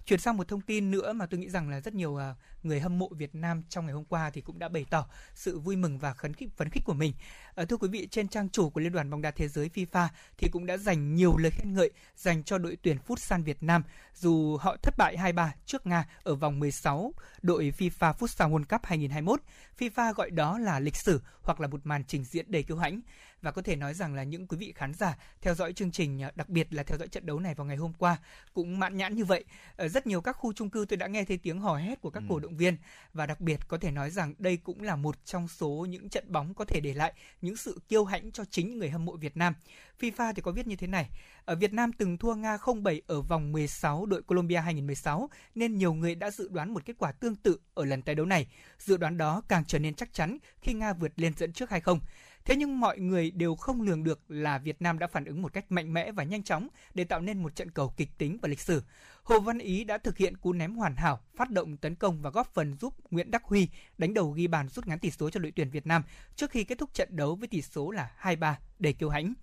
[0.08, 2.80] Chuyển sang một thông tin nữa mà tôi nghĩ rằng là rất nhiều à, người
[2.80, 5.76] hâm mộ Việt Nam trong ngày hôm qua thì cũng đã bày tỏ sự vui
[5.76, 7.14] mừng và khấn khích phấn khích của mình.
[7.56, 10.08] À, thưa quý vị, trên trang chủ của Liên đoàn bóng đá thế giới FIFA
[10.38, 13.84] thì cũng đã dành nhiều lời khen ngợi dành cho đội tuyển Futsal Việt Nam
[14.14, 18.82] dù họ thất bại 2-3 trước Nga ở vòng 16 đội FIFA Futsal World Cup
[18.86, 19.42] 2021.
[19.80, 23.02] FIFA gọi đó là lịch sử hoặc là một màn trình diễn đầy kiêu hãnh
[23.48, 26.24] và có thể nói rằng là những quý vị khán giả theo dõi chương trình
[26.24, 28.18] à, đặc biệt là theo dõi trận đấu này vào ngày hôm qua
[28.54, 29.44] cũng mãn nhãn như vậy.
[29.76, 32.10] Ở rất nhiều các khu chung cư tôi đã nghe thấy tiếng hò hét của
[32.10, 32.26] các ừ.
[32.30, 32.78] cổ động viên
[33.14, 36.32] và đặc biệt có thể nói rằng đây cũng là một trong số những trận
[36.32, 39.38] bóng có thể để lại những sự kiêu hãnh cho chính người hâm mộ Việt
[39.38, 39.54] Nam.
[40.00, 41.10] FIFA thì có viết như thế này:
[41.46, 45.94] ở Việt Nam từng thua Nga 0-7 ở vòng 16 đội Colombia 2016 nên nhiều
[45.94, 48.48] người đã dự đoán một kết quả tương tự ở lần tái đấu này.
[48.80, 52.00] Dự đoán đó càng trở nên chắc chắn khi Nga vượt lên dẫn trước 2-0.
[52.48, 55.54] Thế nhưng mọi người đều không lường được là Việt Nam đã phản ứng một
[55.54, 58.50] cách mạnh mẽ và nhanh chóng để tạo nên một trận cầu kịch tính và
[58.50, 58.84] lịch sử.
[59.24, 62.30] Hồ Văn Ý đã thực hiện cú ném hoàn hảo, phát động tấn công và
[62.30, 65.40] góp phần giúp Nguyễn Đắc Huy đánh đầu ghi bàn rút ngắn tỷ số cho
[65.40, 66.04] đội tuyển Việt Nam
[66.36, 69.34] trước khi kết thúc trận đấu với tỷ số là 2-3 để kiêu hãnh.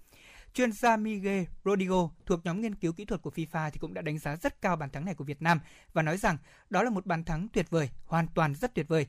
[0.54, 4.02] Chuyên gia Miguel Rodrigo thuộc nhóm nghiên cứu kỹ thuật của FIFA thì cũng đã
[4.02, 5.60] đánh giá rất cao bàn thắng này của Việt Nam
[5.92, 6.36] và nói rằng
[6.70, 9.06] đó là một bàn thắng tuyệt vời, hoàn toàn rất tuyệt vời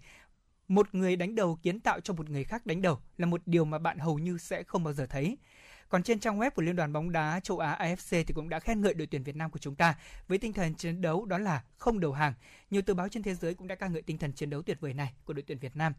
[0.67, 3.65] một người đánh đầu kiến tạo cho một người khác đánh đầu là một điều
[3.65, 5.37] mà bạn hầu như sẽ không bao giờ thấy.
[5.89, 8.59] Còn trên trang web của Liên đoàn bóng đá châu Á AFC thì cũng đã
[8.59, 9.95] khen ngợi đội tuyển Việt Nam của chúng ta
[10.27, 12.33] với tinh thần chiến đấu đó là không đầu hàng.
[12.69, 14.77] Nhiều tờ báo trên thế giới cũng đã ca ngợi tinh thần chiến đấu tuyệt
[14.81, 15.93] vời này của đội tuyển Việt Nam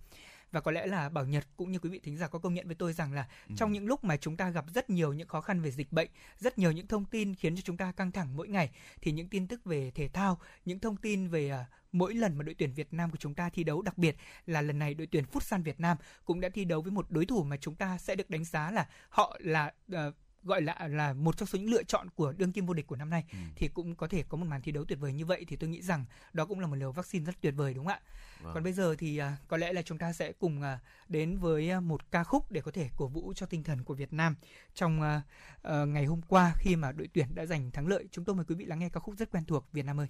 [0.53, 2.67] và có lẽ là bảo nhật cũng như quý vị thính giả có công nhận
[2.67, 3.55] với tôi rằng là ừ.
[3.57, 6.09] trong những lúc mà chúng ta gặp rất nhiều những khó khăn về dịch bệnh
[6.39, 8.71] rất nhiều những thông tin khiến cho chúng ta căng thẳng mỗi ngày
[9.01, 11.59] thì những tin tức về thể thao những thông tin về uh,
[11.93, 14.17] mỗi lần mà đội tuyển Việt Nam của chúng ta thi đấu đặc biệt
[14.47, 17.27] là lần này đội tuyển Futsal Việt Nam cũng đã thi đấu với một đối
[17.27, 19.99] thủ mà chúng ta sẽ được đánh giá là họ là uh,
[20.47, 22.97] gọi là là một trong số những lựa chọn của đương kim vô địch của
[22.97, 23.39] năm nay ừ.
[23.57, 25.71] thì cũng có thể có một màn thi đấu tuyệt vời như vậy thì tôi
[25.71, 28.01] nghĩ rằng đó cũng là một liều vaccine rất tuyệt vời đúng không ạ?
[28.43, 28.55] Vâng.
[28.55, 30.65] Còn bây giờ thì uh, có lẽ là chúng ta sẽ cùng uh,
[31.09, 33.95] đến với uh, một ca khúc để có thể cổ vũ cho tinh thần của
[33.95, 34.37] Việt Nam
[34.75, 35.23] trong uh,
[35.69, 38.09] uh, ngày hôm qua khi mà đội tuyển đã giành thắng lợi.
[38.11, 40.09] Chúng tôi mời quý vị lắng nghe ca khúc rất quen thuộc Việt Nam ơi.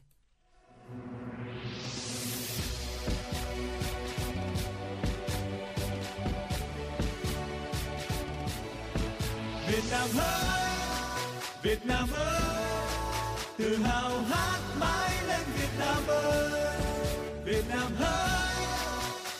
[9.77, 10.71] Việt Nam ơi,
[11.63, 12.41] Việt Nam ơi,
[13.59, 16.51] tự hào hát mãi lên Việt Nam ơi.
[17.45, 18.67] Việt Nam ơi,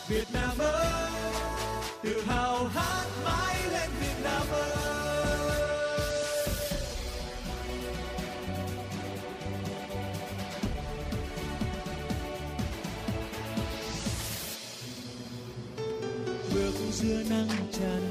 [0.07, 0.85] Việt Nam ơi,
[2.03, 4.71] tự hào hát mãi lên Việt Nam ơi.
[16.53, 18.06] Bước giữa nắng tràn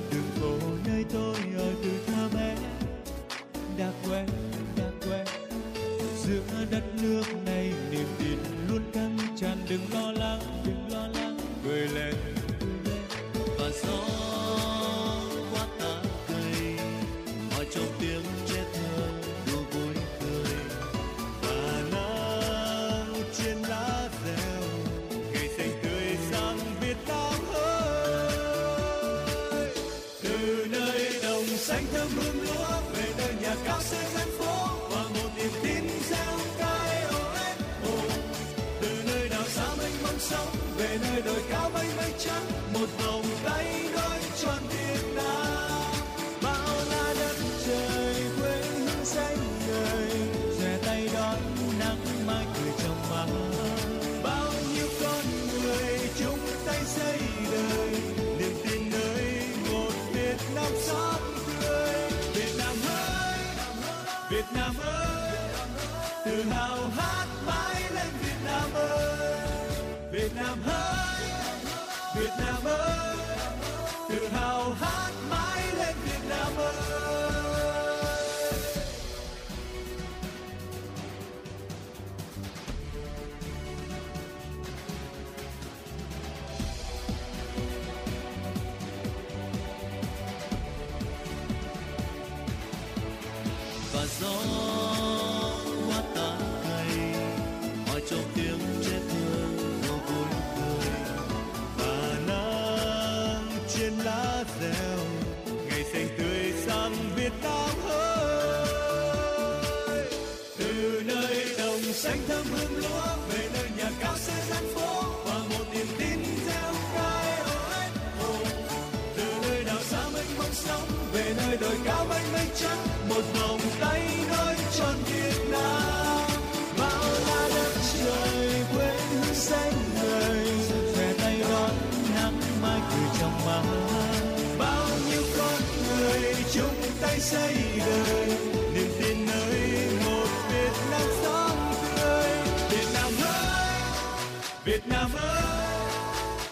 [144.97, 145.11] Việt Nam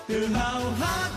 [0.09, 1.14] tự hào hát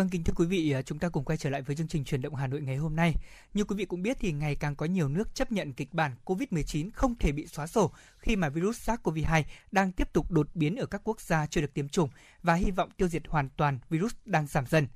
[0.00, 2.04] Vâng, kính thưa quý vị, à, chúng ta cùng quay trở lại với chương trình
[2.04, 3.14] truyền động Hà Nội ngày hôm nay.
[3.54, 6.14] Như quý vị cũng biết thì ngày càng có nhiều nước chấp nhận kịch bản
[6.24, 9.42] COVID-19 không thể bị xóa sổ khi mà virus SARS-CoV-2
[9.72, 12.08] đang tiếp tục đột biến ở các quốc gia chưa được tiêm chủng
[12.42, 14.86] và hy vọng tiêu diệt hoàn toàn virus đang giảm dần.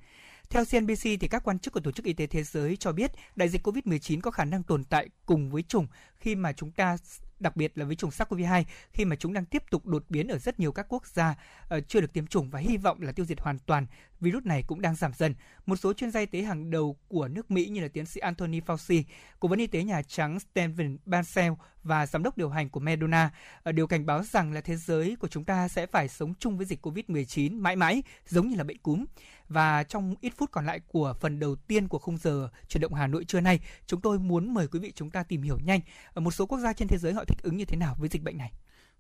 [0.51, 3.11] Theo CNBC thì các quan chức của Tổ chức Y tế Thế giới cho biết
[3.37, 5.87] đại dịch COVID-19 có khả năng tồn tại cùng với chủng
[6.17, 6.97] khi mà chúng ta
[7.41, 10.39] đặc biệt là với chủng SARS-CoV-2 khi mà chúng đang tiếp tục đột biến ở
[10.39, 11.35] rất nhiều các quốc gia
[11.77, 13.87] uh, chưa được tiêm chủng và hy vọng là tiêu diệt hoàn toàn
[14.25, 15.35] virus này cũng đang giảm dần.
[15.67, 18.21] Một số chuyên gia y tế hàng đầu của nước Mỹ như là tiến sĩ
[18.21, 19.03] Anthony Fauci,
[19.41, 21.53] cố vấn y tế Nhà Trắng Stephen Bancel
[21.83, 23.31] và giám đốc điều hành của Moderna
[23.63, 26.57] ờ, đều cảnh báo rằng là thế giới của chúng ta sẽ phải sống chung
[26.57, 29.05] với dịch COVID-19 mãi mãi giống như là bệnh cúm.
[29.49, 32.95] Và trong ít phút còn lại của phần đầu tiên của khung giờ chuyển động
[32.95, 35.81] Hà Nội trưa nay, chúng tôi muốn mời quý vị chúng ta tìm hiểu nhanh
[36.15, 38.09] ở một số quốc gia trên thế giới họ thích ứng như thế nào với
[38.09, 38.53] dịch bệnh này.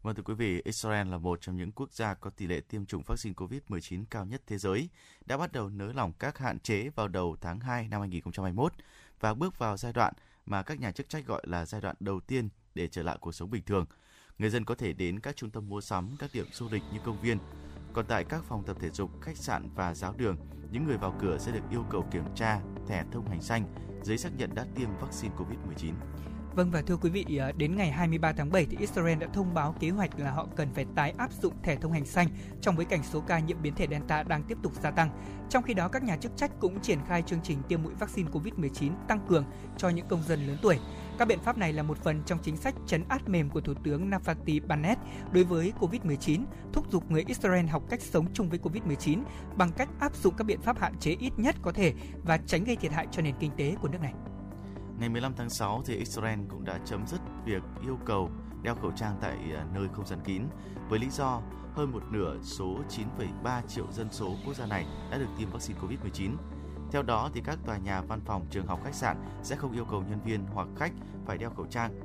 [0.05, 2.87] Vâng thưa quý vị, Israel là một trong những quốc gia có tỷ lệ tiêm
[2.87, 4.89] chủng vaccine COVID-19 cao nhất thế giới,
[5.27, 8.73] đã bắt đầu nới lỏng các hạn chế vào đầu tháng 2 năm 2021
[9.21, 10.15] và bước vào giai đoạn
[10.47, 13.33] mà các nhà chức trách gọi là giai đoạn đầu tiên để trở lại cuộc
[13.33, 13.87] sống bình thường.
[14.39, 16.99] Người dân có thể đến các trung tâm mua sắm, các điểm du lịch như
[17.05, 17.39] công viên.
[17.93, 20.37] Còn tại các phòng tập thể dục, khách sạn và giáo đường,
[20.71, 24.19] những người vào cửa sẽ được yêu cầu kiểm tra thẻ thông hành xanh, giấy
[24.19, 25.95] xác nhận đã tiêm vaccine COVID-19.
[26.57, 29.55] Vâng và thưa quý vị, ờ, đến ngày 23 tháng 7 thì Israel đã thông
[29.55, 32.29] báo kế hoạch là họ cần phải tái áp dụng thẻ thông hành xanh
[32.61, 35.11] trong bối cảnh số ca nhiễm biến thể Delta đang tiếp tục gia tăng.
[35.51, 38.31] Trong khi đó, các nhà chức trách cũng triển khai chương trình tiêm mũi vaccine
[38.31, 39.45] COVID-19 tăng cường
[39.77, 40.79] cho những công dân lớn tuổi.
[41.19, 43.75] Các biện pháp này là một phần trong chính sách chấn áp mềm của Thủ
[43.85, 45.01] tướng Naftali Bennett
[45.33, 49.23] đối với COVID-19, thúc giục người Israel học cách sống chung với COVID-19
[49.57, 51.93] bằng cách áp dụng các biện pháp hạn chế ít nhất có thể
[52.25, 54.13] và tránh gây thiệt hại cho nền kinh tế của nước này.
[54.99, 58.31] Ngày 15 tháng 6 thì Israel cũng đã chấm dứt việc yêu cầu
[58.63, 60.43] đeo khẩu trang tại à, nơi không gian kín
[60.89, 61.41] với lý do
[61.75, 65.81] hơn một nửa số 9,3 triệu dân số quốc gia này đã được tiêm vaccine
[65.81, 66.37] COVID-19.
[66.93, 69.85] Theo đó thì các tòa nhà, văn phòng, trường học, khách sạn sẽ không yêu
[69.85, 70.93] cầu nhân viên hoặc khách
[71.27, 72.01] phải đeo khẩu trang.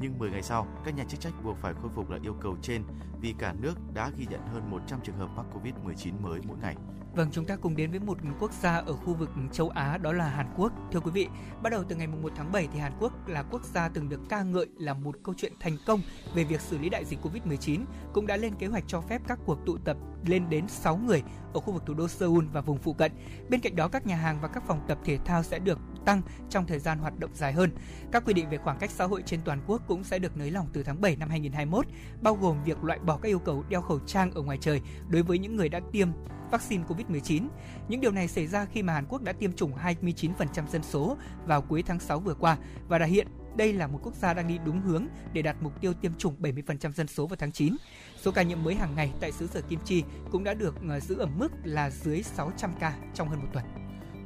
[0.00, 2.56] Nhưng 10 ngày sau, các nhà chức trách buộc phải khôi phục lại yêu cầu
[2.62, 2.82] trên
[3.20, 6.76] vì cả nước đã ghi nhận hơn 100 trường hợp mắc COVID-19 mới mỗi ngày.
[7.16, 10.12] Vâng, chúng ta cùng đến với một quốc gia ở khu vực châu Á đó
[10.12, 10.72] là Hàn Quốc.
[10.92, 11.28] Thưa quý vị,
[11.62, 14.20] bắt đầu từ ngày 1 tháng 7 thì Hàn Quốc là quốc gia từng được
[14.28, 16.00] ca ngợi là một câu chuyện thành công
[16.34, 17.80] về việc xử lý đại dịch Covid-19,
[18.12, 19.96] cũng đã lên kế hoạch cho phép các cuộc tụ tập
[20.26, 21.22] lên đến 6 người
[21.54, 23.12] ở khu vực thủ đô Seoul và vùng phụ cận.
[23.48, 26.22] Bên cạnh đó, các nhà hàng và các phòng tập thể thao sẽ được tăng
[26.50, 27.70] trong thời gian hoạt động dài hơn.
[28.12, 30.50] Các quy định về khoảng cách xã hội trên toàn quốc cũng sẽ được nới
[30.50, 31.86] lỏng từ tháng 7 năm 2021,
[32.22, 35.22] bao gồm việc loại bỏ các yêu cầu đeo khẩu trang ở ngoài trời đối
[35.22, 36.08] với những người đã tiêm
[36.54, 37.48] vaccine COVID-19.
[37.88, 41.16] Những điều này xảy ra khi mà Hàn Quốc đã tiêm chủng 29% dân số
[41.46, 42.56] vào cuối tháng 6 vừa qua
[42.88, 43.26] và đã hiện
[43.56, 46.34] đây là một quốc gia đang đi đúng hướng để đạt mục tiêu tiêm chủng
[46.40, 47.76] 70% dân số vào tháng 9.
[48.16, 51.00] Số ca nhiễm mới hàng ngày tại xứ sở Kim Chi cũng đã được ờ,
[51.00, 53.64] giữ ở mức là dưới 600 ca trong hơn một tuần.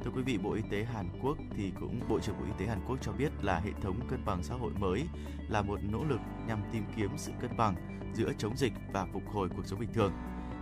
[0.03, 2.65] Thưa quý vị, Bộ Y tế Hàn Quốc thì cũng Bộ trưởng Bộ Y tế
[2.65, 5.03] Hàn Quốc cho biết là hệ thống cân bằng xã hội mới
[5.49, 7.75] là một nỗ lực nhằm tìm kiếm sự cân bằng
[8.13, 10.13] giữa chống dịch và phục hồi cuộc sống bình thường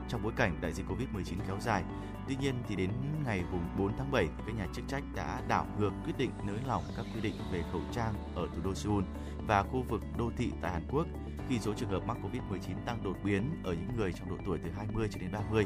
[0.09, 1.83] trong bối cảnh đại dịch Covid-19 kéo dài.
[2.27, 2.91] Tuy nhiên thì đến
[3.25, 3.43] ngày
[3.77, 6.83] 4 tháng 7 thì các nhà chức trách đã đảo ngược quyết định nới lỏng
[6.97, 9.03] các quy định về khẩu trang ở thủ đô Seoul
[9.47, 11.07] và khu vực đô thị tại Hàn Quốc
[11.49, 14.59] khi số trường hợp mắc Covid-19 tăng đột biến ở những người trong độ tuổi
[14.63, 15.65] từ 20 cho đến 30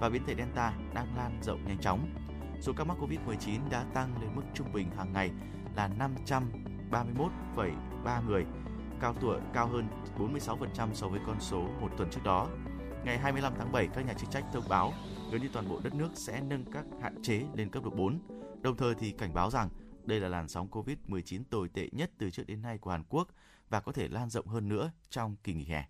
[0.00, 2.08] và biến thể Delta đang lan rộng nhanh chóng.
[2.60, 5.30] Số ca mắc Covid-19 đã tăng lên mức trung bình hàng ngày
[5.76, 5.90] là
[6.90, 8.44] 531,3 người,
[9.00, 12.48] cao tuổi cao hơn 46% so với con số một tuần trước đó.
[13.04, 14.92] Ngày 25 tháng 7, các nhà chức trách thông báo
[15.32, 18.18] gần như toàn bộ đất nước sẽ nâng các hạn chế lên cấp độ 4.
[18.62, 19.68] Đồng thời thì cảnh báo rằng
[20.04, 23.28] đây là làn sóng Covid-19 tồi tệ nhất từ trước đến nay của Hàn Quốc
[23.68, 25.84] và có thể lan rộng hơn nữa trong kỳ nghỉ hè.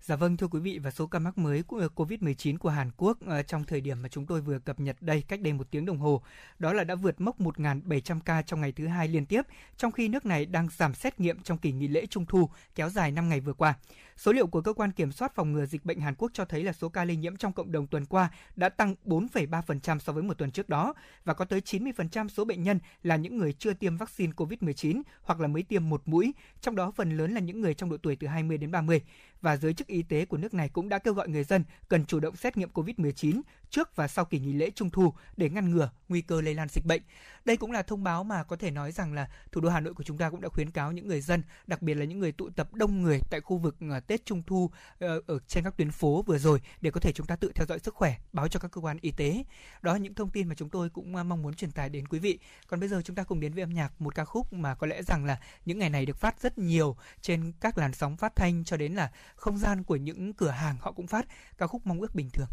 [0.00, 2.90] Dạ vâng thưa quý vị và số ca mắc mới của ờ, Covid-19 của Hàn
[2.96, 5.66] Quốc ờ, trong thời điểm mà chúng tôi vừa cập nhật đây cách đây một
[5.70, 6.22] tiếng đồng hồ,
[6.58, 9.42] đó là đã vượt mốc 1.700 ca trong ngày thứ hai liên tiếp,
[9.76, 12.88] trong khi nước này đang giảm xét nghiệm trong kỳ nghỉ lễ Trung thu kéo
[12.88, 13.74] dài 5 ngày vừa qua.
[14.16, 16.64] Số liệu của cơ quan kiểm soát phòng ngừa dịch bệnh Hàn Quốc cho thấy
[16.64, 20.22] là số ca lây nhiễm trong cộng đồng tuần qua đã tăng 4,3% so với
[20.22, 20.94] một tuần trước đó
[21.24, 25.40] và có tới 90% số bệnh nhân là những người chưa tiêm vaccine COVID-19 hoặc
[25.40, 28.16] là mới tiêm một mũi, trong đó phần lớn là những người trong độ tuổi
[28.16, 29.02] từ 20 đến 30
[29.40, 32.04] và giới chức y tế của nước này cũng đã kêu gọi người dân cần
[32.04, 33.40] chủ động xét nghiệm COVID-19
[33.72, 36.68] trước và sau kỳ nghỉ lễ Trung thu để ngăn ngừa nguy cơ lây lan
[36.68, 37.02] dịch bệnh.
[37.44, 39.94] Đây cũng là thông báo mà có thể nói rằng là thủ đô Hà Nội
[39.94, 42.32] của chúng ta cũng đã khuyến cáo những người dân, đặc biệt là những người
[42.32, 45.76] tụ tập đông người tại khu vực ờ, Tết Trung thu ờ, ở trên các
[45.76, 48.48] tuyến phố vừa rồi để có thể chúng ta tự theo dõi sức khỏe, báo
[48.48, 49.44] cho các cơ quan y tế.
[49.82, 52.08] Đó là những thông tin mà chúng tôi cũng ờ, mong muốn truyền tải đến
[52.08, 52.38] quý vị.
[52.66, 54.86] Còn bây giờ chúng ta cùng đến với âm nhạc một ca khúc mà có
[54.86, 58.36] lẽ rằng là những ngày này được phát rất nhiều trên các làn sóng phát
[58.36, 61.26] thanh cho đến là không gian của những cửa hàng họ cũng phát
[61.58, 62.48] ca khúc mong ước bình thường.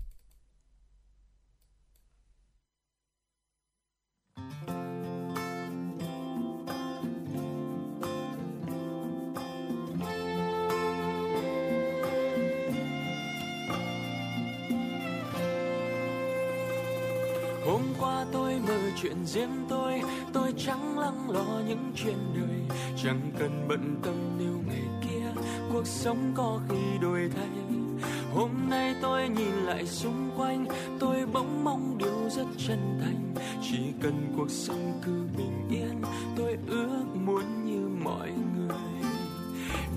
[17.66, 20.02] Hôm qua tôi mơ chuyện riêng tôi
[20.34, 22.78] Tôi chẳng lắng lo những chuyện đời.
[23.04, 25.42] Chẳng cần bận tâm nếu ngày kia
[25.74, 27.89] Cuộc sống có khi đổi thay.
[28.34, 30.66] Hôm nay tôi nhìn lại xung quanh,
[31.00, 33.34] Tôi bỗng mong điều rất chân thành.
[33.62, 36.02] Chỉ cần cuộc sống cứ bình yên,
[36.38, 39.12] Tôi ước muốn như mọi người.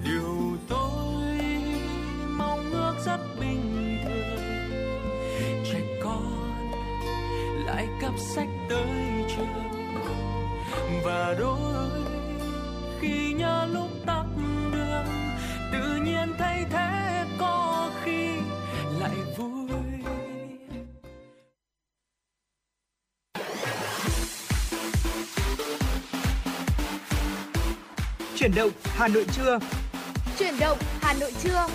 [0.05, 1.39] Điều tôi
[2.39, 5.11] mong ước rất bình thường.
[5.73, 6.61] Trẻ con,
[7.67, 9.73] lại cắp sách tới trường.
[11.05, 11.91] Và đôi
[13.01, 13.89] khi nhớ lúc
[28.43, 29.59] Chuyển động Hà Nội trưa.
[30.39, 31.67] Chuyển động Hà Nội trưa.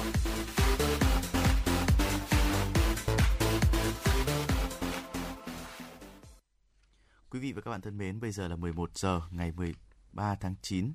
[7.30, 10.56] Quý vị và các bạn thân mến, bây giờ là 11 giờ ngày 13 tháng
[10.62, 10.92] 9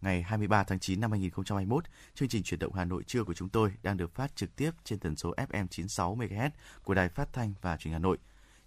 [0.00, 1.84] ngày 23 tháng 9 năm 2021.
[2.14, 4.70] Chương trình chuyển động Hà Nội trưa của chúng tôi đang được phát trực tiếp
[4.84, 6.50] trên tần số FM 96 MHz
[6.84, 8.18] của Đài Phát thanh và Truyền hình Hà Nội.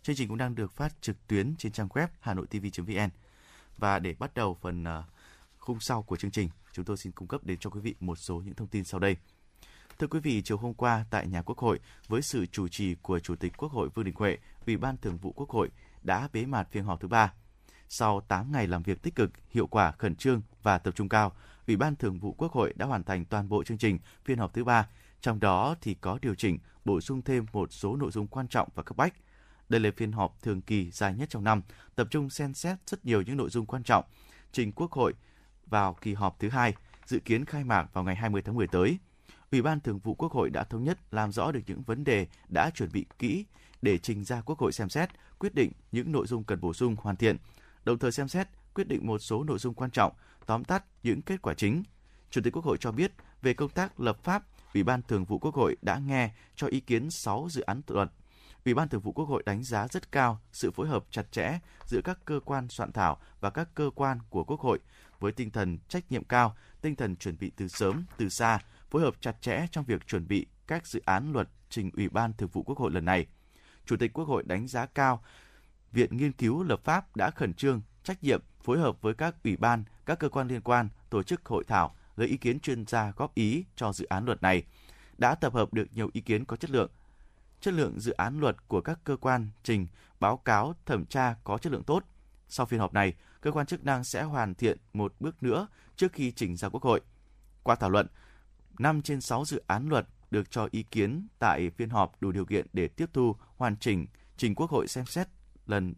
[0.04, 3.10] Chương trình cũng đang được phát trực tuyến trên trang web hanoitv.vn.
[3.78, 5.06] Và để bắt đầu phần uh,
[5.60, 8.16] khung sau của chương trình, chúng tôi xin cung cấp đến cho quý vị một
[8.16, 9.16] số những thông tin sau đây.
[10.00, 13.20] Thưa quý vị, chiều hôm qua tại nhà Quốc hội, với sự chủ trì của
[13.20, 15.70] Chủ tịch Quốc hội Vương Đình Huệ, Ủy ban Thường vụ Quốc hội
[16.04, 17.34] đã bế mạc phiên họp thứ ba.
[17.90, 21.36] Sau 8 ngày làm việc tích cực, hiệu quả, khẩn trương và tập trung cao,
[21.68, 24.54] Ủy ban Thường vụ Quốc hội đã hoàn thành toàn bộ chương trình phiên họp
[24.54, 24.88] thứ ba,
[25.22, 28.70] trong đó thì có điều chỉnh, bổ sung thêm một số nội dung quan trọng
[28.76, 29.14] và cấp bách.
[29.70, 31.62] Đây là phiên họp thường kỳ dài nhất trong năm,
[31.96, 34.06] tập trung xem xét rất nhiều những nội dung quan trọng,
[34.52, 35.14] trình Quốc hội
[35.70, 36.74] vào kỳ họp thứ hai,
[37.06, 38.98] dự kiến khai mạc vào ngày 20 tháng 10 tới.
[39.52, 42.28] Ủy ban Thường vụ Quốc hội đã thống nhất làm rõ được những vấn đề
[42.50, 43.46] đã chuẩn bị kỹ
[43.82, 45.10] để trình ra Quốc hội xem xét,
[45.40, 47.38] quyết định những nội dung cần bổ sung hoàn thiện,
[47.84, 50.14] đồng thời xem xét quyết định một số nội dung quan trọng,
[50.46, 51.84] tóm tắt những kết quả chính.
[52.30, 53.12] Chủ tịch Quốc hội cho biết
[53.42, 54.44] về công tác lập pháp,
[54.74, 58.10] Ủy ban Thường vụ Quốc hội đã nghe cho ý kiến 6 dự án luật.
[58.66, 61.60] Ủy ban Thường vụ Quốc hội đánh giá rất cao sự phối hợp chặt chẽ
[61.86, 64.80] giữa các cơ quan soạn thảo và các cơ quan của Quốc hội
[65.20, 68.60] với tinh thần trách nhiệm cao, tinh thần chuẩn bị từ sớm, từ xa,
[68.90, 72.34] phối hợp chặt chẽ trong việc chuẩn bị các dự án luật trình Ủy ban
[72.34, 73.26] Thường vụ Quốc hội lần này.
[73.86, 75.24] Chủ tịch Quốc hội đánh giá cao
[75.92, 79.58] Viện Nghiên cứu Lập pháp đã khẩn trương, trách nhiệm phối hợp với các ủy
[79.58, 83.12] ban, các cơ quan liên quan tổ chức hội thảo, lấy ý kiến chuyên gia
[83.12, 84.64] góp ý cho dự án luật này,
[85.18, 86.92] đã tập hợp được nhiều ý kiến có chất lượng.
[87.62, 89.88] Chất lượng dự án luật của các cơ quan trình
[90.20, 92.04] báo cáo thẩm tra có chất lượng tốt.
[92.48, 96.14] Sau phiên họp này, cơ quan chức năng sẽ hoàn thiện một bước nữa trước
[96.14, 97.02] khi trình ra Quốc hội.
[97.64, 98.08] Qua thảo luận,
[98.80, 102.46] 5 trên 6 dự án luật được cho ý kiến tại phiên họp đủ điều
[102.46, 105.28] kiện để tiếp thu, hoàn chỉnh, trình Quốc hội xem xét
[105.66, 105.94] lần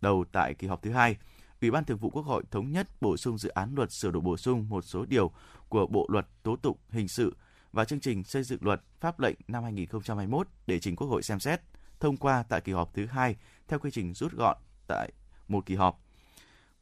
[0.00, 1.16] đầu tại kỳ họp thứ hai.
[1.60, 4.22] Ủy ban Thường vụ Quốc hội thống nhất bổ sung dự án luật sửa đổi
[4.22, 5.32] bổ sung một số điều
[5.68, 7.36] của Bộ luật tố tụng hình sự
[7.72, 11.40] và chương trình xây dựng luật pháp lệnh năm 2021 để trình Quốc hội xem
[11.40, 11.60] xét,
[12.00, 13.36] thông qua tại kỳ họp thứ hai
[13.68, 15.12] theo quy trình rút gọn tại
[15.48, 16.03] một kỳ họp.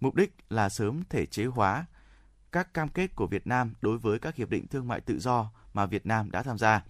[0.02, 1.86] Mục đích là sớm thể chế hóa
[2.52, 5.50] các cam kết của Việt Nam đối với các hiệp định thương mại tự do
[5.74, 6.84] mà Việt Nam đã tham gia.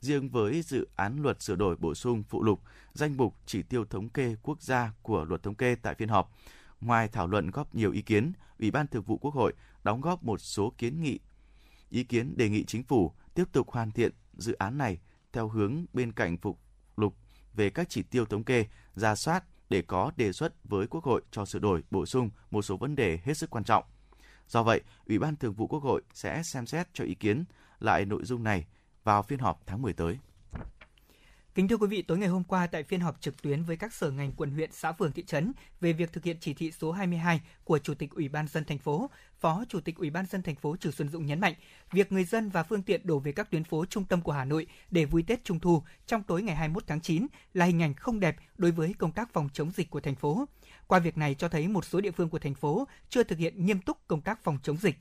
[0.00, 2.60] Riêng với dự án luật sửa đổi bổ sung phụ lục
[2.92, 6.32] danh mục chỉ tiêu thống kê quốc gia của luật thống kê tại phiên họp,
[6.80, 9.52] ngoài thảo luận góp nhiều ý kiến, Ủy ban Thường vụ Quốc hội
[9.82, 11.18] đóng góp một số kiến nghị
[11.90, 14.98] ý kiến đề nghị chính phủ tiếp tục hoàn thiện dự án này
[15.32, 16.58] theo hướng bên cạnh phụ
[16.96, 17.16] lục
[17.54, 19.44] về các chỉ tiêu thống kê, ra soát
[19.74, 22.96] để có đề xuất với Quốc hội cho sửa đổi, bổ sung một số vấn
[22.96, 23.84] đề hết sức quan trọng.
[24.48, 27.44] Do vậy, Ủy ban Thường vụ Quốc hội sẽ xem xét cho ý kiến
[27.80, 28.66] lại nội dung này
[29.04, 30.18] vào phiên họp tháng 10 tới.
[31.54, 33.92] Kính thưa quý vị, tối ngày hôm qua tại phiên họp trực tuyến với các
[33.92, 36.92] sở ngành quận huyện, xã phường thị trấn về việc thực hiện chỉ thị số
[36.92, 40.42] 22 của Chủ tịch Ủy ban dân thành phố, Phó Chủ tịch Ủy ban dân
[40.42, 41.54] thành phố Trừ Xuân Dũng nhấn mạnh,
[41.92, 44.44] việc người dân và phương tiện đổ về các tuyến phố trung tâm của Hà
[44.44, 47.94] Nội để vui Tết Trung thu trong tối ngày 21 tháng 9 là hình ảnh
[47.94, 50.44] không đẹp đối với công tác phòng chống dịch của thành phố.
[50.86, 53.66] Qua việc này cho thấy một số địa phương của thành phố chưa thực hiện
[53.66, 54.96] nghiêm túc công tác phòng chống dịch.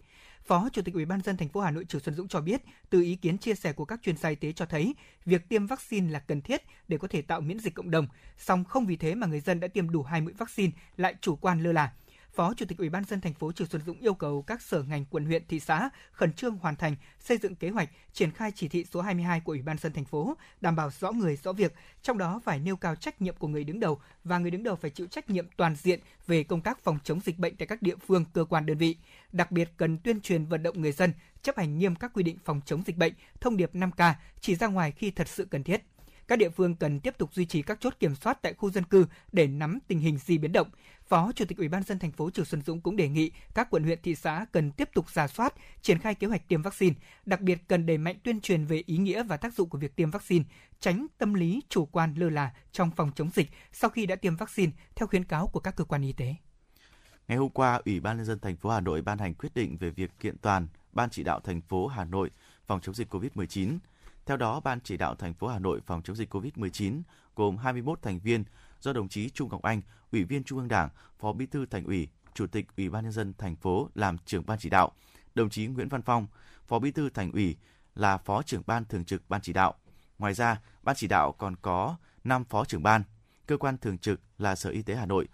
[0.46, 2.62] Phó Chủ tịch Ủy ban dân thành phố Hà Nội Trử Xuân Dũng cho biết,
[2.90, 5.68] từ ý kiến chia sẻ của các chuyên gia y tế cho thấy, việc tiêm
[5.68, 8.96] vaccine là cần thiết để có thể tạo miễn dịch cộng đồng, song không vì
[8.96, 11.92] thế mà người dân đã tiêm đủ hai mũi vaccine lại chủ quan lơ là.
[12.34, 14.84] Phó Chủ tịch Ủy ban dân thành phố Trừ Xuân Dũng yêu cầu các sở
[14.84, 18.52] ngành quận huyện thị xã khẩn trương hoàn thành xây dựng kế hoạch triển khai
[18.56, 21.54] chỉ thị số 22 của Ủy ban dân thành phố, đảm bảo rõ người rõ
[21.54, 24.64] việc, trong đó phải nêu cao trách nhiệm của người đứng đầu và người đứng
[24.64, 27.68] đầu phải chịu trách nhiệm toàn diện về công tác phòng chống dịch bệnh tại
[27.68, 28.98] các địa phương, cơ quan đơn vị.
[29.32, 32.38] Đặc biệt cần tuyên truyền vận động người dân chấp hành nghiêm các quy định
[32.46, 35.84] phòng chống dịch bệnh, thông điệp 5K chỉ ra ngoài khi thật sự cần thiết
[36.28, 38.84] các địa phương cần tiếp tục duy trì các chốt kiểm soát tại khu dân
[38.84, 40.70] cư để nắm tình hình di biến động.
[41.08, 43.68] Phó Chủ tịch Ủy ban dân thành phố Trừ Xuân Dũng cũng đề nghị các
[43.70, 46.96] quận huyện thị xã cần tiếp tục giả soát, triển khai kế hoạch tiêm vaccine,
[47.26, 49.96] đặc biệt cần đẩy mạnh tuyên truyền về ý nghĩa và tác dụng của việc
[49.96, 50.46] tiêm vaccine,
[50.80, 54.36] tránh tâm lý chủ quan lơ là trong phòng chống dịch sau khi đã tiêm
[54.36, 56.36] vaccine theo khuyến cáo của các cơ quan y tế.
[57.28, 59.78] Ngày hôm qua, Ủy ban nhân dân thành phố Hà Nội ban hành quyết định
[59.78, 62.32] về việc kiện toàn Ban chỉ đạo thành phố Hà Nội
[62.68, 63.78] phòng chống dịch COVID-19
[64.26, 67.02] theo đó, Ban chỉ đạo thành phố Hà Nội phòng chống dịch COVID-19
[67.36, 68.44] gồm 21 thành viên
[68.80, 71.86] do đồng chí Trung Ngọc Anh, Ủy viên Trung ương Đảng, Phó Bí thư Thành
[71.86, 74.92] ủy, Chủ tịch Ủy ban nhân dân thành phố làm trưởng ban chỉ đạo,
[75.36, 76.28] đồng chí Nguyễn Văn Phong,
[76.68, 77.58] Phó Bí thư Thành ủy
[77.96, 79.74] là Phó trưởng ban thường trực ban chỉ đạo.
[80.20, 83.04] Ngoài ra, ban chỉ đạo còn có 5 phó trưởng ban,
[83.48, 85.28] cơ quan thường trực là Sở Y tế Hà Nội,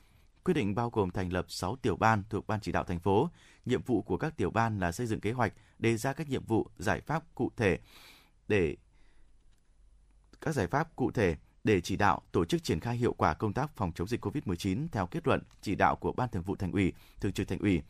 [0.43, 3.29] Quyết định bao gồm thành lập 6 tiểu ban thuộc ban chỉ đạo thành phố.
[3.65, 6.45] Nhiệm vụ của các tiểu ban là xây dựng kế hoạch, đề ra các nhiệm
[6.45, 7.79] vụ, giải pháp cụ thể
[8.49, 8.75] để
[10.41, 13.53] các giải pháp cụ thể để chỉ đạo tổ chức triển khai hiệu quả công
[13.53, 16.71] tác phòng chống dịch COVID-19 theo kết luận chỉ đạo của Ban Thường vụ Thành
[16.71, 17.81] ủy, Thường trực Thành ủy,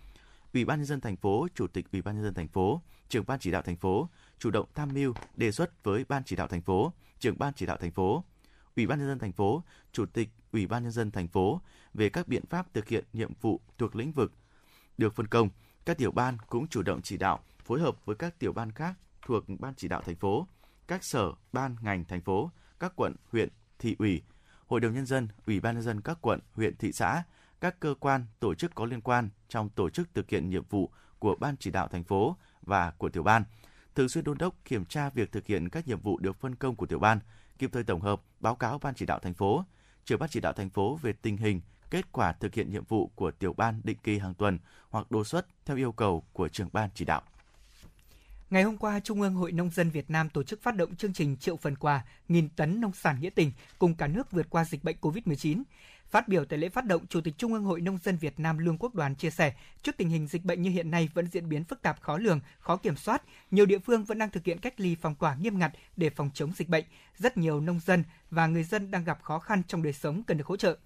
[0.54, 3.26] Ủy ban nhân dân thành phố, Chủ tịch Ủy ban nhân dân thành phố, trưởng
[3.28, 6.48] ban chỉ đạo thành phố chủ động tham mưu đề xuất với ban chỉ đạo
[6.48, 8.24] thành phố, trưởng ban chỉ đạo thành phố,
[8.76, 11.62] Ủy ban nhân dân thành phố, Chủ tịch Ủy ban nhân dân thành phố
[11.94, 14.32] về các biện pháp thực hiện nhiệm vụ thuộc lĩnh vực
[14.98, 15.50] được phân công.
[15.86, 18.96] Các tiểu ban cũng chủ động chỉ đạo phối hợp với các tiểu ban khác
[19.30, 20.48] thuộc ban chỉ đạo thành phố,
[20.88, 23.50] các sở, ban, ngành thành phố, các quận, huyện,
[23.80, 24.22] thị ủy,
[24.68, 27.24] hội đồng nhân dân, ủy ban nhân dân các quận, huyện, thị xã,
[27.62, 30.90] các cơ quan, tổ chức có liên quan trong tổ chức thực hiện nhiệm vụ
[31.20, 33.44] của ban chỉ đạo thành phố và của tiểu ban,
[33.96, 36.76] thường xuyên đôn đốc kiểm tra việc thực hiện các nhiệm vụ được phân công
[36.76, 37.20] của tiểu ban,
[37.58, 39.66] kịp thời tổng hợp báo cáo ban chỉ đạo thành phố,
[40.06, 43.12] trưởng ban chỉ đạo thành phố về tình hình, kết quả thực hiện nhiệm vụ
[43.16, 44.60] của tiểu ban định kỳ hàng tuần
[44.90, 47.22] hoặc đột xuất theo yêu cầu của trưởng ban chỉ đạo.
[48.50, 51.14] Ngày hôm qua, Trung ương Hội Nông dân Việt Nam tổ chức phát động chương
[51.14, 54.66] trình triệu phần quà nghìn tấn nông sản nghĩa tình cùng cả nước vượt qua
[54.66, 55.64] dịch bệnh COVID-19.
[56.10, 58.58] Phát biểu tại lễ phát động, Chủ tịch Trung ương Hội Nông dân Việt Nam
[58.58, 61.50] Lương Quốc Đoàn chia sẻ, trước tình hình dịch bệnh như hiện nay vẫn diễn
[61.50, 64.60] biến phức tạp khó lường, khó kiểm soát, nhiều địa phương vẫn đang thực hiện
[64.60, 66.86] cách ly phong tỏa nghiêm ngặt để phòng chống dịch bệnh.
[67.18, 70.38] Rất nhiều nông dân và người dân đang gặp khó khăn trong đời sống cần
[70.38, 70.78] được hỗ trợ.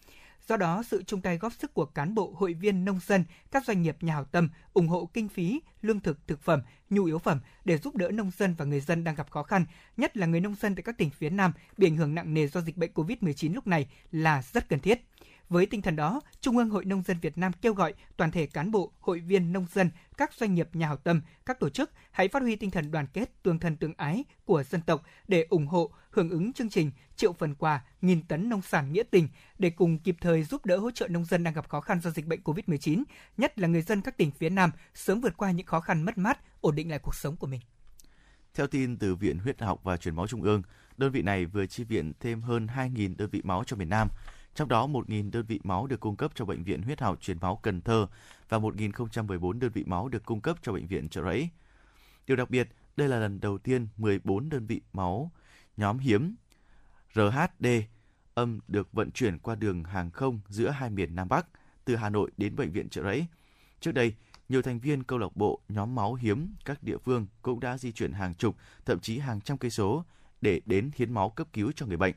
[0.47, 3.65] Do đó, sự chung tay góp sức của cán bộ, hội viên, nông dân, các
[3.65, 7.19] doanh nghiệp nhà hảo tâm ủng hộ kinh phí, lương thực, thực phẩm, nhu yếu
[7.19, 9.65] phẩm để giúp đỡ nông dân và người dân đang gặp khó khăn,
[9.97, 12.47] nhất là người nông dân tại các tỉnh phía Nam bị ảnh hưởng nặng nề
[12.47, 15.01] do dịch bệnh COVID-19 lúc này là rất cần thiết.
[15.49, 18.45] Với tinh thần đó, Trung ương Hội Nông dân Việt Nam kêu gọi toàn thể
[18.45, 21.91] cán bộ, hội viên nông dân, các doanh nghiệp nhà hảo tâm, các tổ chức
[22.11, 25.45] hãy phát huy tinh thần đoàn kết, tương thân tương ái của dân tộc để
[25.49, 29.27] ủng hộ, hưởng ứng chương trình triệu phần quà nghìn tấn nông sản nghĩa tình
[29.59, 32.09] để cùng kịp thời giúp đỡ hỗ trợ nông dân đang gặp khó khăn do
[32.09, 33.03] dịch bệnh COVID-19,
[33.37, 36.17] nhất là người dân các tỉnh phía Nam sớm vượt qua những khó khăn mất
[36.17, 37.61] mát, ổn định lại cuộc sống của mình.
[38.53, 40.61] Theo tin từ Viện Huyết học và Truyền máu Trung ương,
[40.97, 44.07] đơn vị này vừa chi viện thêm hơn 2.000 đơn vị máu cho miền Nam.
[44.55, 47.37] Trong đó 1.000 đơn vị máu được cung cấp cho Bệnh viện Huyết học Truyền
[47.41, 48.07] máu Cần Thơ
[48.49, 51.49] và 1.014 đơn vị máu được cung cấp cho Bệnh viện Trợ Rẫy.
[52.27, 55.31] Điều đặc biệt, đây là lần đầu tiên 14 đơn vị máu
[55.77, 56.35] nhóm hiếm
[57.13, 57.67] RHD
[58.33, 61.47] âm được vận chuyển qua đường hàng không giữa hai miền Nam Bắc
[61.85, 63.25] từ Hà Nội đến Bệnh viện Trợ Rẫy.
[63.79, 64.15] Trước đây,
[64.49, 67.91] nhiều thành viên câu lạc bộ nhóm máu hiếm các địa phương cũng đã di
[67.91, 68.55] chuyển hàng chục,
[68.85, 70.05] thậm chí hàng trăm cây số
[70.41, 72.15] để đến hiến máu cấp cứu cho người bệnh.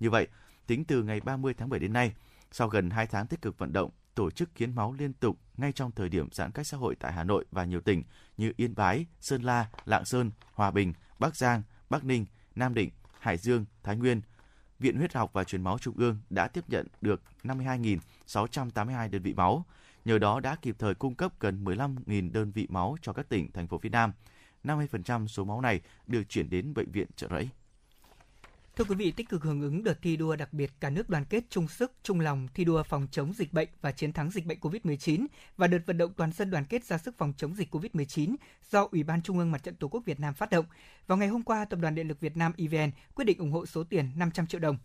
[0.00, 0.28] Như vậy,
[0.66, 2.12] tính từ ngày 30 tháng 7 đến nay,
[2.52, 5.72] sau gần 2 tháng tích cực vận động, tổ chức hiến máu liên tục ngay
[5.72, 8.02] trong thời điểm giãn cách xã hội tại Hà Nội và nhiều tỉnh
[8.36, 12.90] như Yên Bái, Sơn La, Lạng Sơn, Hòa Bình, Bắc Giang, Bắc Ninh, Nam Định,
[13.20, 14.20] Hải Dương, Thái Nguyên,
[14.78, 19.34] Viện Huyết học và Truyền máu Trung ương đã tiếp nhận được 52.682 đơn vị
[19.34, 19.64] máu.
[20.04, 23.52] Nhờ đó đã kịp thời cung cấp gần 15.000 đơn vị máu cho các tỉnh,
[23.52, 24.12] thành phố phía Nam.
[24.64, 27.48] 50% số máu này được chuyển đến Bệnh viện Trợ Rẫy.
[28.80, 31.24] Thưa quý vị, tích cực hưởng ứng đợt thi đua đặc biệt cả nước đoàn
[31.24, 34.46] kết chung sức, chung lòng thi đua phòng chống dịch bệnh và chiến thắng dịch
[34.46, 35.26] bệnh COVID-19
[35.56, 38.34] và đợt vận động toàn dân đoàn kết ra sức phòng chống dịch COVID-19
[38.70, 40.64] do Ủy ban Trung ương Mặt trận Tổ quốc Việt Nam phát động.
[41.06, 43.66] Vào ngày hôm qua, Tập đoàn Điện lực Việt Nam EVN quyết định ủng hộ
[43.66, 44.78] số tiền 500 triệu đồng.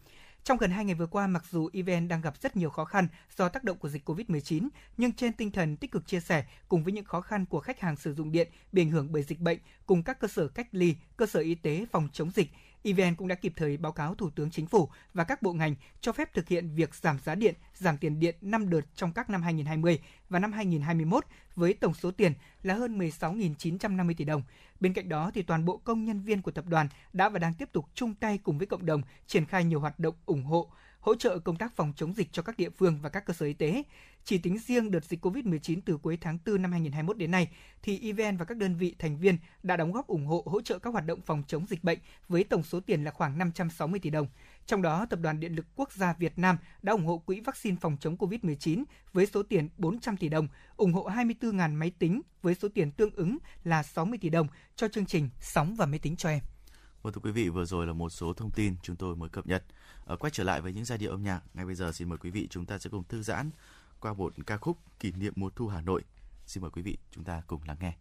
[0.44, 3.08] Trong gần 2 ngày vừa qua, mặc dù EVN đang gặp rất nhiều khó khăn
[3.38, 4.68] do tác động của dịch COVID-19,
[4.98, 7.80] nhưng trên tinh thần tích cực chia sẻ cùng với những khó khăn của khách
[7.80, 10.68] hàng sử dụng điện bị ảnh hưởng bởi dịch bệnh cùng các cơ sở cách
[10.72, 12.50] ly, cơ sở y tế phòng chống dịch,
[12.86, 15.76] EVN cũng đã kịp thời báo cáo Thủ tướng Chính phủ và các bộ ngành
[16.02, 19.30] cho phép thực hiện việc giảm giá điện, giảm tiền điện 5 đợt trong các
[19.30, 20.00] năm 2020
[20.30, 21.26] và năm 2021
[21.56, 22.34] với tổng số tiền
[22.64, 24.44] là hơn 16.950 tỷ đồng.
[24.80, 27.54] Bên cạnh đó thì toàn bộ công nhân viên của tập đoàn đã và đang
[27.54, 30.70] tiếp tục chung tay cùng với cộng đồng triển khai nhiều hoạt động ủng hộ
[31.06, 33.46] hỗ trợ công tác phòng chống dịch cho các địa phương và các cơ sở
[33.46, 33.84] y tế.
[34.24, 37.50] Chỉ tính riêng đợt dịch COVID-19 từ cuối tháng 4 năm 2021 đến nay,
[37.82, 40.80] thì EVN và các đơn vị thành viên đã đóng góp ủng hộ hỗ trợ
[40.80, 44.10] các hoạt động phòng chống dịch bệnh với tổng số tiền là khoảng 560 tỷ
[44.10, 44.28] đồng.
[44.66, 47.78] Trong đó, Tập đoàn Điện lực Quốc gia Việt Nam đã ủng hộ quỹ vaccine
[47.82, 48.84] phòng chống COVID-19
[49.14, 53.16] với số tiền 400 tỷ đồng, ủng hộ 24.000 máy tính với số tiền tương
[53.16, 56.40] ứng là 60 tỷ đồng cho chương trình Sóng và máy tính cho em.
[57.02, 59.48] Vâng thưa quý vị, vừa rồi là một số thông tin chúng tôi mới cập
[59.48, 59.64] nhật.
[60.06, 62.18] Ở quay trở lại với những giai điệu âm nhạc, ngay bây giờ xin mời
[62.18, 63.50] quý vị chúng ta sẽ cùng thư giãn
[64.00, 66.04] qua một ca khúc kỷ niệm mùa thu Hà Nội.
[66.46, 67.94] Xin mời quý vị chúng ta cùng lắng nghe.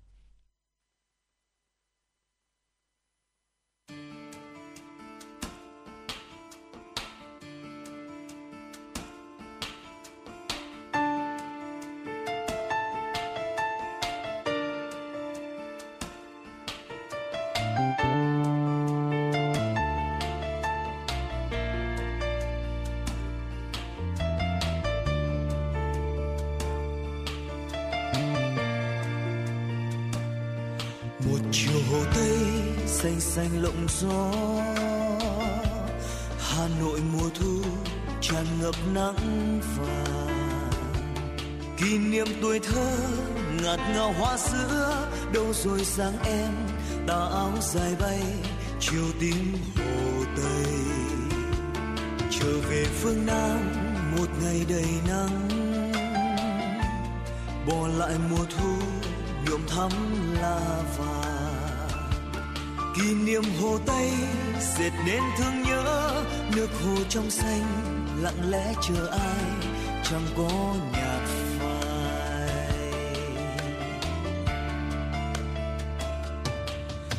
[34.00, 34.30] Gió.
[36.38, 37.62] Hà nội mùa thu
[38.20, 40.70] tràn ngập nắng vàng.
[41.76, 42.96] Kỷ niệm tuổi thơ
[43.62, 46.52] ngạt ngào hoa sữa, đâu rồi sáng em
[47.06, 48.22] tà áo dài bay
[48.80, 50.74] chiều tím hồ tây.
[52.30, 53.72] Trở về phương nam
[54.16, 55.48] một ngày đầy nắng.
[57.66, 58.74] Bỏ lại mùa thu
[59.46, 59.90] nhuộm thắm
[60.40, 61.33] lá vàng
[62.94, 64.10] kỷ niệm hồ tây,
[64.78, 66.24] dệt nên thương nhớ,
[66.56, 67.66] nước hồ trong xanh,
[68.22, 69.44] lặng lẽ chờ ai,
[70.04, 71.20] chẳng có nhạc
[71.58, 72.50] phai.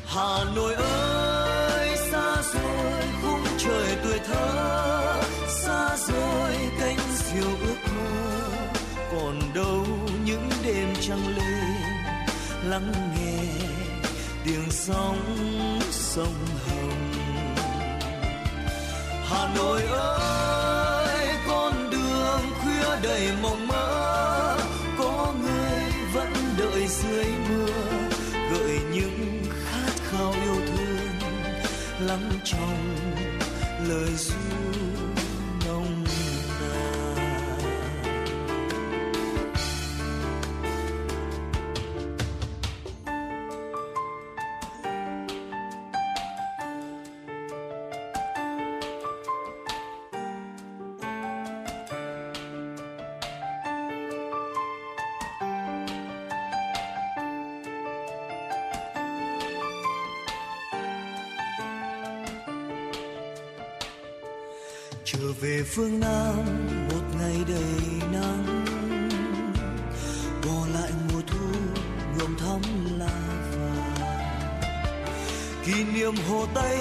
[0.05, 8.41] Hà nội ơi, xa rồi khung trời tuổi thơ, xa rồi cánh diều ước mơ.
[9.11, 9.85] Còn đâu
[10.25, 11.75] những đêm trăng lên,
[12.63, 13.64] lắng nghe
[14.45, 15.39] tiếng sóng
[15.91, 16.35] sông
[16.67, 17.13] hồng.
[19.23, 24.57] Hà nội ơi, con đường khuya đầy mộng mơ.
[24.97, 25.81] Có người
[26.13, 27.73] vẫn đợi dưới mưa,
[28.51, 31.07] gợi những khát khao yêu thương
[32.07, 32.95] lắng trong
[33.87, 34.44] lời ru
[65.65, 66.35] phương nam,
[66.89, 68.65] một ngày đầy nắng.
[70.45, 71.47] Bỏ lại mùa thu,
[72.17, 72.61] nhuộm thắm
[72.99, 73.17] lá
[73.51, 74.51] vàng.
[75.65, 76.77] Kỷ niệm hồ tây,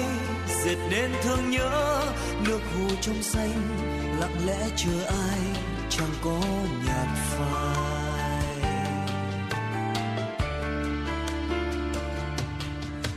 [0.63, 2.01] dệt nên thương nhớ.
[2.47, 3.61] Nước hồ trong xanh,
[4.19, 5.39] lặng lẽ chờ ai,
[5.89, 6.39] chẳng có
[6.85, 8.45] nhạt phai.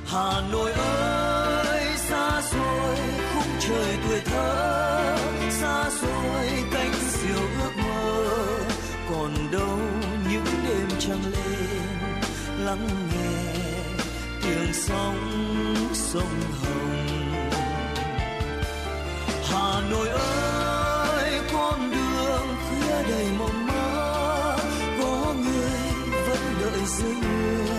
[0.06, 2.96] Hà nội ơi, xa xôi,
[3.34, 4.47] khung trời tuổi thơ.
[12.68, 13.54] Lắng nghe
[14.42, 15.20] tiếng sóng
[15.94, 17.50] sông hồng.
[19.44, 24.56] Hà nội ơi, con đường khuya đầy mộng mơ,
[25.02, 25.80] có người
[26.28, 27.77] vẫn đợi dưới mưa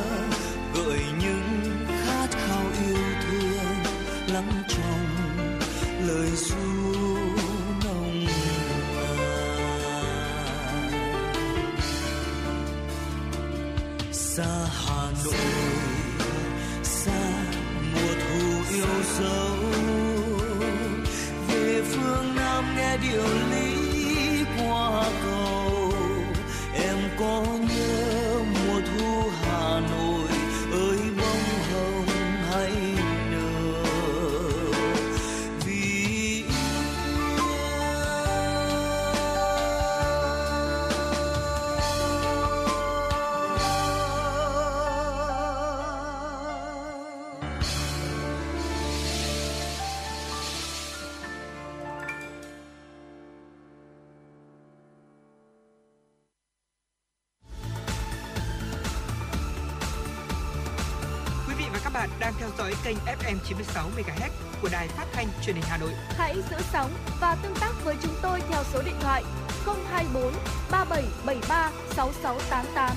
[62.70, 64.30] dõi kênh FM 96 MHz
[64.62, 65.92] của đài phát thanh truyền hình Hà Nội.
[66.10, 66.92] Hãy giữ sóng
[67.22, 69.24] và tương tác với chúng tôi theo số điện thoại
[69.66, 70.34] 024
[70.72, 72.96] 3773 6688.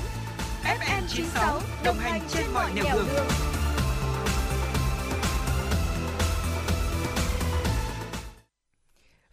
[0.64, 3.06] FM 96 đồng hành trên mọi nẻo đường.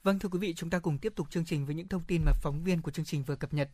[0.04, 2.22] Vâng thưa quý vị, chúng ta cùng tiếp tục chương trình với những thông tin
[2.26, 3.70] mà phóng viên của chương trình vừa cập nhật.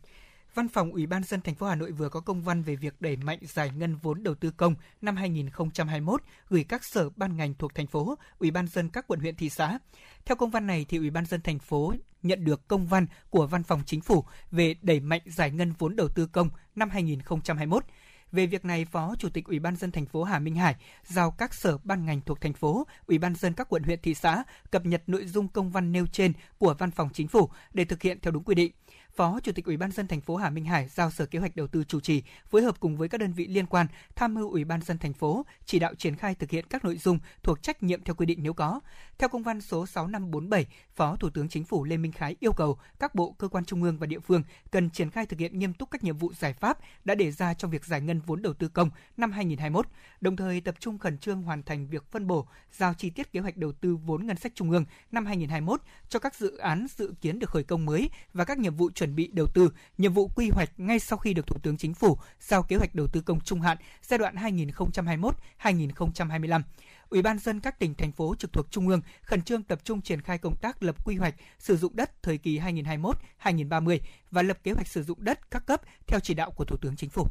[0.56, 3.02] Văn phòng Ủy ban dân thành phố Hà Nội vừa có công văn về việc
[3.02, 7.54] đẩy mạnh giải ngân vốn đầu tư công năm 2021 gửi các sở ban ngành
[7.54, 9.80] thuộc thành phố, Ủy ban dân các quận huyện thị xã.
[10.26, 13.48] Theo công văn này thì Ủy ban dân thành phố nhận được công văn của
[13.48, 17.86] Văn phòng Chính phủ về đẩy mạnh giải ngân vốn đầu tư công năm 2021.
[18.32, 21.32] Về việc này, Phó Chủ tịch Ủy ban dân thành phố Hà Minh Hải giao
[21.32, 24.44] các sở ban ngành thuộc thành phố, Ủy ban dân các quận huyện thị xã
[24.72, 28.02] cập nhật nội dung công văn nêu trên của Văn phòng Chính phủ để thực
[28.02, 28.72] hiện theo đúng quy định.
[29.16, 31.56] Phó Chủ tịch Ủy ban dân thành phố Hà Minh Hải giao Sở Kế hoạch
[31.56, 34.52] Đầu tư chủ trì, phối hợp cùng với các đơn vị liên quan tham mưu
[34.52, 37.64] Ủy ban dân thành phố chỉ đạo triển khai thực hiện các nội dung thuộc
[37.64, 38.80] trách nhiệm theo quy định nếu có.
[39.18, 40.66] Theo công văn số 6547,
[40.96, 43.84] Phó Thủ tướng Chính phủ Lê Minh Khái yêu cầu các bộ, cơ quan trung
[43.84, 46.54] ương và địa phương cần triển khai thực hiện nghiêm túc các nhiệm vụ giải
[46.54, 49.88] pháp đã đề ra trong việc giải ngân vốn đầu tư công năm 2021,
[50.22, 53.40] đồng thời tập trung khẩn trương hoàn thành việc phân bổ, giao chi tiết kế
[53.40, 57.14] hoạch đầu tư vốn ngân sách trung ương năm 2021 cho các dự án dự
[57.22, 60.14] kiến được khởi công mới và các nhiệm vụ chuẩn chuẩn bị đầu tư, nhiệm
[60.14, 63.08] vụ quy hoạch ngay sau khi được Thủ tướng Chính phủ giao kế hoạch đầu
[63.08, 66.62] tư công trung hạn giai đoạn 2021-2025.
[67.10, 70.02] Ủy ban dân các tỉnh thành phố trực thuộc trung ương khẩn trương tập trung
[70.02, 74.00] triển khai công tác lập quy hoạch sử dụng đất thời kỳ 2021-2030
[74.32, 76.96] và lập kế hoạch sử dụng đất các cấp theo chỉ đạo của Thủ tướng
[76.96, 77.28] Chính phủ.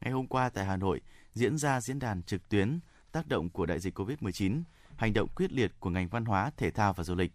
[0.00, 1.00] Ngày hôm qua tại Hà Nội
[1.34, 2.80] diễn ra diễn đàn trực tuyến
[3.12, 4.62] tác động của đại dịch COVID-19,
[4.96, 7.32] hành động quyết liệt của ngành văn hóa, thể thao và du lịch.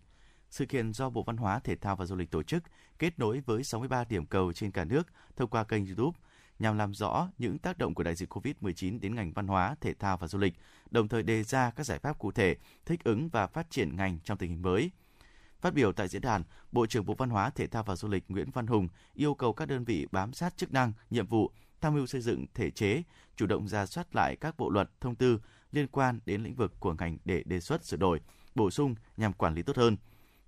[0.52, 2.64] Sự kiện do Bộ Văn hóa, Thể thao và Du lịch tổ chức
[3.00, 6.20] kết nối với 63 điểm cầu trên cả nước thông qua kênh YouTube
[6.60, 9.94] nhằm làm rõ những tác động của đại dịch COVID-19 đến ngành văn hóa, thể
[9.94, 10.54] thao và du lịch,
[10.90, 12.56] đồng thời đề ra các giải pháp cụ thể,
[12.86, 14.92] thích ứng và phát triển ngành trong tình hình mới.
[15.62, 18.24] Phát biểu tại diễn đàn, Bộ trưởng Bộ Văn hóa, Thể thao và Du lịch
[18.28, 21.52] Nguyễn Văn Hùng yêu cầu các đơn vị bám sát chức năng, nhiệm vụ,
[21.82, 23.04] tham mưu xây dựng thể chế,
[23.36, 25.40] chủ động ra soát lại các bộ luật, thông tư
[25.72, 28.20] liên quan đến lĩnh vực của ngành để đề xuất sửa đổi,
[28.56, 29.98] bổ sung nhằm quản lý tốt hơn.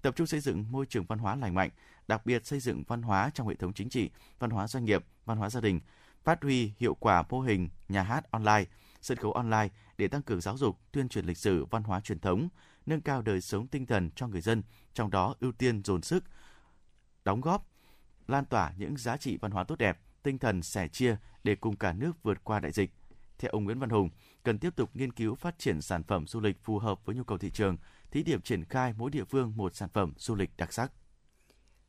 [0.04, 1.70] Tập trung xây dựng môi trường văn hóa lành mạnh,
[2.08, 4.10] đặc biệt xây dựng văn hóa trong hệ thống chính trị,
[4.40, 5.80] văn hóa doanh nghiệp, văn hóa gia đình,
[6.24, 8.64] phát huy hiệu quả mô hình nhà hát online,
[9.02, 9.68] sân khấu online
[9.98, 12.48] để tăng cường giáo dục, tuyên truyền lịch sử, văn hóa truyền thống,
[12.86, 14.64] nâng cao đời sống tinh thần cho người dân,
[14.94, 16.24] trong đó ưu tiên dồn sức
[17.26, 17.68] đóng góp
[18.28, 21.76] lan tỏa những giá trị văn hóa tốt đẹp, tinh thần sẻ chia để cùng
[21.76, 22.92] cả nước vượt qua đại dịch.
[23.38, 24.10] Theo ông Nguyễn Văn Hùng,
[24.44, 27.24] cần tiếp tục nghiên cứu phát triển sản phẩm du lịch phù hợp với nhu
[27.24, 27.78] cầu thị trường,
[28.14, 30.92] thí điểm triển khai mỗi địa phương một sản phẩm du lịch đặc sắc.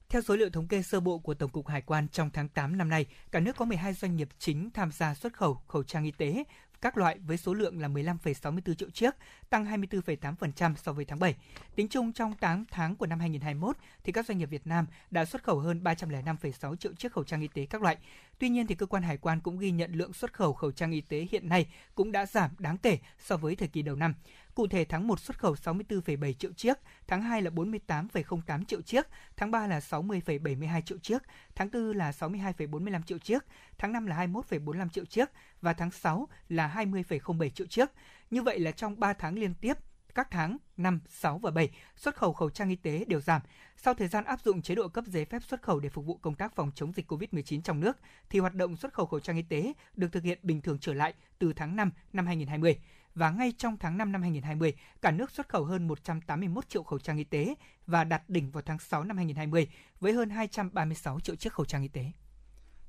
[0.09, 2.79] Theo số liệu thống kê sơ bộ của Tổng cục Hải quan trong tháng 8
[2.79, 6.05] năm nay, cả nước có 12 doanh nghiệp chính tham gia xuất khẩu khẩu trang
[6.05, 6.45] y tế
[6.85, 9.15] các loại với số lượng là 15,64 triệu chiếc,
[9.51, 11.35] tăng 24,8% so với tháng 7.
[11.75, 15.25] Tính chung trong 8 tháng của năm 2021 thì các doanh nghiệp Việt Nam đã
[15.25, 17.97] xuất khẩu hơn 305,6 triệu chiếc khẩu trang y tế các loại.
[18.39, 20.93] Tuy nhiên thì cơ quan hải quan cũng ghi nhận lượng xuất khẩu khẩu trang
[20.93, 24.15] y tế hiện nay cũng đã giảm đáng kể so với thời kỳ đầu năm.
[24.55, 29.07] Cụ thể tháng 1 xuất khẩu 64,7 triệu chiếc, tháng 2 là 48,08 triệu chiếc,
[29.37, 31.23] tháng 3 là 60,72 triệu chiếc,
[31.55, 33.45] tháng 4 là 62,45 triệu chiếc,
[33.79, 35.29] tháng 5 là 21,45 triệu chiếc
[35.61, 37.89] và tháng 6 là 20,07 triệu chiếc.
[38.31, 39.75] Như vậy là trong 3 tháng liên tiếp,
[40.15, 43.43] các tháng 5, 6 và 7, xuất khẩu khẩu trang y tế đều giảm.
[43.77, 46.17] Sau thời gian áp dụng chế độ cấp giấy phép xuất khẩu để phục vụ
[46.17, 47.97] công tác phòng chống dịch COVID-19 trong nước,
[48.31, 50.95] thì hoạt động xuất khẩu khẩu trang y tế được thực hiện bình thường trở
[50.95, 52.79] lại từ tháng 5 năm 2020
[53.15, 56.99] và ngay trong tháng 5 năm 2020, cả nước xuất khẩu hơn 181 triệu khẩu
[56.99, 57.55] trang y tế
[57.87, 59.69] và đạt đỉnh vào tháng 6 năm 2020
[60.01, 62.13] với hơn 236 triệu chiếc khẩu trang y tế.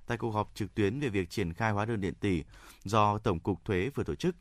[0.07, 2.41] Tại cuộc họp trực tuyến về việc triển khai hóa đơn điện tử
[2.83, 4.35] do Tổng cục Thuế vừa tổ chức,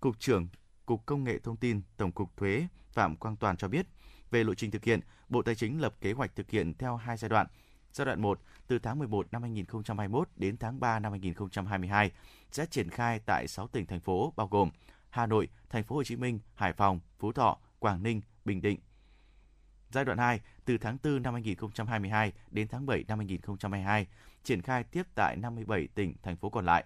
[0.00, 0.48] Cục trưởng
[0.86, 3.86] Cục Công nghệ Thông tin Tổng cục Thuế Phạm Quang Toàn cho biết,
[4.30, 7.16] về lộ trình thực hiện, Bộ Tài chính lập kế hoạch thực hiện theo hai
[7.16, 7.46] giai đoạn.
[7.92, 12.10] Giai đoạn 1 từ tháng 11 năm 2021 đến tháng 3 năm 2022
[12.52, 14.70] sẽ triển khai tại 6 tỉnh thành phố bao gồm
[15.12, 18.78] Hà Nội, Thành phố Hồ Chí Minh, Hải Phòng, Phú Thọ, Quảng Ninh, Bình Định.
[19.90, 24.06] Giai đoạn 2 từ tháng 4 năm 2022 đến tháng 7 năm 2022
[24.42, 26.84] triển khai tiếp tại 57 tỉnh thành phố còn lại.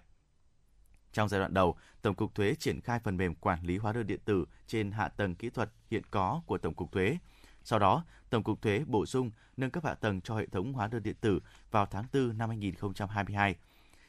[1.13, 4.07] Trong giai đoạn đầu, Tổng cục Thuế triển khai phần mềm quản lý hóa đơn
[4.07, 7.17] điện tử trên hạ tầng kỹ thuật hiện có của Tổng cục Thuế.
[7.63, 10.87] Sau đó, Tổng cục Thuế bổ sung nâng cấp hạ tầng cho hệ thống hóa
[10.87, 11.39] đơn điện tử
[11.71, 13.55] vào tháng 4 năm 2022.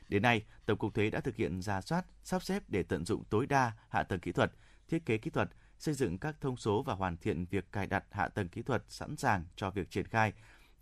[0.08, 3.24] Đến nay, Tổng cục Thuế đã thực hiện ra soát, sắp xếp để tận dụng
[3.30, 4.52] tối đa hạ tầng kỹ thuật,
[4.88, 5.48] thiết kế kỹ thuật,
[5.78, 8.84] xây dựng các thông số và hoàn thiện việc cài đặt hạ tầng kỹ thuật
[8.88, 10.32] sẵn sàng cho việc triển khai,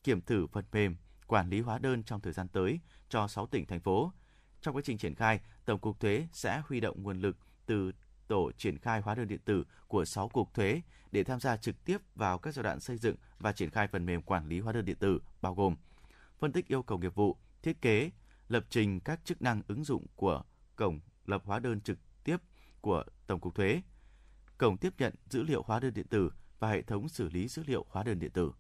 [0.05, 0.97] kiểm thử phần mềm
[1.27, 4.12] quản lý hóa đơn trong thời gian tới cho 6 tỉnh thành phố.
[4.61, 7.36] Trong quá trình triển khai, Tổng cục Thuế sẽ huy động nguồn lực
[7.66, 7.93] từ
[8.28, 10.82] tổ triển khai hóa đơn điện tử của 6 cục thuế
[11.12, 14.07] để tham gia trực tiếp vào các giai đoạn xây dựng và triển khai phần
[14.07, 15.77] mềm quản lý hóa đơn điện tử bao gồm
[16.39, 18.11] phân tích yêu cầu nghiệp vụ, thiết kế,
[18.48, 20.43] lập trình các chức năng ứng dụng của
[20.77, 22.36] cổng lập hóa đơn trực tiếp
[22.81, 23.82] của Tổng cục Thuế,
[24.59, 27.62] cổng tiếp nhận dữ liệu hóa đơn điện tử và hệ thống xử lý dữ
[27.66, 28.52] liệu hóa đơn điện tử.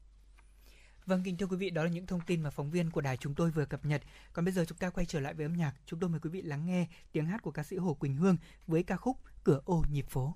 [1.06, 3.16] Vâng, kính thưa quý vị, đó là những thông tin mà phóng viên của đài
[3.16, 4.02] chúng tôi vừa cập nhật.
[4.32, 5.74] Còn bây giờ chúng ta quay trở lại với âm nhạc.
[5.86, 8.36] Chúng tôi mời quý vị lắng nghe tiếng hát của ca sĩ Hồ Quỳnh Hương
[8.66, 10.34] với ca khúc Cửa ô nhịp phố.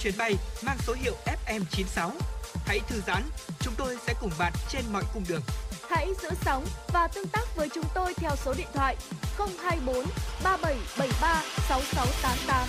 [0.00, 0.34] Chuyến bay
[0.66, 1.14] mang số hiệu
[1.46, 2.10] FM96.
[2.66, 3.22] Hãy thư giãn,
[3.60, 5.42] chúng tôi sẽ cùng bạn trên mọi cung đường.
[5.90, 8.96] Hãy giữ sóng và tương tác với chúng tôi theo số điện thoại
[9.38, 10.04] 024
[10.44, 12.68] 3773 6688.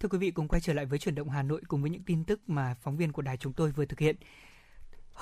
[0.00, 2.02] Thưa quý vị, cùng quay trở lại với chuyển động Hà Nội cùng với những
[2.06, 4.16] tin tức mà phóng viên của đài chúng tôi vừa thực hiện.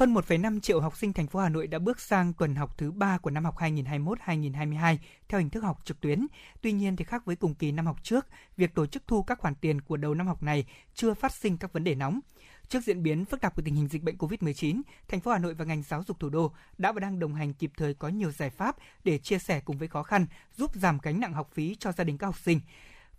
[0.01, 2.91] Hơn 1,5 triệu học sinh thành phố Hà Nội đã bước sang tuần học thứ
[2.91, 4.97] 3 của năm học 2021-2022
[5.29, 6.27] theo hình thức học trực tuyến.
[6.63, 9.39] Tuy nhiên thì khác với cùng kỳ năm học trước, việc tổ chức thu các
[9.39, 10.65] khoản tiền của đầu năm học này
[10.95, 12.21] chưa phát sinh các vấn đề nóng.
[12.69, 15.55] Trước diễn biến phức tạp của tình hình dịch bệnh COVID-19, thành phố Hà Nội
[15.55, 18.31] và ngành giáo dục thủ đô đã và đang đồng hành kịp thời có nhiều
[18.31, 21.77] giải pháp để chia sẻ cùng với khó khăn, giúp giảm gánh nặng học phí
[21.81, 22.61] cho gia đình các học sinh.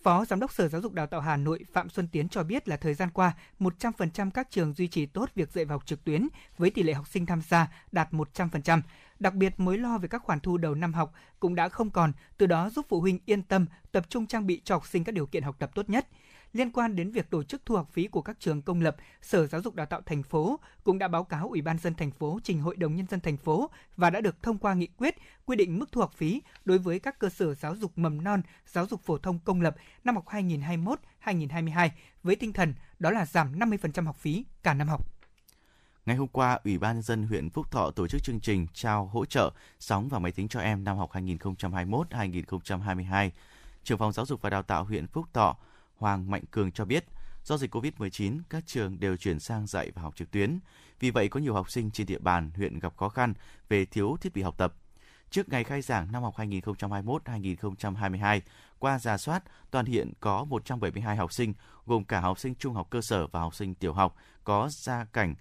[0.04, 2.68] Phó Giám đốc Sở Giáo dục Đào tạo Hà Nội Phạm Xuân Tiến cho biết
[2.68, 6.04] là thời gian qua, 100% các trường duy trì tốt việc dạy và học trực
[6.04, 8.82] tuyến với tỷ lệ học sinh tham gia đạt 100%.
[9.20, 12.12] Đặc biệt, mối lo về các khoản thu đầu năm học cũng đã không còn,
[12.38, 15.12] từ đó giúp phụ huynh yên tâm tập trung trang bị cho học sinh các
[15.12, 16.08] điều kiện học tập tốt nhất.
[16.54, 19.48] Liên quan đến việc tổ chức thu học phí của các trường công lập, Sở
[19.48, 22.40] Giáo dục Đào tạo thành phố cũng đã báo cáo Ủy ban dân thành phố
[22.44, 25.16] trình Hội đồng nhân dân thành phố và đã được thông qua nghị quyết
[25.46, 28.42] quy định mức thu học phí đối với các cơ sở giáo dục mầm non,
[28.68, 31.90] giáo dục phổ thông công lập năm học 2021-2022
[32.24, 35.08] với tinh thần đó là giảm 50% học phí cả năm học.
[36.06, 39.06] Ngày hôm qua, Ủy ban nhân dân huyện Phúc Thọ tổ chức chương trình trao
[39.06, 43.30] hỗ trợ sóng và máy tính cho em năm học 2021-2022.
[43.84, 45.58] Trưởng phòng Giáo dục và Đào tạo huyện Phúc Thọ
[46.02, 47.06] Hoàng Mạnh Cường cho biết,
[47.44, 50.60] do dịch COVID-19, các trường đều chuyển sang dạy và học trực tuyến.
[51.00, 53.34] Vì vậy, có nhiều học sinh trên địa bàn huyện gặp khó khăn
[53.70, 54.74] về thiếu thiết bị học tập.
[55.30, 58.40] Trước ngày khai giảng năm học 2021-2022,
[58.80, 61.54] qua giả soát, toàn hiện có 172 học sinh,
[61.86, 65.06] gồm cả học sinh trung học cơ sở và học sinh tiểu học, có gia
[65.06, 65.36] cảnh,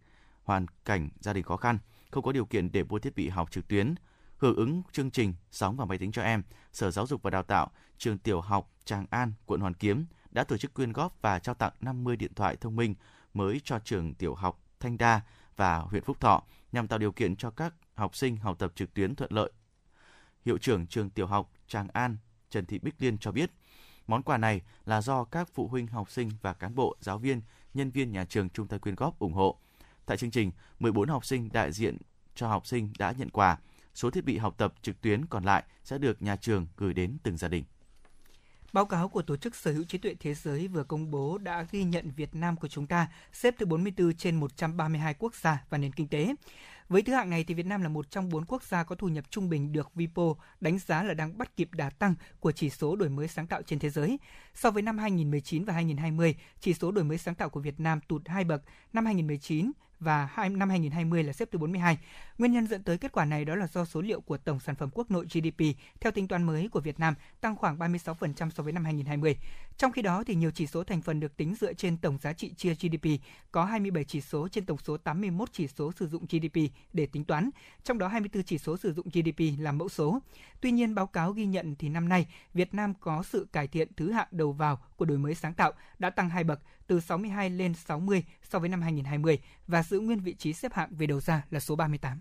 [0.44, 1.78] hoàn cảnh gia đình khó khăn,
[2.10, 3.94] không có điều kiện để mua thiết bị học trực tuyến.
[4.38, 6.42] Hưởng ứng chương trình Sóng và máy tính cho em,
[6.72, 10.44] Sở Giáo dục và Đào tạo, trường tiểu học Tràng An, quận Hoàn Kiếm đã
[10.44, 12.94] tổ chức quyên góp và trao tặng 50 điện thoại thông minh
[13.34, 15.20] mới cho trường tiểu học Thanh Đa
[15.56, 16.42] và huyện Phúc Thọ
[16.72, 19.52] nhằm tạo điều kiện cho các học sinh học tập trực tuyến thuận lợi.
[20.44, 22.16] Hiệu trưởng trường tiểu học Tràng An
[22.50, 23.50] Trần Thị Bích Liên cho biết,
[24.06, 27.42] món quà này là do các phụ huynh học sinh và cán bộ, giáo viên,
[27.74, 29.60] nhân viên nhà trường chung tay quyên góp ủng hộ.
[30.06, 31.96] Tại chương trình, 14 học sinh đại diện
[32.34, 33.58] cho học sinh đã nhận quà.
[33.94, 37.18] Số thiết bị học tập trực tuyến còn lại sẽ được nhà trường gửi đến
[37.22, 37.64] từng gia đình.
[38.72, 41.66] Báo cáo của Tổ chức Sở hữu trí tuệ thế giới vừa công bố đã
[41.70, 45.78] ghi nhận Việt Nam của chúng ta xếp thứ 44 trên 132 quốc gia và
[45.78, 46.34] nền kinh tế.
[46.88, 49.08] Với thứ hạng này thì Việt Nam là một trong bốn quốc gia có thu
[49.08, 52.70] nhập trung bình được WIPO đánh giá là đang bắt kịp đà tăng của chỉ
[52.70, 54.18] số đổi mới sáng tạo trên thế giới.
[54.54, 58.00] So với năm 2019 và 2020, chỉ số đổi mới sáng tạo của Việt Nam
[58.08, 58.62] tụt hai bậc.
[58.92, 61.98] Năm 2019 và năm 2020 là xếp thứ 42.
[62.38, 64.74] Nguyên nhân dẫn tới kết quả này đó là do số liệu của tổng sản
[64.74, 65.64] phẩm quốc nội GDP
[66.00, 69.36] theo tính toán mới của Việt Nam tăng khoảng 36% so với năm 2020.
[69.76, 72.32] Trong khi đó thì nhiều chỉ số thành phần được tính dựa trên tổng giá
[72.32, 73.06] trị chia GDP,
[73.52, 76.60] có 27 chỉ số trên tổng số 81 chỉ số sử dụng GDP
[76.92, 77.50] để tính toán,
[77.84, 80.18] trong đó 24 chỉ số sử dụng GDP làm mẫu số.
[80.60, 83.88] Tuy nhiên báo cáo ghi nhận thì năm nay Việt Nam có sự cải thiện
[83.96, 86.60] thứ hạng đầu vào của đổi mới sáng tạo đã tăng hai bậc
[86.90, 90.94] từ 62 lên 60 so với năm 2020 và giữ nguyên vị trí xếp hạng
[90.94, 92.20] về đầu ra là số 38.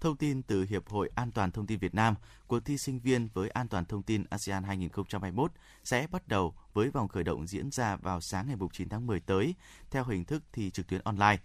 [0.00, 2.14] Thông tin từ Hiệp hội An toàn thông tin Việt Nam,
[2.46, 5.52] cuộc thi sinh viên với an toàn thông tin ASEAN 2021
[5.84, 9.20] sẽ bắt đầu với vòng khởi động diễn ra vào sáng ngày 9 tháng 10
[9.20, 9.54] tới
[9.90, 11.38] theo hình thức thi trực tuyến online.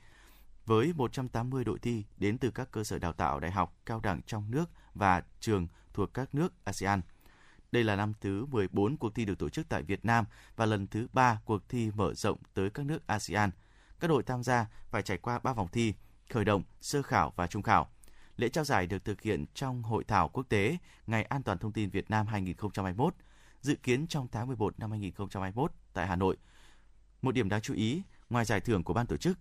[0.65, 4.21] Với 180 đội thi đến từ các cơ sở đào tạo đại học, cao đẳng
[4.21, 7.01] trong nước và trường thuộc các nước ASEAN.
[7.71, 10.25] Đây là năm thứ 14 cuộc thi được tổ chức tại Việt Nam
[10.55, 13.51] và lần thứ 3 cuộc thi mở rộng tới các nước ASEAN.
[13.99, 15.93] Các đội tham gia phải trải qua 3 vòng thi,
[16.29, 17.87] khởi động, sơ khảo và trung khảo.
[18.37, 20.77] Lễ trao giải được thực hiện trong Hội thảo quốc tế
[21.07, 23.13] Ngày An toàn thông tin Việt Nam 2021,
[23.61, 26.37] dự kiến trong tháng 11 năm 2021 tại Hà Nội.
[27.21, 29.37] Một điểm đáng chú ý, ngoài giải thưởng của ban tổ chức,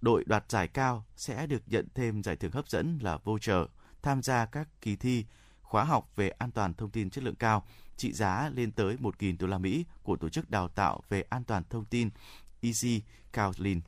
[0.00, 3.66] đội đoạt giải cao sẽ được nhận thêm giải thưởng hấp dẫn là voucher
[4.02, 5.24] tham gia các kỳ thi
[5.66, 7.64] khóa học về an toàn thông tin chất lượng cao,
[7.96, 11.44] trị giá lên tới 1.000 đô la Mỹ của tổ chức đào tạo về an
[11.44, 12.10] toàn thông tin
[12.60, 13.02] Easy
[13.32, 13.80] Counseling.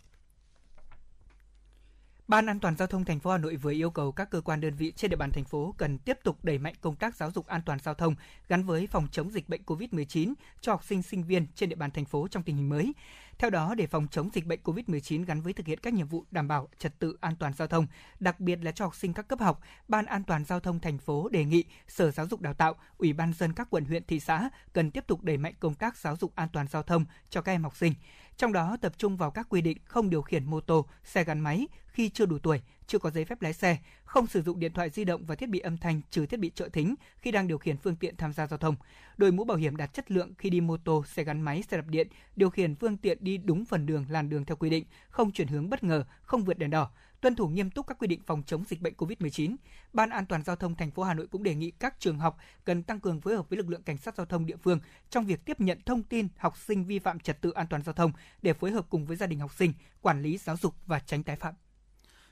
[2.28, 4.60] Ban An toàn giao thông thành phố Hà Nội vừa yêu cầu các cơ quan
[4.60, 7.30] đơn vị trên địa bàn thành phố cần tiếp tục đẩy mạnh công tác giáo
[7.30, 8.14] dục an toàn giao thông
[8.48, 11.90] gắn với phòng chống dịch bệnh COVID-19 cho học sinh sinh viên trên địa bàn
[11.90, 12.92] thành phố trong tình hình mới.
[13.38, 16.24] Theo đó, để phòng chống dịch bệnh COVID-19 gắn với thực hiện các nhiệm vụ
[16.30, 17.86] đảm bảo trật tự an toàn giao thông,
[18.20, 20.98] đặc biệt là cho học sinh các cấp học, Ban An toàn giao thông thành
[20.98, 24.20] phố đề nghị Sở Giáo dục Đào tạo, Ủy ban dân các quận huyện thị
[24.20, 27.42] xã cần tiếp tục đẩy mạnh công tác giáo dục an toàn giao thông cho
[27.42, 27.94] các em học sinh.
[28.38, 31.40] Trong đó tập trung vào các quy định không điều khiển mô tô, xe gắn
[31.40, 34.72] máy khi chưa đủ tuổi, chưa có giấy phép lái xe, không sử dụng điện
[34.72, 37.48] thoại di động và thiết bị âm thanh trừ thiết bị trợ thính khi đang
[37.48, 38.76] điều khiển phương tiện tham gia giao thông,
[39.16, 41.76] đội mũ bảo hiểm đạt chất lượng khi đi mô tô, xe gắn máy, xe
[41.76, 44.84] đạp điện, điều khiển phương tiện đi đúng phần đường làn đường theo quy định,
[45.10, 46.90] không chuyển hướng bất ngờ, không vượt đèn đỏ,
[47.20, 49.56] tuân thủ nghiêm túc các quy định phòng chống dịch bệnh COVID-19.
[49.92, 52.38] Ban An toàn giao thông thành phố Hà Nội cũng đề nghị các trường học
[52.64, 54.80] cần tăng cường phối hợp với lực lượng cảnh sát giao thông địa phương
[55.10, 57.92] trong việc tiếp nhận thông tin học sinh vi phạm trật tự an toàn giao
[57.92, 58.12] thông
[58.42, 61.22] để phối hợp cùng với gia đình học sinh, quản lý giáo dục và tránh
[61.22, 61.54] tái phạm.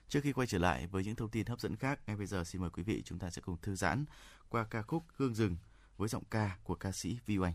[0.09, 2.45] Trước khi quay trở lại với những thông tin hấp dẫn khác, ngay bây giờ
[2.45, 4.05] xin mời quý vị chúng ta sẽ cùng thư giãn
[4.49, 5.57] qua ca khúc Hương rừng
[5.97, 7.53] với giọng ca của ca sĩ Vi Oanh.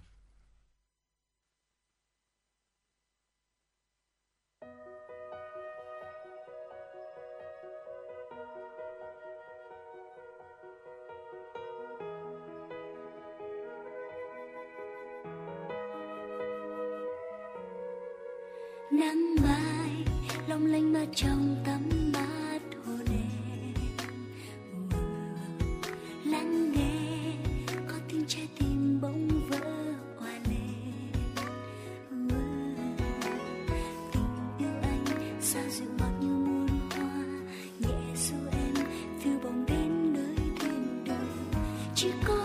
[20.94, 23.74] mát trong tấm mát hồ đêm
[26.26, 27.34] lắng nghe,
[27.88, 31.02] có tiếng trái tim bỗng vỡ hòa lên.
[34.12, 34.24] Tình
[34.60, 35.06] yêu anh
[35.42, 37.26] sao dịu ngọt như muôn hoa.
[37.80, 38.86] Nhẹ du em
[39.24, 41.64] từ bóng đến nơi thiên đường.
[41.96, 42.41] Chỉ có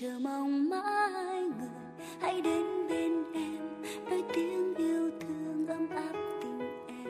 [0.00, 1.68] chờ mong mãi người.
[2.20, 6.12] Hãy đến bên em, nói tiếng yêu thương ấm áp
[6.42, 7.06] tình em.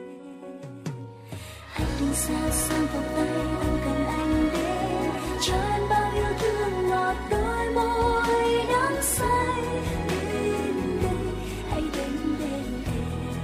[1.74, 5.10] Anh đừng xa xăm vòng tay anh cần anh đến.
[5.40, 9.62] Cho em bao yêu thương ngọt đôi môi đắm say.
[10.10, 11.32] Đến đây,
[11.70, 13.34] hãy đến bên em.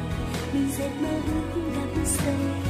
[0.52, 1.08] Mình dệt mơ
[1.54, 2.63] ước đắm say.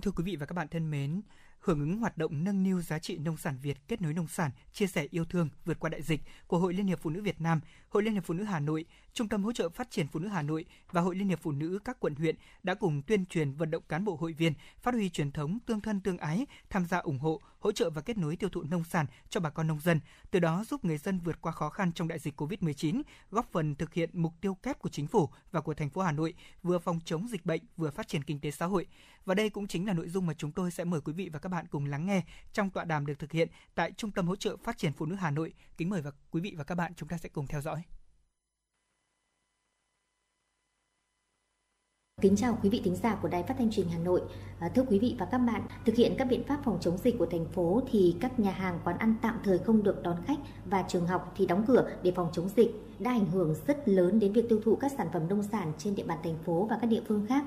[0.00, 1.20] Vâng thưa quý vị và các bạn thân mến,
[1.60, 4.50] hưởng ứng hoạt động nâng niu giá trị nông sản Việt kết nối nông sản,
[4.72, 7.40] chia sẻ yêu thương vượt qua đại dịch của Hội Liên hiệp Phụ nữ Việt
[7.40, 10.20] Nam, Hội Liên hiệp Phụ nữ Hà Nội, Trung tâm hỗ trợ phát triển phụ
[10.20, 13.26] nữ Hà Nội và Hội Liên hiệp Phụ nữ các quận huyện đã cùng tuyên
[13.26, 16.46] truyền vận động cán bộ hội viên phát huy truyền thống tương thân tương ái,
[16.70, 19.50] tham gia ủng hộ, hỗ trợ và kết nối tiêu thụ nông sản cho bà
[19.50, 20.00] con nông dân,
[20.30, 23.74] từ đó giúp người dân vượt qua khó khăn trong đại dịch Covid-19, góp phần
[23.74, 26.78] thực hiện mục tiêu kép của chính phủ và của thành phố Hà Nội, vừa
[26.78, 28.86] phòng chống dịch bệnh, vừa phát triển kinh tế xã hội.
[29.24, 31.38] Và đây cũng chính là nội dung mà chúng tôi sẽ mời quý vị và
[31.38, 32.22] các bạn cùng lắng nghe
[32.52, 35.14] trong tọa đàm được thực hiện tại Trung tâm hỗ trợ phát triển phụ nữ
[35.14, 35.52] Hà Nội.
[35.76, 37.82] Kính mời và quý vị và các bạn chúng ta sẽ cùng theo dõi.
[42.20, 44.22] Kính chào quý vị thính giả của Đài Phát thanh Truyền hình Hà Nội.
[44.58, 47.18] À, thưa quý vị và các bạn, thực hiện các biện pháp phòng chống dịch
[47.18, 50.38] của thành phố thì các nhà hàng quán ăn tạm thời không được đón khách
[50.66, 54.20] và trường học thì đóng cửa để phòng chống dịch đã ảnh hưởng rất lớn
[54.20, 56.78] đến việc tiêu thụ các sản phẩm nông sản trên địa bàn thành phố và
[56.80, 57.44] các địa phương khác.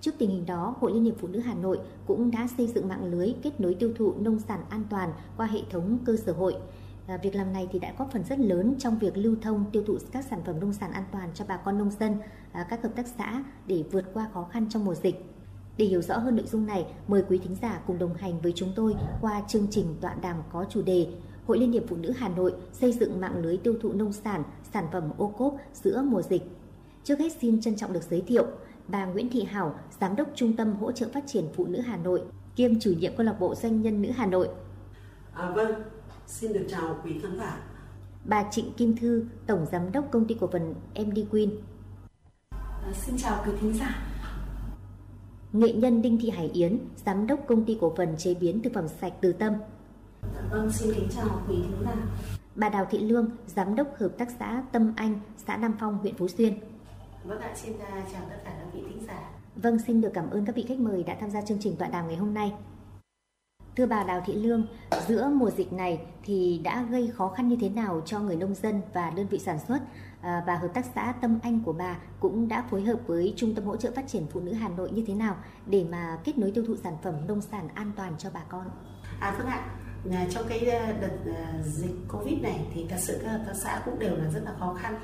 [0.00, 2.88] Trước tình hình đó, Hội Liên hiệp Phụ nữ Hà Nội cũng đã xây dựng
[2.88, 6.32] mạng lưới kết nối tiêu thụ nông sản an toàn qua hệ thống cơ sở
[6.32, 6.56] hội.
[7.16, 9.98] Việc làm này thì đã góp phần rất lớn trong việc lưu thông tiêu thụ
[10.12, 12.16] các sản phẩm nông sản an toàn cho bà con nông dân,
[12.52, 15.24] à, các hợp tác xã để vượt qua khó khăn trong mùa dịch.
[15.76, 18.52] Để hiểu rõ hơn nội dung này, mời quý thính giả cùng đồng hành với
[18.56, 21.06] chúng tôi qua chương trình tọa đàm có chủ đề
[21.46, 24.42] Hội Liên hiệp Phụ nữ Hà Nội xây dựng mạng lưới tiêu thụ nông sản,
[24.72, 26.42] sản phẩm ô cốp giữa mùa dịch.
[27.04, 28.46] Trước hết xin trân trọng được giới thiệu
[28.88, 31.96] bà Nguyễn Thị Hảo, Giám đốc Trung tâm Hỗ trợ Phát triển Phụ nữ Hà
[31.96, 32.22] Nội,
[32.56, 34.48] kiêm chủ nhiệm câu lạc bộ doanh nhân nữ Hà Nội.
[35.32, 35.72] À, vâng,
[36.28, 37.60] xin được chào quý khán giả.
[38.24, 41.50] Bà Trịnh Kim Thư, Tổng Giám đốc Công ty Cổ phần MD Queen.
[42.50, 44.06] À, xin chào quý thính giả.
[45.52, 48.72] Nghệ nhân Đinh Thị Hải Yến, giám đốc công ty cổ phần chế biến thực
[48.74, 49.52] phẩm sạch Từ Tâm.
[50.50, 51.94] Vâng, xin kính chào quý thính giả.
[52.54, 56.14] Bà Đào Thị Lương, giám đốc hợp tác xã Tâm Anh, xã Nam Phong, huyện
[56.14, 56.58] Phú Xuyên.
[57.24, 59.30] Vâng ạ, xin à, chào tất cả các vị thính giả.
[59.56, 61.88] Vâng, xin được cảm ơn các vị khách mời đã tham gia chương trình tọa
[61.88, 62.52] đàm ngày hôm nay.
[63.78, 64.66] Thưa bà Đào Thị Lương,
[65.06, 68.54] giữa mùa dịch này thì đã gây khó khăn như thế nào cho người nông
[68.54, 69.78] dân và đơn vị sản xuất?
[70.20, 73.54] À, và hợp tác xã Tâm Anh của bà cũng đã phối hợp với Trung
[73.54, 75.36] tâm hỗ trợ phát triển phụ nữ Hà Nội như thế nào
[75.66, 78.70] để mà kết nối tiêu thụ sản phẩm nông sản an toàn cho bà con?
[79.20, 79.64] À vâng ạ,
[80.12, 83.54] À, trong cái à, đợt à, dịch Covid này thì thật sự các hợp tác
[83.54, 84.94] xã cũng đều là rất là khó khăn.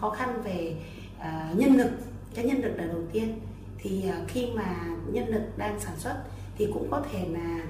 [0.00, 0.76] Khó khăn về
[1.16, 1.90] uh, nhân lực,
[2.34, 3.40] cái nhân lực là đầu tiên.
[3.78, 6.24] Thì uh, khi mà nhân lực đang sản xuất
[6.58, 7.62] thì cũng có thể là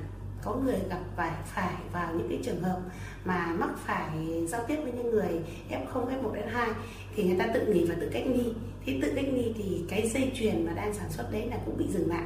[0.44, 2.81] có người gặp phải phải vào những cái trường hợp
[3.24, 4.10] mà mắc phải
[4.48, 6.73] giao tiếp với những người F0, F1, F2
[7.16, 8.52] thì người ta tự nghỉ và tự cách ly.
[8.85, 11.77] Thì tự cách ly thì cái dây chuyền mà đang sản xuất đấy là cũng
[11.78, 12.24] bị dừng lại.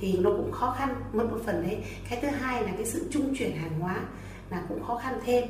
[0.00, 1.78] Thì nó cũng khó khăn mất một phần đấy.
[2.10, 4.00] Cái thứ hai là cái sự trung chuyển hàng hóa
[4.50, 5.44] là cũng khó khăn thêm.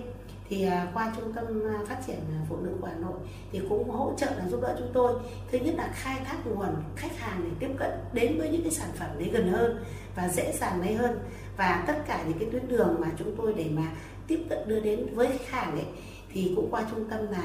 [0.48, 3.18] Thì à, qua trung tâm à, phát triển à, phụ nữ của Hà Nội
[3.52, 5.12] thì cũng hỗ trợ là giúp đỡ chúng tôi.
[5.50, 8.72] Thứ nhất là khai thác nguồn khách hàng để tiếp cận đến với những cái
[8.72, 9.84] sản phẩm đấy gần hơn
[10.16, 11.18] và dễ dàng lấy hơn
[11.56, 13.92] và tất cả những cái tuyến đường mà chúng tôi để mà
[14.26, 15.86] tiếp cận đưa đến với khách hàng ấy,
[16.32, 17.42] thì cũng qua trung tâm là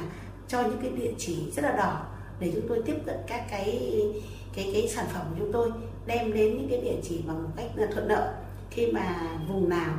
[0.47, 2.05] cho những cái địa chỉ rất là đỏ
[2.39, 4.01] để chúng tôi tiếp cận các cái
[4.55, 5.71] cái cái sản phẩm của chúng tôi,
[6.05, 8.33] đem đến những cái địa chỉ bằng một cách thuận lợi.
[8.69, 9.91] Khi mà vùng nào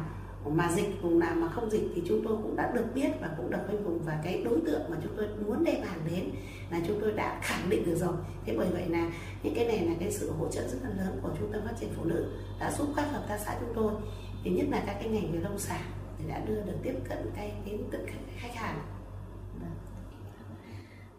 [0.45, 3.31] mà dịch vùng nào mà không dịch thì chúng tôi cũng đã được biết và
[3.37, 6.31] cũng được khoanh vùng và cái đối tượng mà chúng tôi muốn đề bàn đến
[6.71, 8.13] là chúng tôi đã khẳng định được rồi.
[8.45, 9.11] Thế bởi vậy là
[9.43, 11.75] những cái này là cái sự hỗ trợ rất là lớn của trung tâm phát
[11.81, 13.93] triển phụ nữ, đã giúp các hợp tác xã chúng tôi,
[14.45, 15.81] thì nhất là các cái ngành về nông sản,
[16.19, 18.07] thì đã đưa được tiếp cận cái đến tận
[18.37, 18.79] khách hàng.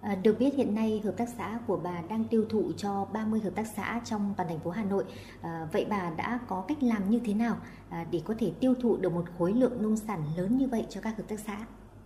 [0.03, 3.39] À, được biết hiện nay hợp tác xã của bà đang tiêu thụ cho 30
[3.39, 5.03] hợp tác xã trong toàn thành phố Hà Nội.
[5.41, 7.57] À, vậy bà đã có cách làm như thế nào
[7.89, 10.85] à, để có thể tiêu thụ được một khối lượng nông sản lớn như vậy
[10.89, 11.57] cho các hợp tác xã?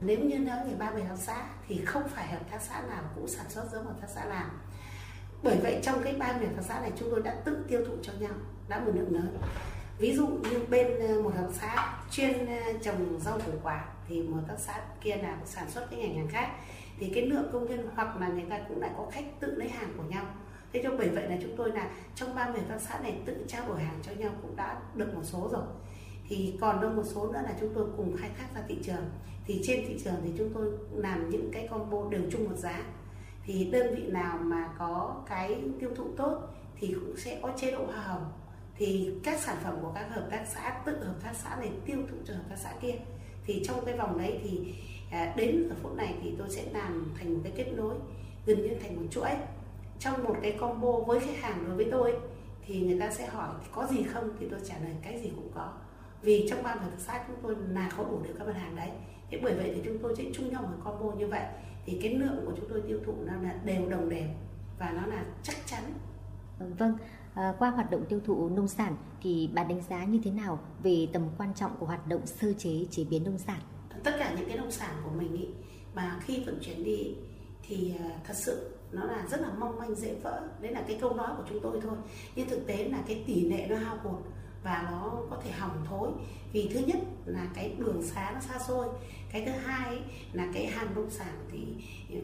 [0.01, 3.03] Nếu như nói về 30 hợp tác xã thì không phải hợp tác xã nào
[3.15, 4.49] cũng sản xuất giống hợp tác xã nào.
[5.43, 7.93] Bởi vậy trong cái 30 hợp tác xã này chúng tôi đã tự tiêu thụ
[8.01, 8.33] cho nhau
[8.69, 9.37] đã một lượng lớn.
[9.97, 10.87] Ví dụ như bên
[11.23, 12.47] một hợp tác xã chuyên
[12.81, 16.17] trồng rau củ quả thì một hợp tác xã kia là sản xuất cái ngành
[16.17, 16.49] hàng khác
[16.99, 19.69] thì cái lượng công nhân hoặc là người ta cũng lại có khách tự lấy
[19.69, 20.25] hàng của nhau.
[20.73, 23.45] Thế cho bởi vậy là chúng tôi là trong ba hợp tác xã này tự
[23.47, 25.63] trao đổi hàng cho nhau cũng đã được một số rồi.
[26.29, 29.09] Thì còn đâu một số nữa là chúng tôi cùng khai thác ra thị trường.
[29.45, 32.83] Thì trên thị trường thì chúng tôi làm những cái combo đều chung một giá.
[33.45, 36.41] Thì đơn vị nào mà có cái tiêu thụ tốt
[36.79, 38.31] thì cũng sẽ có chế độ hoa hồng.
[38.77, 41.97] Thì các sản phẩm của các hợp tác xã, tự hợp tác xã này tiêu
[42.11, 42.95] thụ cho hợp tác xã kia.
[43.45, 44.73] Thì trong cái vòng đấy thì
[45.11, 47.95] à, đến giờ phút này thì tôi sẽ làm thành một cái kết nối
[48.45, 49.29] gần như thành một chuỗi.
[49.99, 52.13] Trong một cái combo với khách hàng đối với tôi
[52.65, 55.51] thì người ta sẽ hỏi có gì không thì tôi trả lời cái gì cũng
[55.55, 55.73] có.
[56.21, 58.89] Vì trong ban thực sát chúng tôi là có đủ được các mặt hàng đấy.
[59.31, 61.43] Thế bởi vậy thì chúng tôi sẽ chung nhau một combo như vậy.
[61.85, 64.27] Thì cái lượng của chúng tôi tiêu thụ nó là đều đồng đều
[64.79, 65.83] và nó là chắc chắn.
[66.59, 66.97] Vâng, vâng.
[67.33, 70.59] à, qua hoạt động tiêu thụ nông sản thì bà đánh giá như thế nào
[70.83, 73.59] về tầm quan trọng của hoạt động sơ chế chế biến nông sản?
[74.03, 75.47] Tất cả những cái nông sản của mình ý,
[75.93, 77.15] mà khi vận chuyển đi
[77.67, 80.41] thì à, thật sự nó là rất là mong manh dễ vỡ.
[80.61, 81.97] Đấy là cái câu nói của chúng tôi thôi.
[82.35, 84.19] Nhưng thực tế là cái tỷ lệ nó hao hụt
[84.63, 86.09] và nó có thể hỏng thối.
[86.51, 88.87] Vì thứ nhất là cái đường xá nó xa xôi.
[89.31, 89.99] Cái thứ hai ấy,
[90.33, 91.59] là cái hàng nông sản thì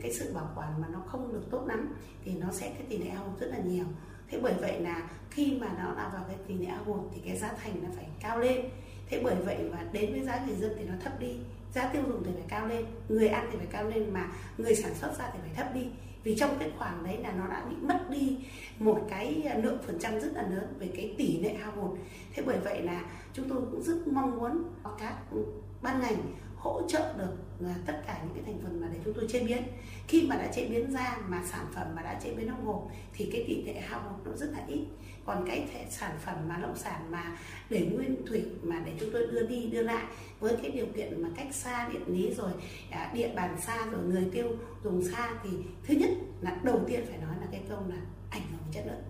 [0.01, 1.95] cái sự bảo quản mà nó không được tốt lắm
[2.25, 3.85] thì nó sẽ cái tỷ lệ hao hụt rất là nhiều.
[4.29, 7.21] Thế bởi vậy là khi mà nó là vào cái tỷ lệ hao hụt thì
[7.25, 8.65] cái giá thành nó phải cao lên.
[9.09, 11.35] Thế bởi vậy và đến với giá người dân thì nó thấp đi
[11.73, 14.75] giá tiêu dùng thì phải cao lên, người ăn thì phải cao lên mà người
[14.75, 15.87] sản xuất ra thì phải thấp đi.
[16.23, 18.37] Vì trong cái khoảng đấy là nó đã bị mất đi
[18.79, 21.99] một cái lượng phần trăm rất là lớn về cái tỷ lệ hao hụt.
[22.33, 24.63] Thế bởi vậy là chúng tôi cũng rất mong muốn
[24.99, 25.15] các
[25.81, 26.15] ban ngành
[26.55, 29.39] hỗ trợ được à, tất cả những cái thành phần mà để chúng tôi chế
[29.43, 29.63] biến.
[30.07, 32.87] Khi mà đã chế biến ra mà sản phẩm mà đã chế biến trong hộp
[33.13, 34.85] thì cái tỷ lệ hao hụt nó rất là ít
[35.25, 37.37] còn cái sản phẩm mà nông sản mà
[37.69, 40.03] để nguyên thủy mà để chúng tôi đưa đi đưa lại
[40.39, 42.51] với cái điều kiện mà cách xa điện lý rồi
[42.91, 44.47] à, địa bàn xa rồi người tiêu
[44.83, 45.49] dùng xa thì
[45.83, 46.09] thứ nhất
[46.41, 47.95] là đầu tiên phải nói là cái câu là
[48.29, 49.03] ảnh hưởng chất lượng.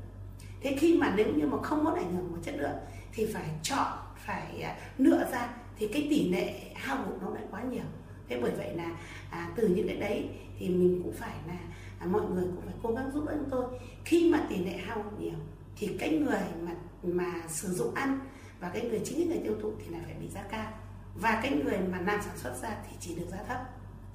[0.61, 2.77] Thế khi mà nếu như mà không muốn ảnh hưởng của chất lượng
[3.13, 7.43] thì phải chọn phải à, lựa ra thì cái tỷ lệ hao hụt nó lại
[7.51, 7.83] quá nhiều.
[8.29, 8.97] Thế bởi vậy là
[9.29, 10.29] à, từ những cái đấy
[10.59, 11.57] thì mình cũng phải là
[11.99, 13.65] à, mọi người cũng phải cố gắng giúp đỡ chúng tôi.
[14.05, 15.33] Khi mà tỷ lệ hao hụt nhiều
[15.75, 16.71] thì cái người mà
[17.03, 18.19] mà sử dụng ăn
[18.59, 20.71] và cái người chính người tiêu thụ thì là phải bị giá cao.
[21.15, 23.57] Và cái người mà làm sản xuất ra thì chỉ được giá thấp.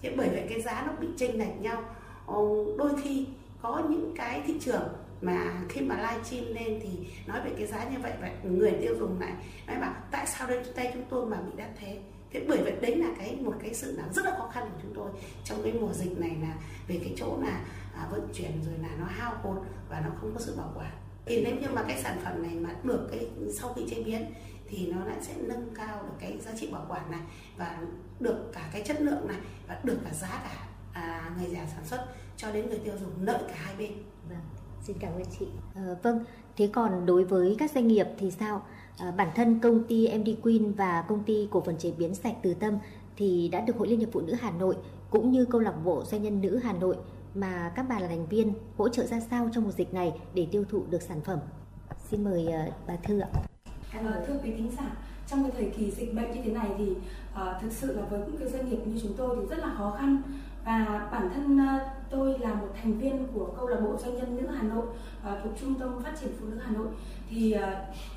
[0.02, 1.82] Thế bởi vậy cái giá nó bị chênh lệch nhau.
[2.26, 2.34] Ờ,
[2.78, 3.26] đôi khi
[3.62, 4.88] có những cái thị trường
[5.20, 6.88] mà khi mà live stream lên thì
[7.26, 9.32] nói về cái giá như vậy và người tiêu dùng lại
[9.66, 11.98] nói bảo tại sao đây tay chúng tôi mà bị đắt thế?
[12.30, 14.78] Thế bởi vậy đấy là cái một cái sự là rất là khó khăn của
[14.82, 15.10] chúng tôi
[15.44, 16.54] trong cái mùa dịch này là
[16.88, 17.64] về cái chỗ là
[17.94, 20.92] à, vận chuyển rồi là nó hao hụt và nó không có sự bảo quản
[21.28, 24.26] thì nếu như mà cái sản phẩm này mà được cái sau khi chế biến
[24.68, 27.20] thì nó lại sẽ nâng cao được cái giá trị bảo quản này
[27.56, 27.78] và
[28.20, 29.38] được cả cái chất lượng này
[29.68, 32.06] và được cả giá cả à, người già sản xuất
[32.36, 33.92] cho đến người tiêu dùng lợi cả hai bên.
[34.28, 34.38] Vâng,
[34.82, 35.46] xin cảm ơn chị.
[35.74, 36.24] À, vâng,
[36.56, 38.62] thế còn đối với các doanh nghiệp thì sao?
[38.98, 42.34] À, bản thân công ty MD Queen và công ty cổ phần chế biến sạch
[42.42, 42.78] Từ Tâm
[43.16, 44.76] thì đã được Hội Liên hiệp Phụ nữ Hà Nội
[45.10, 46.96] cũng như câu lạc bộ doanh nhân nữ Hà Nội
[47.34, 50.46] mà các bà là thành viên hỗ trợ ra sao trong mùa dịch này để
[50.52, 51.38] tiêu thụ được sản phẩm.
[52.10, 53.28] Xin mời ờ, bà Thư ạ.
[54.04, 54.96] Ờ, thưa quý thính giả,
[55.26, 58.20] trong cái thời kỳ dịch bệnh như thế này thì uh, thực sự là với
[58.20, 60.22] những cái doanh nghiệp như chúng tôi thì rất là khó khăn
[60.64, 64.36] và bản thân uh, tôi là một thành viên của câu lạc bộ doanh nhân
[64.36, 66.86] nữ Hà Nội uh, thuộc Trung tâm Phát triển Phụ nữ Hà Nội
[67.30, 67.60] thì uh,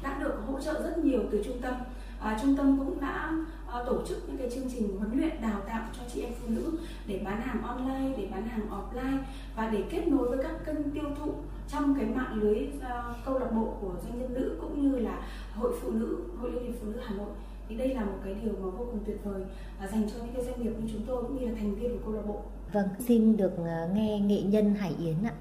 [0.03, 1.73] đã được hỗ trợ rất nhiều từ trung tâm.
[2.19, 3.31] Uh, trung tâm cũng đã
[3.79, 6.71] tổ chức những cái chương trình huấn luyện đào tạo cho chị em phụ nữ
[7.07, 9.17] để bán hàng online, để bán hàng offline
[9.55, 11.33] và để kết nối với các kênh tiêu thụ
[11.67, 15.21] trong cái mạng lưới uh, câu lạc bộ của doanh nhân nữ cũng như là
[15.55, 17.29] hội phụ nữ, hội liên hiệp phụ nữ Hà Nội
[17.69, 19.41] thì đây là một cái điều mà vô cùng tuyệt vời
[19.83, 21.91] uh, dành cho những cái doanh nghiệp như chúng tôi cũng như là thành viên
[21.91, 22.41] của câu lạc bộ.
[22.73, 25.33] Vâng, xin được uh, nghe nghệ nhân Hải Yến ạ.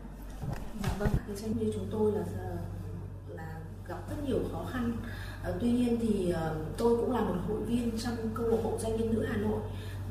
[0.82, 2.24] Dạ vâng, cái doanh như chúng tôi là
[3.28, 4.92] là gặp rất nhiều khó khăn.
[5.42, 8.78] À, tuy nhiên thì ờ, tôi cũng là một hội viên trong câu lạc bộ
[8.78, 9.60] doanh nhân nữ Hà Nội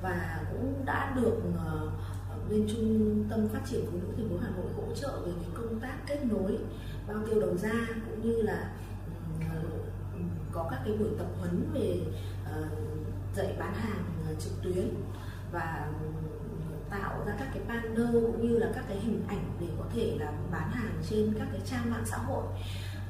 [0.01, 1.91] và cũng đã được ờ,
[2.49, 5.49] bên trung tâm phát triển phụ nữ thành phố Hà Nội hỗ trợ về cái
[5.53, 6.57] công tác kết nối
[7.07, 8.71] bao tiêu đầu ra cũng như là
[10.51, 11.99] có các cái buổi tập huấn về
[12.43, 12.67] uh,
[13.35, 14.03] dạy bán hàng
[14.39, 14.89] trực tuyến
[15.51, 15.87] và
[16.89, 20.17] tạo ra các cái banner cũng như là các cái hình ảnh để có thể
[20.19, 22.43] là bán hàng trên các cái trang mạng xã hội.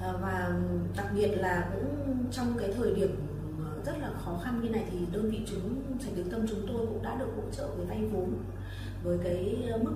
[0.01, 0.51] Ờ, và
[0.97, 3.15] đặc biệt là cũng trong cái thời điểm
[3.65, 6.67] ờ, rất là khó khăn như này thì đơn vị chúng sạch đứng tâm chúng
[6.67, 8.34] tôi cũng đã được hỗ trợ về vay vốn
[9.03, 9.93] với cái ờ, mức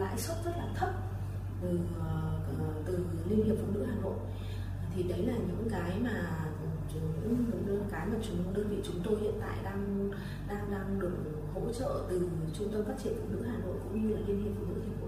[0.00, 0.88] lãi suất rất là thấp
[1.62, 1.78] từ
[2.86, 2.98] từ
[3.28, 4.16] liên hiệp phụ nữ hà nội.
[4.94, 6.44] Thì đấy là những cái mà
[6.94, 10.10] những, những cái mà chúng đơn vị chúng tôi hiện tại đang
[10.48, 11.12] đang đang được
[11.54, 12.28] hỗ trợ từ
[12.58, 14.80] trung tâm phát triển phụ nữ Hà Nội cũng như là liên hiệp phụ nữ
[14.80, 15.07] thành phố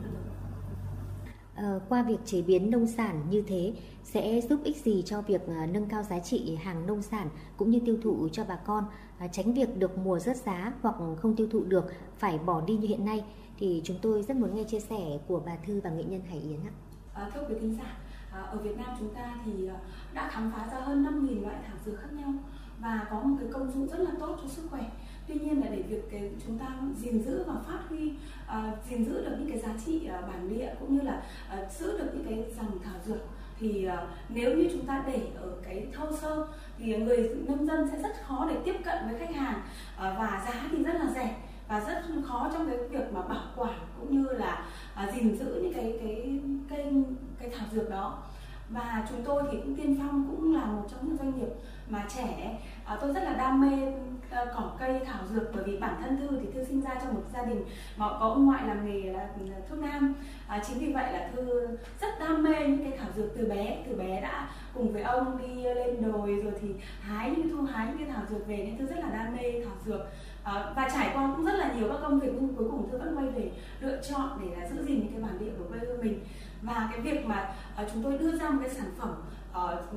[1.61, 3.73] Ờ, qua việc chế biến nông sản như thế
[4.05, 7.71] sẽ giúp ích gì cho việc ờ, nâng cao giá trị hàng nông sản cũng
[7.71, 8.85] như tiêu thụ cho bà con?
[9.33, 12.89] Tránh việc được mùa rớt giá hoặc không tiêu thụ được phải bỏ đi như
[12.89, 13.25] hiện nay.
[13.59, 16.39] Thì chúng tôi rất muốn nghe chia sẻ của bà Thư và nghệ nhân Hải
[16.39, 16.73] Yến ạ.
[17.15, 17.99] À, thưa quý thính giả,
[18.33, 19.77] à, ở Việt Nam chúng ta thì ờ,
[20.15, 22.33] đã khám phá ra hơn 5.000 loại thảo dược khác nhau
[22.79, 24.91] và có một cái công dụng rất là tốt cho sức khỏe
[25.31, 26.67] tuy nhiên là để việc cái chúng ta
[26.97, 28.13] gìn giữ và phát huy
[28.47, 31.23] uh, gìn giữ được những cái giá trị uh, bản địa cũng như là
[31.63, 33.21] uh, giữ được những cái dòng thảo dược
[33.61, 36.47] thì uh, nếu như chúng ta để ở cái thô sơ
[36.79, 39.61] thì người nông dân sẽ rất khó để tiếp cận với khách hàng
[39.95, 41.37] uh, và giá thì rất là rẻ
[41.69, 44.67] và rất khó trong cái việc mà bảo quản cũng như là
[45.05, 46.41] uh, gìn giữ những cái cái
[46.71, 46.93] cây
[47.41, 48.23] cái thảo dược đó.
[48.69, 51.49] Và chúng tôi thì cũng tiên phong cũng là một trong những doanh nghiệp
[51.89, 52.59] mà trẻ
[52.95, 53.93] uh, tôi rất là đam mê
[54.31, 57.15] Ờ, cỏ cây thảo dược bởi vì bản thân thư thì thư sinh ra trong
[57.15, 57.65] một gia đình
[57.97, 59.29] mà có ông ngoại làm nghề là
[59.69, 60.15] thuốc nam.
[60.47, 61.67] À, chính vì vậy là thư
[62.01, 65.39] rất đam mê những cái thảo dược từ bé từ bé đã cùng với ông
[65.39, 66.69] đi lên đồi rồi thì
[67.01, 69.65] hái những thu hái những cái thảo dược về nên thư rất là đam mê
[69.65, 70.01] thảo dược.
[70.43, 72.99] À, và trải qua cũng rất là nhiều các công việc nhưng cuối cùng thư
[72.99, 75.79] vẫn quay về lựa chọn để là giữ gìn những cái bản địa của quê
[75.79, 76.21] hương mình.
[76.63, 79.15] Và cái việc mà uh, chúng tôi đưa ra một cái sản phẩm
[79.51, 79.95] uh,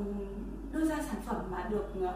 [0.74, 2.10] đưa ra sản phẩm mà được uh,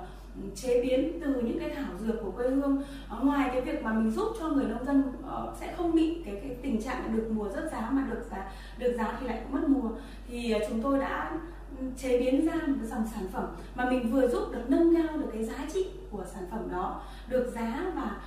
[0.56, 2.84] chế biến từ những cái thảo dược của quê hương.
[3.22, 6.36] Ngoài cái việc mà mình giúp cho người nông dân uh, sẽ không bị cái
[6.36, 9.62] cái tình trạng được mùa rất giá mà được giá được giá thì lại cũng
[9.62, 9.90] mất mùa.
[10.28, 11.32] Thì uh, chúng tôi đã
[11.80, 13.46] ừ, chế biến ra một dòng sản phẩm
[13.76, 17.02] mà mình vừa giúp được nâng cao được cái giá trị của sản phẩm đó
[17.28, 18.18] được giá và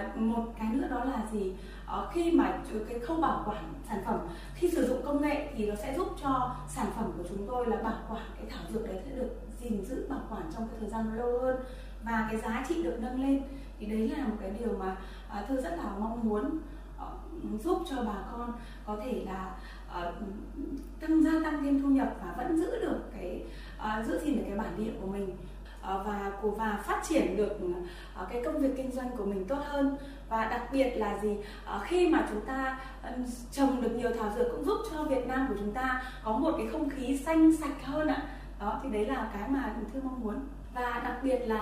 [0.00, 1.52] uh, một cái nữa đó là gì?
[1.98, 4.18] Uh, khi mà cái khâu bảo quản sản phẩm
[4.54, 7.66] khi sử dụng công nghệ thì nó sẽ giúp cho sản phẩm của chúng tôi
[7.66, 10.76] là bảo quản cái thảo dược đấy sẽ được gìn giữ bảo quản trong cái
[10.80, 11.56] thời gian lâu hơn
[12.02, 13.42] và cái giá trị được nâng lên
[13.80, 14.96] thì đấy là một cái điều mà
[15.28, 16.58] à, thư rất là mong muốn
[16.98, 17.06] à,
[17.64, 18.52] giúp cho bà con
[18.86, 19.54] có thể là
[19.92, 20.12] à,
[21.00, 23.44] tăng gia tăng thêm thu nhập và vẫn giữ được cái
[23.78, 25.36] à, giữ gìn được cái bản địa của mình
[25.82, 27.58] và của và phát triển được
[28.30, 29.96] cái công việc kinh doanh của mình tốt hơn.
[30.28, 31.36] Và đặc biệt là gì?
[31.82, 32.78] Khi mà chúng ta
[33.52, 36.54] trồng được nhiều thảo dược cũng giúp cho Việt Nam của chúng ta có một
[36.58, 38.22] cái không khí xanh sạch hơn ạ
[38.60, 40.36] đó thì đấy là cái mà thư mong muốn.
[40.74, 41.60] Và đặc biệt là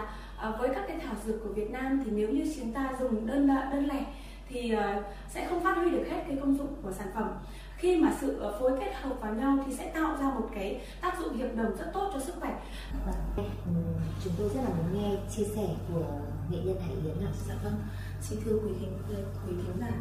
[0.49, 3.27] uh, với các cái thảo dược của Việt Nam thì nếu như chúng ta dùng
[3.27, 4.05] đơn đơn lẻ
[4.49, 7.31] thì uh, sẽ không phát huy được hết cái công dụng của sản phẩm.
[7.77, 10.81] Khi mà sự ờ, phối kết hợp vào nhau thì sẽ tạo ra một cái
[11.01, 12.61] tác dụng hiệp đồng rất tốt cho sức khỏe.
[13.07, 13.85] Vâng, ừm,
[14.25, 16.05] chúng tôi rất là muốn nghe chia sẻ của
[16.51, 17.31] nghệ nhân Hải Yến ạ.
[17.49, 17.75] Dạ vâng,
[18.20, 19.15] xin thưa quý khán
[19.47, 19.93] quý thính giả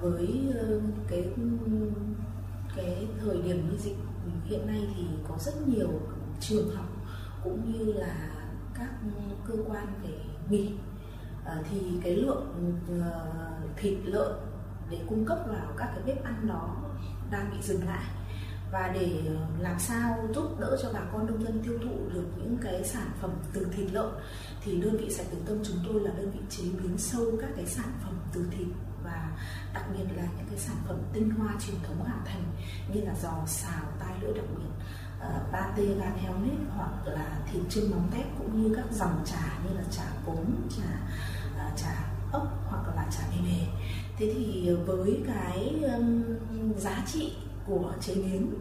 [0.00, 0.80] với ờ,
[1.10, 1.24] cái
[2.76, 3.96] cái thời điểm như dịch
[4.44, 5.88] hiện nay thì có rất nhiều
[6.40, 6.86] trường học
[7.44, 8.30] cũng như là
[8.74, 8.90] các
[9.46, 10.72] cơ quan để nghỉ.
[11.44, 13.28] Ờ, thì cái lượng ờ,
[13.76, 14.32] thịt lợn
[14.90, 16.76] để cung cấp vào các cái bếp ăn đó
[17.30, 18.04] đang bị dừng lại.
[18.72, 22.26] Và để ờ, làm sao giúp đỡ cho bà con nông dân tiêu thụ được
[22.36, 24.12] những cái sản phẩm từ thịt lợn
[24.62, 27.50] thì đơn vị sạch từ tâm chúng tôi là đơn vị chế biến sâu các
[27.56, 28.68] cái sản phẩm từ thịt
[29.10, 29.30] và
[29.74, 32.42] đặc biệt là những cái sản phẩm tinh hoa truyền thống Hà Thành
[32.92, 34.64] như là giò xào tai lưỡi đặc biệt
[35.28, 39.22] uh, tê gan heo nếp hoặc là thịt chân móng tép cũng như các dòng
[39.26, 40.46] trà như là trà cốm
[40.76, 40.90] trà
[41.58, 43.66] ờ, uh, chả ốc hoặc là trà nề nề
[44.16, 46.24] thế thì với cái um,
[46.76, 47.32] giá trị
[47.66, 48.54] của chế biến,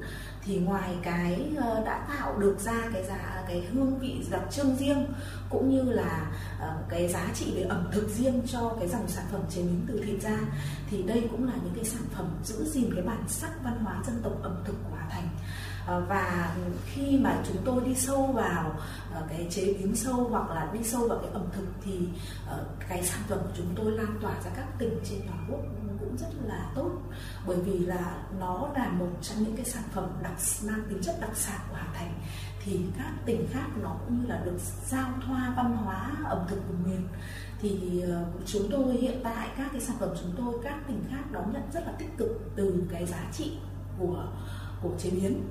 [0.45, 4.75] thì ngoài cái ờ, đã tạo được ra cái giá, cái hương vị đặc trưng
[4.75, 5.05] riêng,
[5.49, 9.25] cũng như là ờ, cái giá trị về ẩm thực riêng cho cái dòng sản
[9.31, 10.37] phẩm chế biến từ thịt ra,
[10.89, 14.03] thì đây cũng là những cái sản phẩm giữ gìn cái bản sắc văn hóa
[14.07, 15.27] dân tộc ẩm thực của Hà Thành.
[15.85, 18.75] Ờ, và khi mà chúng tôi đi sâu vào
[19.13, 22.07] ờ, cái chế biến sâu hoặc là đi sâu vào cái ẩm thực thì
[22.47, 25.59] ờ, cái sản phẩm của chúng tôi lan tỏa ra các tỉnh trên toàn quốc
[25.99, 26.91] cũng rất là tốt.
[27.47, 30.33] Bởi vì là nó là một trong những cái sản phẩm đặc,
[30.65, 32.13] mang tính chất đặc sản của Hà Thành.
[32.63, 36.59] Thì các tỉnh khác nó cũng như là được giao thoa văn hóa ẩm thực
[36.67, 37.07] của miền.
[37.61, 38.03] Thì
[38.45, 41.63] chúng tôi hiện tại các cái sản phẩm chúng tôi, các tỉnh khác đón nhận
[41.73, 43.57] rất là tích cực từ cái giá trị
[43.99, 44.23] của
[44.81, 45.41] của chế biến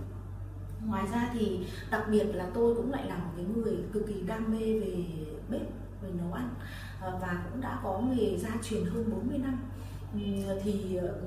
[0.87, 4.23] ngoài ra thì đặc biệt là tôi cũng lại là một cái người cực kỳ
[4.23, 5.05] đam mê về
[5.49, 5.63] bếp,
[6.03, 6.55] về nấu ăn
[7.01, 9.59] ờ, và cũng đã có nghề gia truyền hơn 40 năm.
[10.15, 10.21] Ừ,
[10.63, 11.21] thì ờ,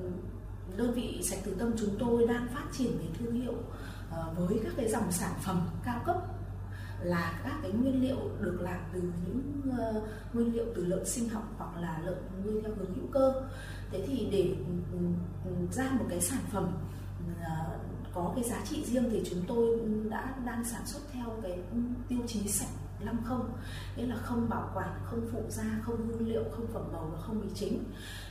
[0.78, 3.54] đơn vị sạch từ tâm chúng tôi đang phát triển về thương hiệu
[4.12, 6.16] ờ, với các cái dòng sản phẩm cao cấp
[7.02, 9.62] là các cái nguyên liệu được làm từ những
[10.34, 13.34] nguyên liệu từ lợn sinh học hoặc là lợn nuôi theo hướng hữu cơ.
[13.92, 14.56] Thế thì để
[14.92, 14.98] ừ,
[15.46, 16.72] ừ, ra một cái sản phẩm
[18.14, 19.80] có cái giá trị riêng thì chúng tôi
[20.10, 21.60] đã đang sản xuất theo cái
[22.10, 22.70] tiêu chí sạch
[23.06, 23.38] 50
[23.96, 27.22] nghĩa là không bảo quản, không phụ gia, không hương liệu, không phẩm màu và
[27.22, 27.84] không mì chính.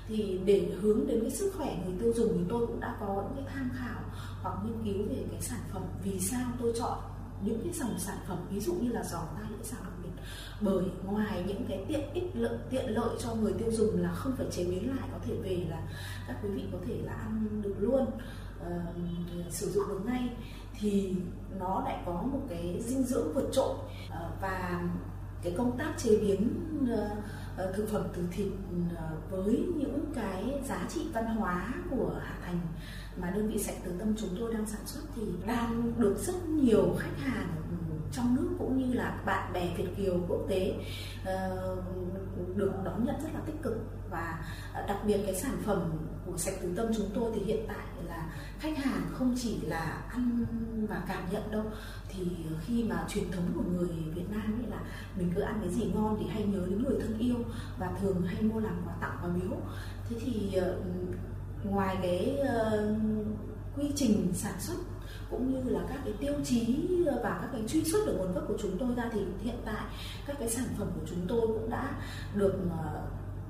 [0.08, 3.24] Thì để hướng đến cái sức khỏe người tiêu dùng thì tôi cũng đã có
[3.24, 4.02] những cái tham khảo
[4.42, 5.82] hoặc nghiên cứu về cái sản phẩm.
[6.02, 6.98] Vì sao tôi chọn
[7.44, 10.22] những cái dòng sản phẩm ví dụ như là giò tai lưỡi xào đặc biệt?
[10.60, 14.32] Bởi ngoài những cái tiện ích lợi tiện lợi cho người tiêu dùng là không
[14.36, 15.82] phải chế biến lại có thể về là
[16.28, 18.06] các quý vị có thể là ăn được luôn
[19.50, 20.30] sử dụng được ngay
[20.80, 21.14] thì
[21.58, 23.74] nó lại có một cái dinh dưỡng vượt trội
[24.10, 24.82] ờ, và
[25.42, 26.54] cái công tác chế biến
[26.90, 27.10] ờ,
[27.56, 28.52] ờ, thực phẩm từ thịt
[29.30, 32.60] với những cái giá trị văn hóa của Hà Thành
[33.16, 36.48] mà đơn vị sạch từ tâm chúng tôi đang sản xuất thì đang được rất
[36.48, 37.48] nhiều khách hàng
[38.12, 40.74] trong nước cũng như là bạn bè Việt kiều quốc tế
[42.54, 43.76] được đón nhận rất là tích cực.
[44.10, 44.44] Và
[44.88, 45.92] đặc biệt cái sản phẩm
[46.26, 47.86] của sạch từ tâm chúng tôi thì hiện tại
[48.58, 50.46] khách hàng không chỉ là ăn
[50.88, 51.64] và cảm nhận đâu,
[52.08, 52.26] thì
[52.66, 54.80] khi mà truyền thống của người Việt Nam ấy là
[55.18, 57.36] mình cứ ăn cái gì ngon thì hay nhớ đến người thân yêu
[57.78, 59.58] và thường hay mua làm quà tặng, quà biếu.
[60.08, 60.80] Thế thì ờ,
[61.64, 62.94] ngoài cái ờ,
[63.76, 64.76] quy trình sản xuất
[65.30, 66.86] cũng như là các cái tiêu chí
[67.22, 69.84] và các cái truy xuất được nguồn gốc của chúng tôi ra thì hiện tại
[70.26, 71.90] các cái sản phẩm của chúng tôi cũng đã
[72.34, 73.02] được ờ,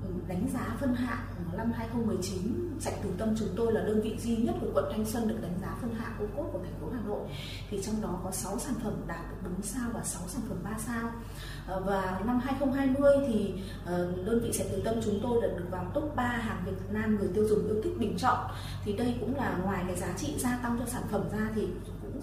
[0.03, 1.25] Ừ, đánh giá phân hạng
[1.57, 5.05] năm 2019 sạch từ tâm chúng tôi là đơn vị duy nhất của quận Thanh
[5.05, 7.29] Xuân được đánh giá phân hạng ô cốt của thành phố Hà Nội.
[7.69, 10.57] Thì trong đó có 6 sản phẩm đạt được 4 sao và 6 sản phẩm
[10.63, 11.11] 3 sao.
[11.67, 13.53] Ờ, và năm 2020 thì
[13.85, 16.91] ờ, đơn vị sạch từ tâm chúng tôi đã được vào top 3 hàng Việt
[16.91, 18.51] Nam người tiêu dùng yêu thích bình chọn.
[18.85, 21.67] Thì đây cũng là ngoài cái giá trị gia tăng cho sản phẩm ra thì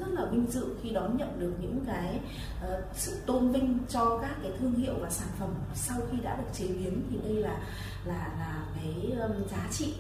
[0.01, 2.21] rất là vinh dự khi đón nhận được những cái
[2.65, 6.37] uh, sự tôn vinh cho các cái thương hiệu và sản phẩm sau khi đã
[6.37, 7.59] được chế biến thì đây là
[8.05, 9.95] là là cái um, giá trị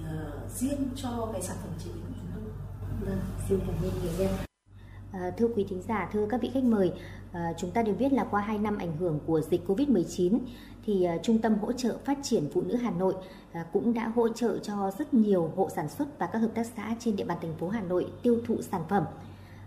[0.00, 2.52] uh, riêng cho cái sản phẩm chế biến của chúng tôi.
[3.00, 4.30] Vâng, xin cảm ơn nghệ nhân.
[5.12, 6.92] À, thưa quý thính giả, thưa các vị khách mời,
[7.32, 10.38] à, chúng ta đều biết là qua 2 năm ảnh hưởng của dịch Covid-19
[10.86, 13.14] thì à, Trung tâm hỗ trợ phát triển phụ nữ Hà Nội
[13.52, 16.66] à, cũng đã hỗ trợ cho rất nhiều hộ sản xuất và các hợp tác
[16.76, 19.04] xã trên địa bàn thành phố Hà Nội tiêu thụ sản phẩm.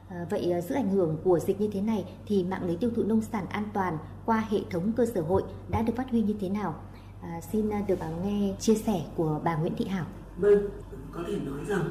[0.09, 2.89] Ờ, vậy ờ, giữa ảnh hưởng của dịch như thế này thì mạng lưới tiêu
[2.95, 6.21] thụ nông sản an toàn qua hệ thống cơ sở hội đã được phát huy
[6.21, 6.75] như thế nào?
[7.21, 10.05] À, xin được à, nghe chia sẻ của bà Nguyễn Thị Hảo.
[10.37, 10.67] Vâng,
[11.11, 11.89] có thể nói rằng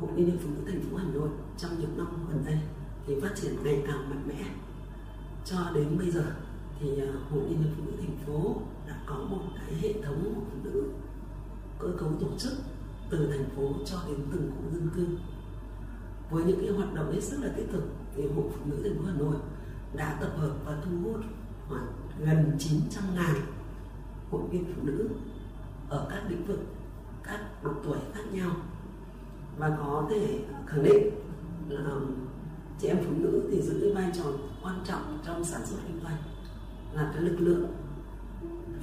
[0.00, 1.28] Hội Liên hiệp Phụ nữ thành phố Hà Nội
[1.58, 2.58] trong những năm gần đây
[3.06, 4.44] thì phát triển ngày càng mạnh mẽ.
[5.44, 6.24] Cho đến bây giờ
[6.80, 6.88] thì
[7.30, 8.54] Hội Liên hiệp Phụ nữ thành phố
[8.88, 10.84] đã có một cái hệ thống phụ nữ
[11.78, 12.52] cơ cấu tổ chức
[13.10, 15.06] từ thành phố cho đến từng khu dân cư
[16.30, 17.82] với những cái hoạt động hết sức là thiết thực
[18.16, 19.36] thì hội phụ nữ thành phố Hà Nội
[19.94, 21.20] đã tập hợp và thu hút
[21.68, 21.86] khoảng
[22.20, 23.34] gần 900 ngàn
[24.30, 25.08] hội viên phụ nữ
[25.88, 26.60] ở các lĩnh vực,
[27.22, 28.50] các độ tuổi khác nhau.
[29.58, 31.10] Và có thể khẳng định
[31.68, 32.14] là um,
[32.78, 34.24] chị em phụ nữ thì giữ cái vai trò
[34.62, 36.16] quan trọng trong sản xuất kinh doanh
[36.92, 37.66] là cái lực lượng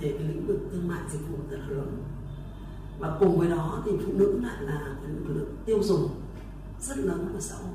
[0.01, 2.03] về cái lĩnh vực thương mại dịch vụ rất là lớn.
[2.99, 6.09] Và cùng với đó thì phụ nữ lại là cái lực lượng tiêu dùng
[6.83, 7.73] rất lớn của xã hội.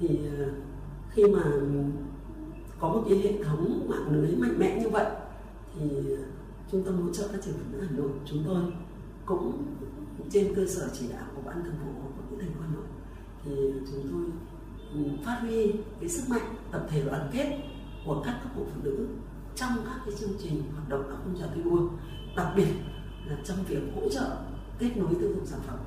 [0.00, 0.08] Thì
[0.38, 0.48] ờ,
[1.10, 1.42] khi mà
[2.80, 5.06] có một cái hệ thống mạng lưới mạnh mẽ như vậy,
[5.74, 6.22] thì ờ,
[6.72, 8.62] trung tâm hỗ trợ phát triển phụ nữ Hà Nội, chúng tôi
[9.26, 9.64] cũng
[10.30, 12.84] trên cơ sở chỉ đạo của ban thường vụ của phụ thành phố Hà Nội,
[13.44, 13.52] thì
[13.92, 14.24] chúng tôi
[14.94, 17.58] ừ, phát huy cái sức mạnh tập thể đoàn kết
[18.06, 19.06] của các cấp hội phụ nữ
[19.54, 21.88] trong các cái chương trình hoạt động các phong trào thi đua,
[22.36, 22.68] đặc biệt
[23.26, 24.36] là trong việc hỗ trợ
[24.78, 25.78] kết nối tiêu thụ sản phẩm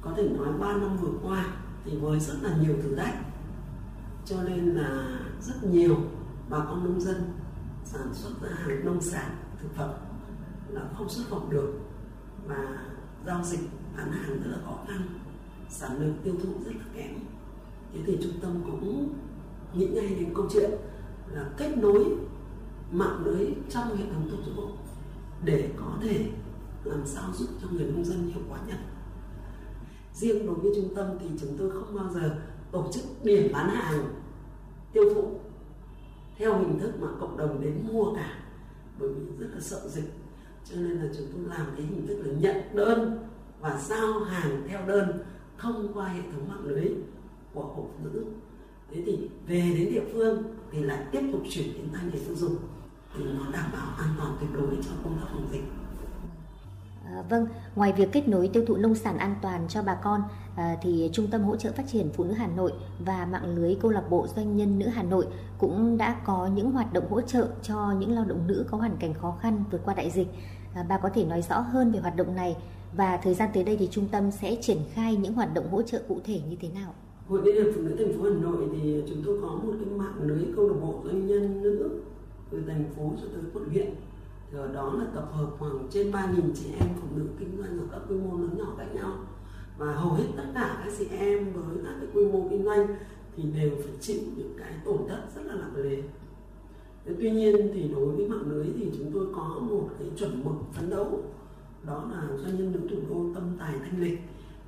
[0.00, 1.46] có thể nói 3 năm vừa qua
[1.84, 3.14] thì với rất là nhiều thử thách.
[4.24, 5.96] Cho nên là rất nhiều
[6.48, 7.22] bà con nông dân
[7.84, 9.30] sản xuất ra hàng nông sản,
[9.62, 9.90] thực phẩm
[10.68, 11.72] là không xuất khẩu được.
[12.46, 12.78] Và
[13.26, 13.60] giao dịch,
[13.96, 15.00] bán hàng rất là khó khăn,
[15.68, 17.14] sản lượng tiêu thụ rất là kém.
[17.92, 19.14] Thế thì trung tâm cũng
[19.74, 20.70] nghĩ ngay đến câu chuyện
[21.30, 22.04] là kết nối
[22.92, 24.54] mạng lưới trong hệ thống tổ chức
[25.44, 26.30] để có thể
[26.84, 28.78] làm sao giúp cho người nông dân hiệu quả nhất
[30.18, 32.36] riêng đối với trung tâm thì chúng tôi không bao giờ
[32.72, 34.04] tổ chức điểm bán hàng
[34.92, 35.40] tiêu thụ
[36.36, 38.38] theo hình thức mà cộng đồng đến mua cả,
[38.98, 40.12] bởi vì rất là sợ dịch.
[40.64, 43.28] Cho nên là chúng tôi làm cái hình thức là nhận đơn
[43.60, 45.22] và giao hàng theo đơn
[45.58, 46.88] thông qua hệ thống mạng lưới
[47.54, 48.24] của hội phụ nữ.
[48.90, 52.36] Thế thì về đến địa phương thì lại tiếp tục chuyển đến tay người tiêu
[52.36, 52.56] dùng
[53.14, 55.62] thì nó đảm bảo an toàn tuyệt đối cho công tác phòng dịch.
[57.12, 60.22] À, vâng, ngoài việc kết nối tiêu thụ nông sản an toàn cho bà con
[60.56, 63.74] à, thì Trung tâm hỗ trợ phát triển phụ nữ Hà Nội và mạng lưới
[63.74, 65.26] câu lạc bộ doanh nhân nữ Hà Nội
[65.58, 68.96] cũng đã có những hoạt động hỗ trợ cho những lao động nữ có hoàn
[68.96, 70.28] cảnh khó khăn vượt qua đại dịch.
[70.74, 72.56] À, bà có thể nói rõ hơn về hoạt động này
[72.96, 75.82] và thời gian tới đây thì trung tâm sẽ triển khai những hoạt động hỗ
[75.82, 76.94] trợ cụ thể như thế nào?
[77.28, 79.98] Hội Liên hiệp Phụ nữ thành phố Hà Nội thì chúng tôi có một cái
[79.98, 82.00] mạng lưới câu lạc bộ doanh nhân nữ
[82.50, 83.86] từ thành phố cho tới quận huyện
[84.52, 87.84] thì đó là tập hợp khoảng trên 3.000 chị em phụ nữ kinh doanh ở
[87.92, 89.12] các quy mô lớn nhỏ khác nhau.
[89.78, 92.86] Và hầu hết tất cả các chị em với các cái quy mô kinh doanh
[93.36, 96.02] thì đều phải chịu những cái tổn thất rất là nặng nề.
[97.18, 100.54] Tuy nhiên thì đối với mạng lưới thì chúng tôi có một cái chuẩn mực
[100.72, 101.22] phấn đấu,
[101.86, 104.18] đó là doanh nhân nữ thủ đô tâm tài thanh lịch.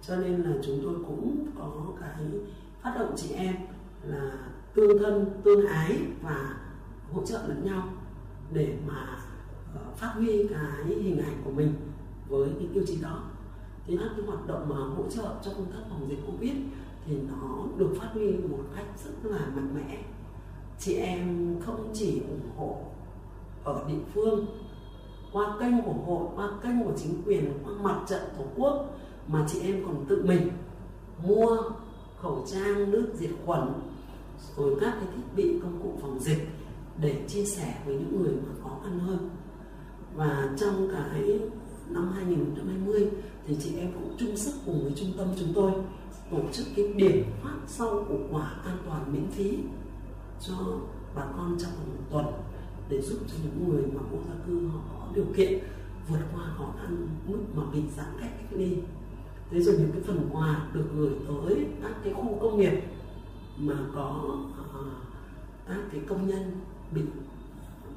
[0.02, 2.24] Cho nên là chúng tôi cũng có cái
[2.82, 3.54] phát động chị em
[4.04, 4.32] là
[4.74, 6.56] tương thân, tương ái và
[7.12, 7.88] hỗ trợ lẫn nhau
[8.52, 9.18] để mà
[10.00, 11.74] phát huy cái hình ảnh của mình
[12.28, 13.22] với cái tiêu chí đó.
[13.86, 16.52] Thì các cái hoạt động mà hỗ trợ cho công tác phòng dịch covid
[17.06, 20.02] thì nó được phát huy một cách rất là mạnh mẽ.
[20.78, 22.76] Chị em không chỉ ủng hộ
[23.64, 24.46] ở địa phương,
[25.32, 29.46] qua kênh của hội qua kênh của chính quyền, qua mặt trận tổ quốc, mà
[29.48, 30.50] chị em còn tự mình
[31.26, 31.56] mua
[32.18, 33.72] khẩu trang, nước diệt khuẩn,
[34.56, 36.48] rồi các cái thiết bị công cụ phòng dịch
[37.00, 39.30] để chia sẻ với những người mà khó khăn hơn
[40.14, 41.40] và trong cái
[41.88, 43.10] năm 2020
[43.46, 45.72] thì chị em cũng chung sức cùng với trung tâm chúng tôi
[46.30, 49.58] tổ chức cái điểm phát sau củ quả an toàn miễn phí
[50.40, 50.54] cho
[51.14, 52.26] bà con trong vòng một tuần
[52.88, 55.58] để giúp cho những người mà vô gia cư họ có điều kiện
[56.08, 58.76] vượt qua khó khăn lúc mà bị giãn cách cách ly.
[59.50, 62.82] Thế rồi những cái phần quà được gửi tới các cái khu công nghiệp
[63.56, 64.36] mà có
[64.80, 64.86] uh,
[65.68, 66.60] các cái công nhân
[66.94, 67.02] bị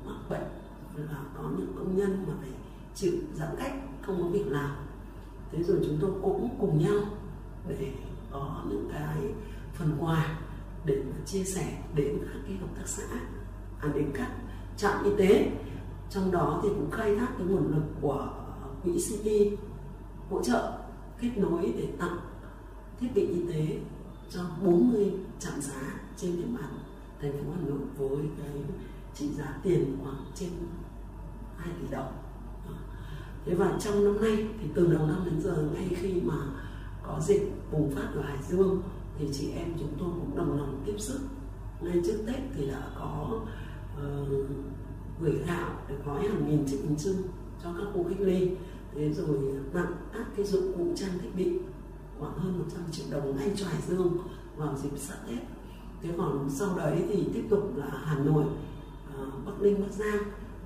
[0.06, 0.63] mắc bệnh
[0.96, 2.52] là có những công nhân mà phải
[2.96, 4.76] chịu giãn cách không có việc làm.
[5.52, 7.04] Thế rồi chúng tôi cũng cùng nhau
[7.68, 7.92] để
[8.32, 9.18] có những cái
[9.74, 10.40] phần quà
[10.86, 13.04] để mà chia sẻ đến các cái hợp tác xã
[13.80, 14.32] à, đến các
[14.78, 15.52] trạm y tế.
[16.10, 18.30] Trong đó thì cũng khai thác cái nguồn lực của
[18.84, 19.60] quỹ CP
[20.30, 20.80] hỗ trợ
[21.22, 22.18] kết nối để tặng
[23.00, 23.80] thiết bị y tế
[24.30, 25.82] cho 40 trạm xá
[26.18, 26.70] trên địa bàn
[27.22, 28.64] thành phố Hà Nội với cái
[29.16, 30.50] trị giá tiền khoảng trên
[31.64, 32.12] 2 tỷ đồng.
[33.46, 36.36] Thế và trong năm nay thì từ đầu năm đến giờ ngay khi mà
[37.04, 38.82] có dịch bùng phát ở Hải Dương
[39.18, 41.20] thì chị em chúng tôi cũng đồng lòng tiếp sức.
[41.82, 43.40] Ngay trước Tết thì đã có
[43.94, 44.28] uh,
[45.22, 47.18] gửi gạo để gói hàng nghìn chiếc bánh trưng
[47.64, 48.52] cho các khu cách ly.
[48.96, 49.40] Thế rồi
[49.74, 51.60] tặng các cái dụng cụ trang thiết bị
[52.20, 54.18] khoảng hơn 100 triệu đồng ngay cho Hải Dương
[54.58, 55.40] vào dịp sắp Tết.
[56.02, 60.24] Thế còn sau đấy thì tiếp tục là Hà Nội uh, Bắc Ninh Bắc Giang.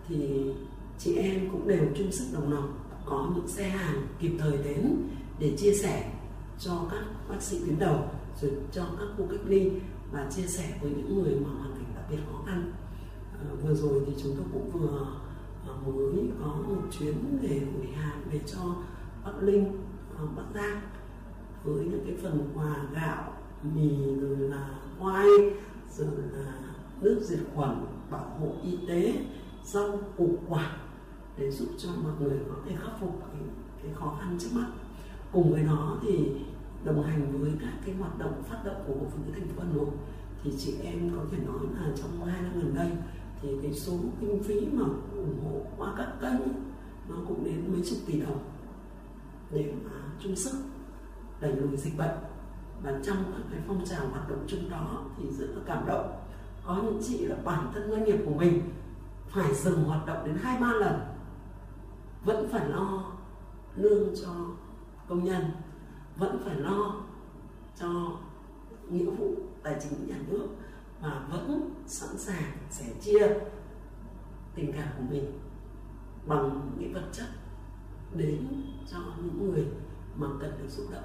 [0.08, 0.52] Thì
[1.00, 4.98] chị em cũng đều chung sức đồng lòng có những xe hàng kịp thời đến
[5.40, 6.12] để chia sẻ
[6.60, 8.00] cho các bác sĩ tuyến đầu
[8.42, 9.72] rồi cho các khu cách ly
[10.12, 12.72] và chia sẻ với những người mà hoàn cảnh đặc biệt khó khăn.
[13.34, 15.08] À, vừa rồi thì chúng tôi cũng vừa
[15.68, 18.76] à, mới có một chuyến để gửi hàng về cho
[19.26, 19.66] Bắc Linh,
[20.18, 20.82] à, Bắc Giang
[21.64, 23.34] với những cái phần quà gạo,
[23.76, 23.90] mì
[24.22, 24.70] rồi là
[25.00, 25.28] khoai,
[25.98, 26.54] rồi là
[27.02, 29.14] nước diệt khuẩn, bảo hộ y tế,
[29.64, 30.78] rau củ quả
[31.38, 33.42] để giúp cho mọi người có thể khắc phục cái,
[33.84, 34.68] cái khó khăn trước mắt.
[35.32, 36.32] Cùng với đó thì
[36.84, 39.64] đồng hành với các cái hoạt động phát động của Hội Phụ nữ thành phố
[39.64, 39.88] Hà Nội
[40.44, 42.92] thì chị em có thể nói là trong hai năm gần đây
[43.42, 44.86] thì cái số kinh phí mà
[45.16, 46.48] ủng hộ qua các kênh
[47.10, 48.40] nó cũng đến mấy chục tỷ đồng
[49.52, 50.58] để mà chung sức
[51.42, 52.18] đẩy lùi dịch bệnh
[52.84, 56.20] và trong các cái phong trào hoạt động chung đó thì rất là cảm động
[56.66, 58.62] có những chị là bản thân doanh nghiệp của mình
[59.30, 61.00] phải dừng hoạt động đến hai ba lần
[62.26, 63.12] vẫn phải lo
[63.76, 64.30] lương cho
[65.08, 65.44] công nhân,
[66.18, 66.96] vẫn phải lo
[67.80, 68.18] cho
[68.90, 70.48] nghĩa vụ tài chính nhà nước
[71.02, 73.28] mà vẫn sẵn sàng sẻ chia
[74.56, 75.40] tình cảm của mình
[76.28, 77.26] bằng những vật chất
[78.14, 78.48] đến
[78.92, 79.66] cho những người
[80.16, 81.04] mà cần được giúp đỡ.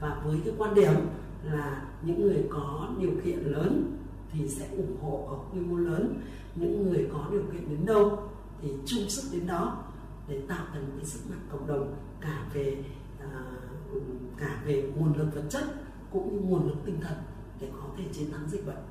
[0.00, 0.94] Và với cái quan điểm
[1.42, 3.98] là những người có điều kiện lớn
[4.30, 6.20] thì sẽ ủng hộ ở quy mô lớn,
[6.54, 8.30] những người có điều kiện đến đâu
[8.62, 9.84] thì chung sức đến đó
[10.28, 12.84] để tạo thành cái sức mạnh cộng đồng cả về
[13.24, 14.02] uh,
[14.38, 15.64] cả về nguồn lực vật chất
[16.10, 17.16] cũng như nguồn lực tinh thần
[17.60, 18.84] để có thể chiến thắng dịch bệnh.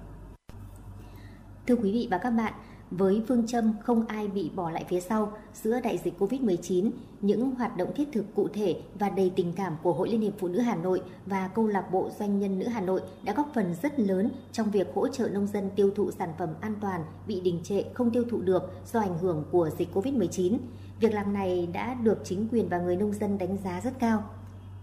[1.67, 2.53] Thưa quý vị và các bạn,
[2.97, 6.91] với phương châm không ai bị bỏ lại phía sau giữa đại dịch Covid-19,
[7.21, 10.33] những hoạt động thiết thực cụ thể và đầy tình cảm của Hội Liên hiệp
[10.39, 13.51] Phụ nữ Hà Nội và Câu lạc bộ Doanh nhân nữ Hà Nội đã góp
[13.53, 17.01] phần rất lớn trong việc hỗ trợ nông dân tiêu thụ sản phẩm an toàn
[17.27, 20.57] bị đình trệ không tiêu thụ được do ảnh hưởng của dịch Covid-19.
[20.99, 24.23] Việc làm này đã được chính quyền và người nông dân đánh giá rất cao.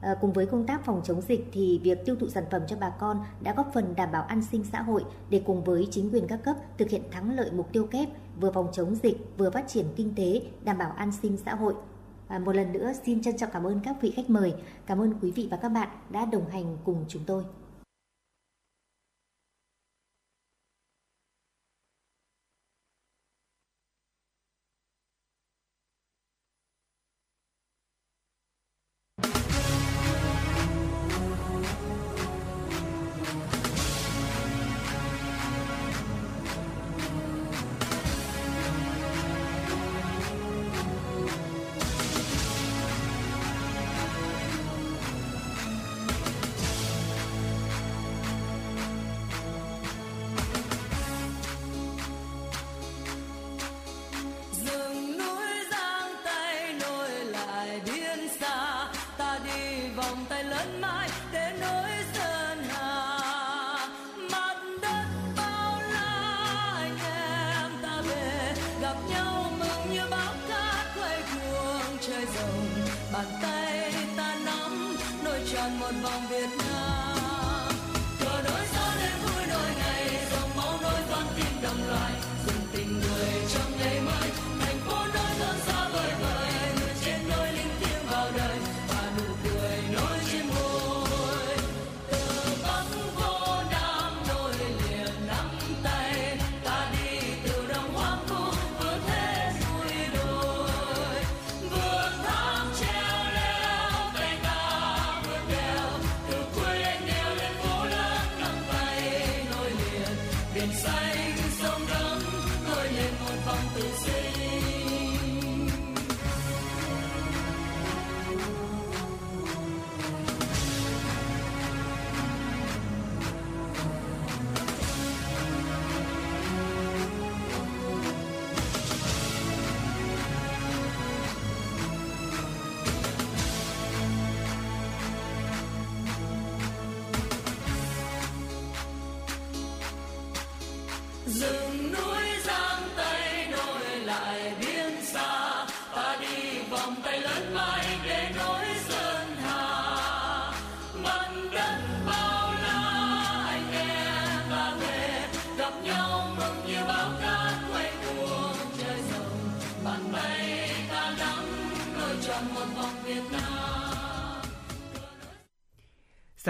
[0.00, 2.76] À, cùng với công tác phòng chống dịch thì việc tiêu thụ sản phẩm cho
[2.80, 6.10] bà con đã góp phần đảm bảo an sinh xã hội để cùng với chính
[6.10, 8.08] quyền các cấp thực hiện thắng lợi mục tiêu kép
[8.40, 11.74] vừa phòng chống dịch vừa phát triển kinh tế đảm bảo an sinh xã hội.
[12.28, 14.54] À, một lần nữa xin trân trọng cảm ơn các vị khách mời,
[14.86, 17.44] cảm ơn quý vị và các bạn đã đồng hành cùng chúng tôi.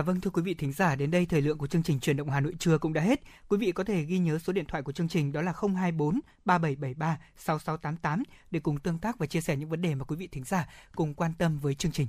[0.01, 2.17] Dạ vâng thưa quý vị thính giả, đến đây thời lượng của chương trình truyền
[2.17, 3.21] động Hà Nội trưa cũng đã hết.
[3.49, 6.21] Quý vị có thể ghi nhớ số điện thoại của chương trình đó là 024
[6.45, 10.29] 3773 6688 để cùng tương tác và chia sẻ những vấn đề mà quý vị
[10.33, 12.07] thính giả cùng quan tâm với chương trình.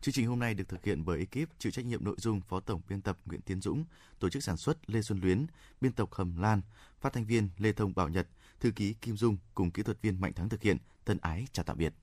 [0.00, 2.60] Chương trình hôm nay được thực hiện bởi ekip chịu trách nhiệm nội dung Phó
[2.60, 3.84] Tổng biên tập Nguyễn Tiến Dũng,
[4.18, 5.46] tổ chức sản xuất Lê Xuân Luyến,
[5.80, 6.60] biên tập Hầm Lan,
[7.00, 8.28] phát thanh viên Lê Thông Bảo Nhật,
[8.60, 10.76] thư ký Kim Dung cùng kỹ thuật viên Mạnh Thắng thực hiện.
[11.04, 11.94] Thân ái chào tạm biệt.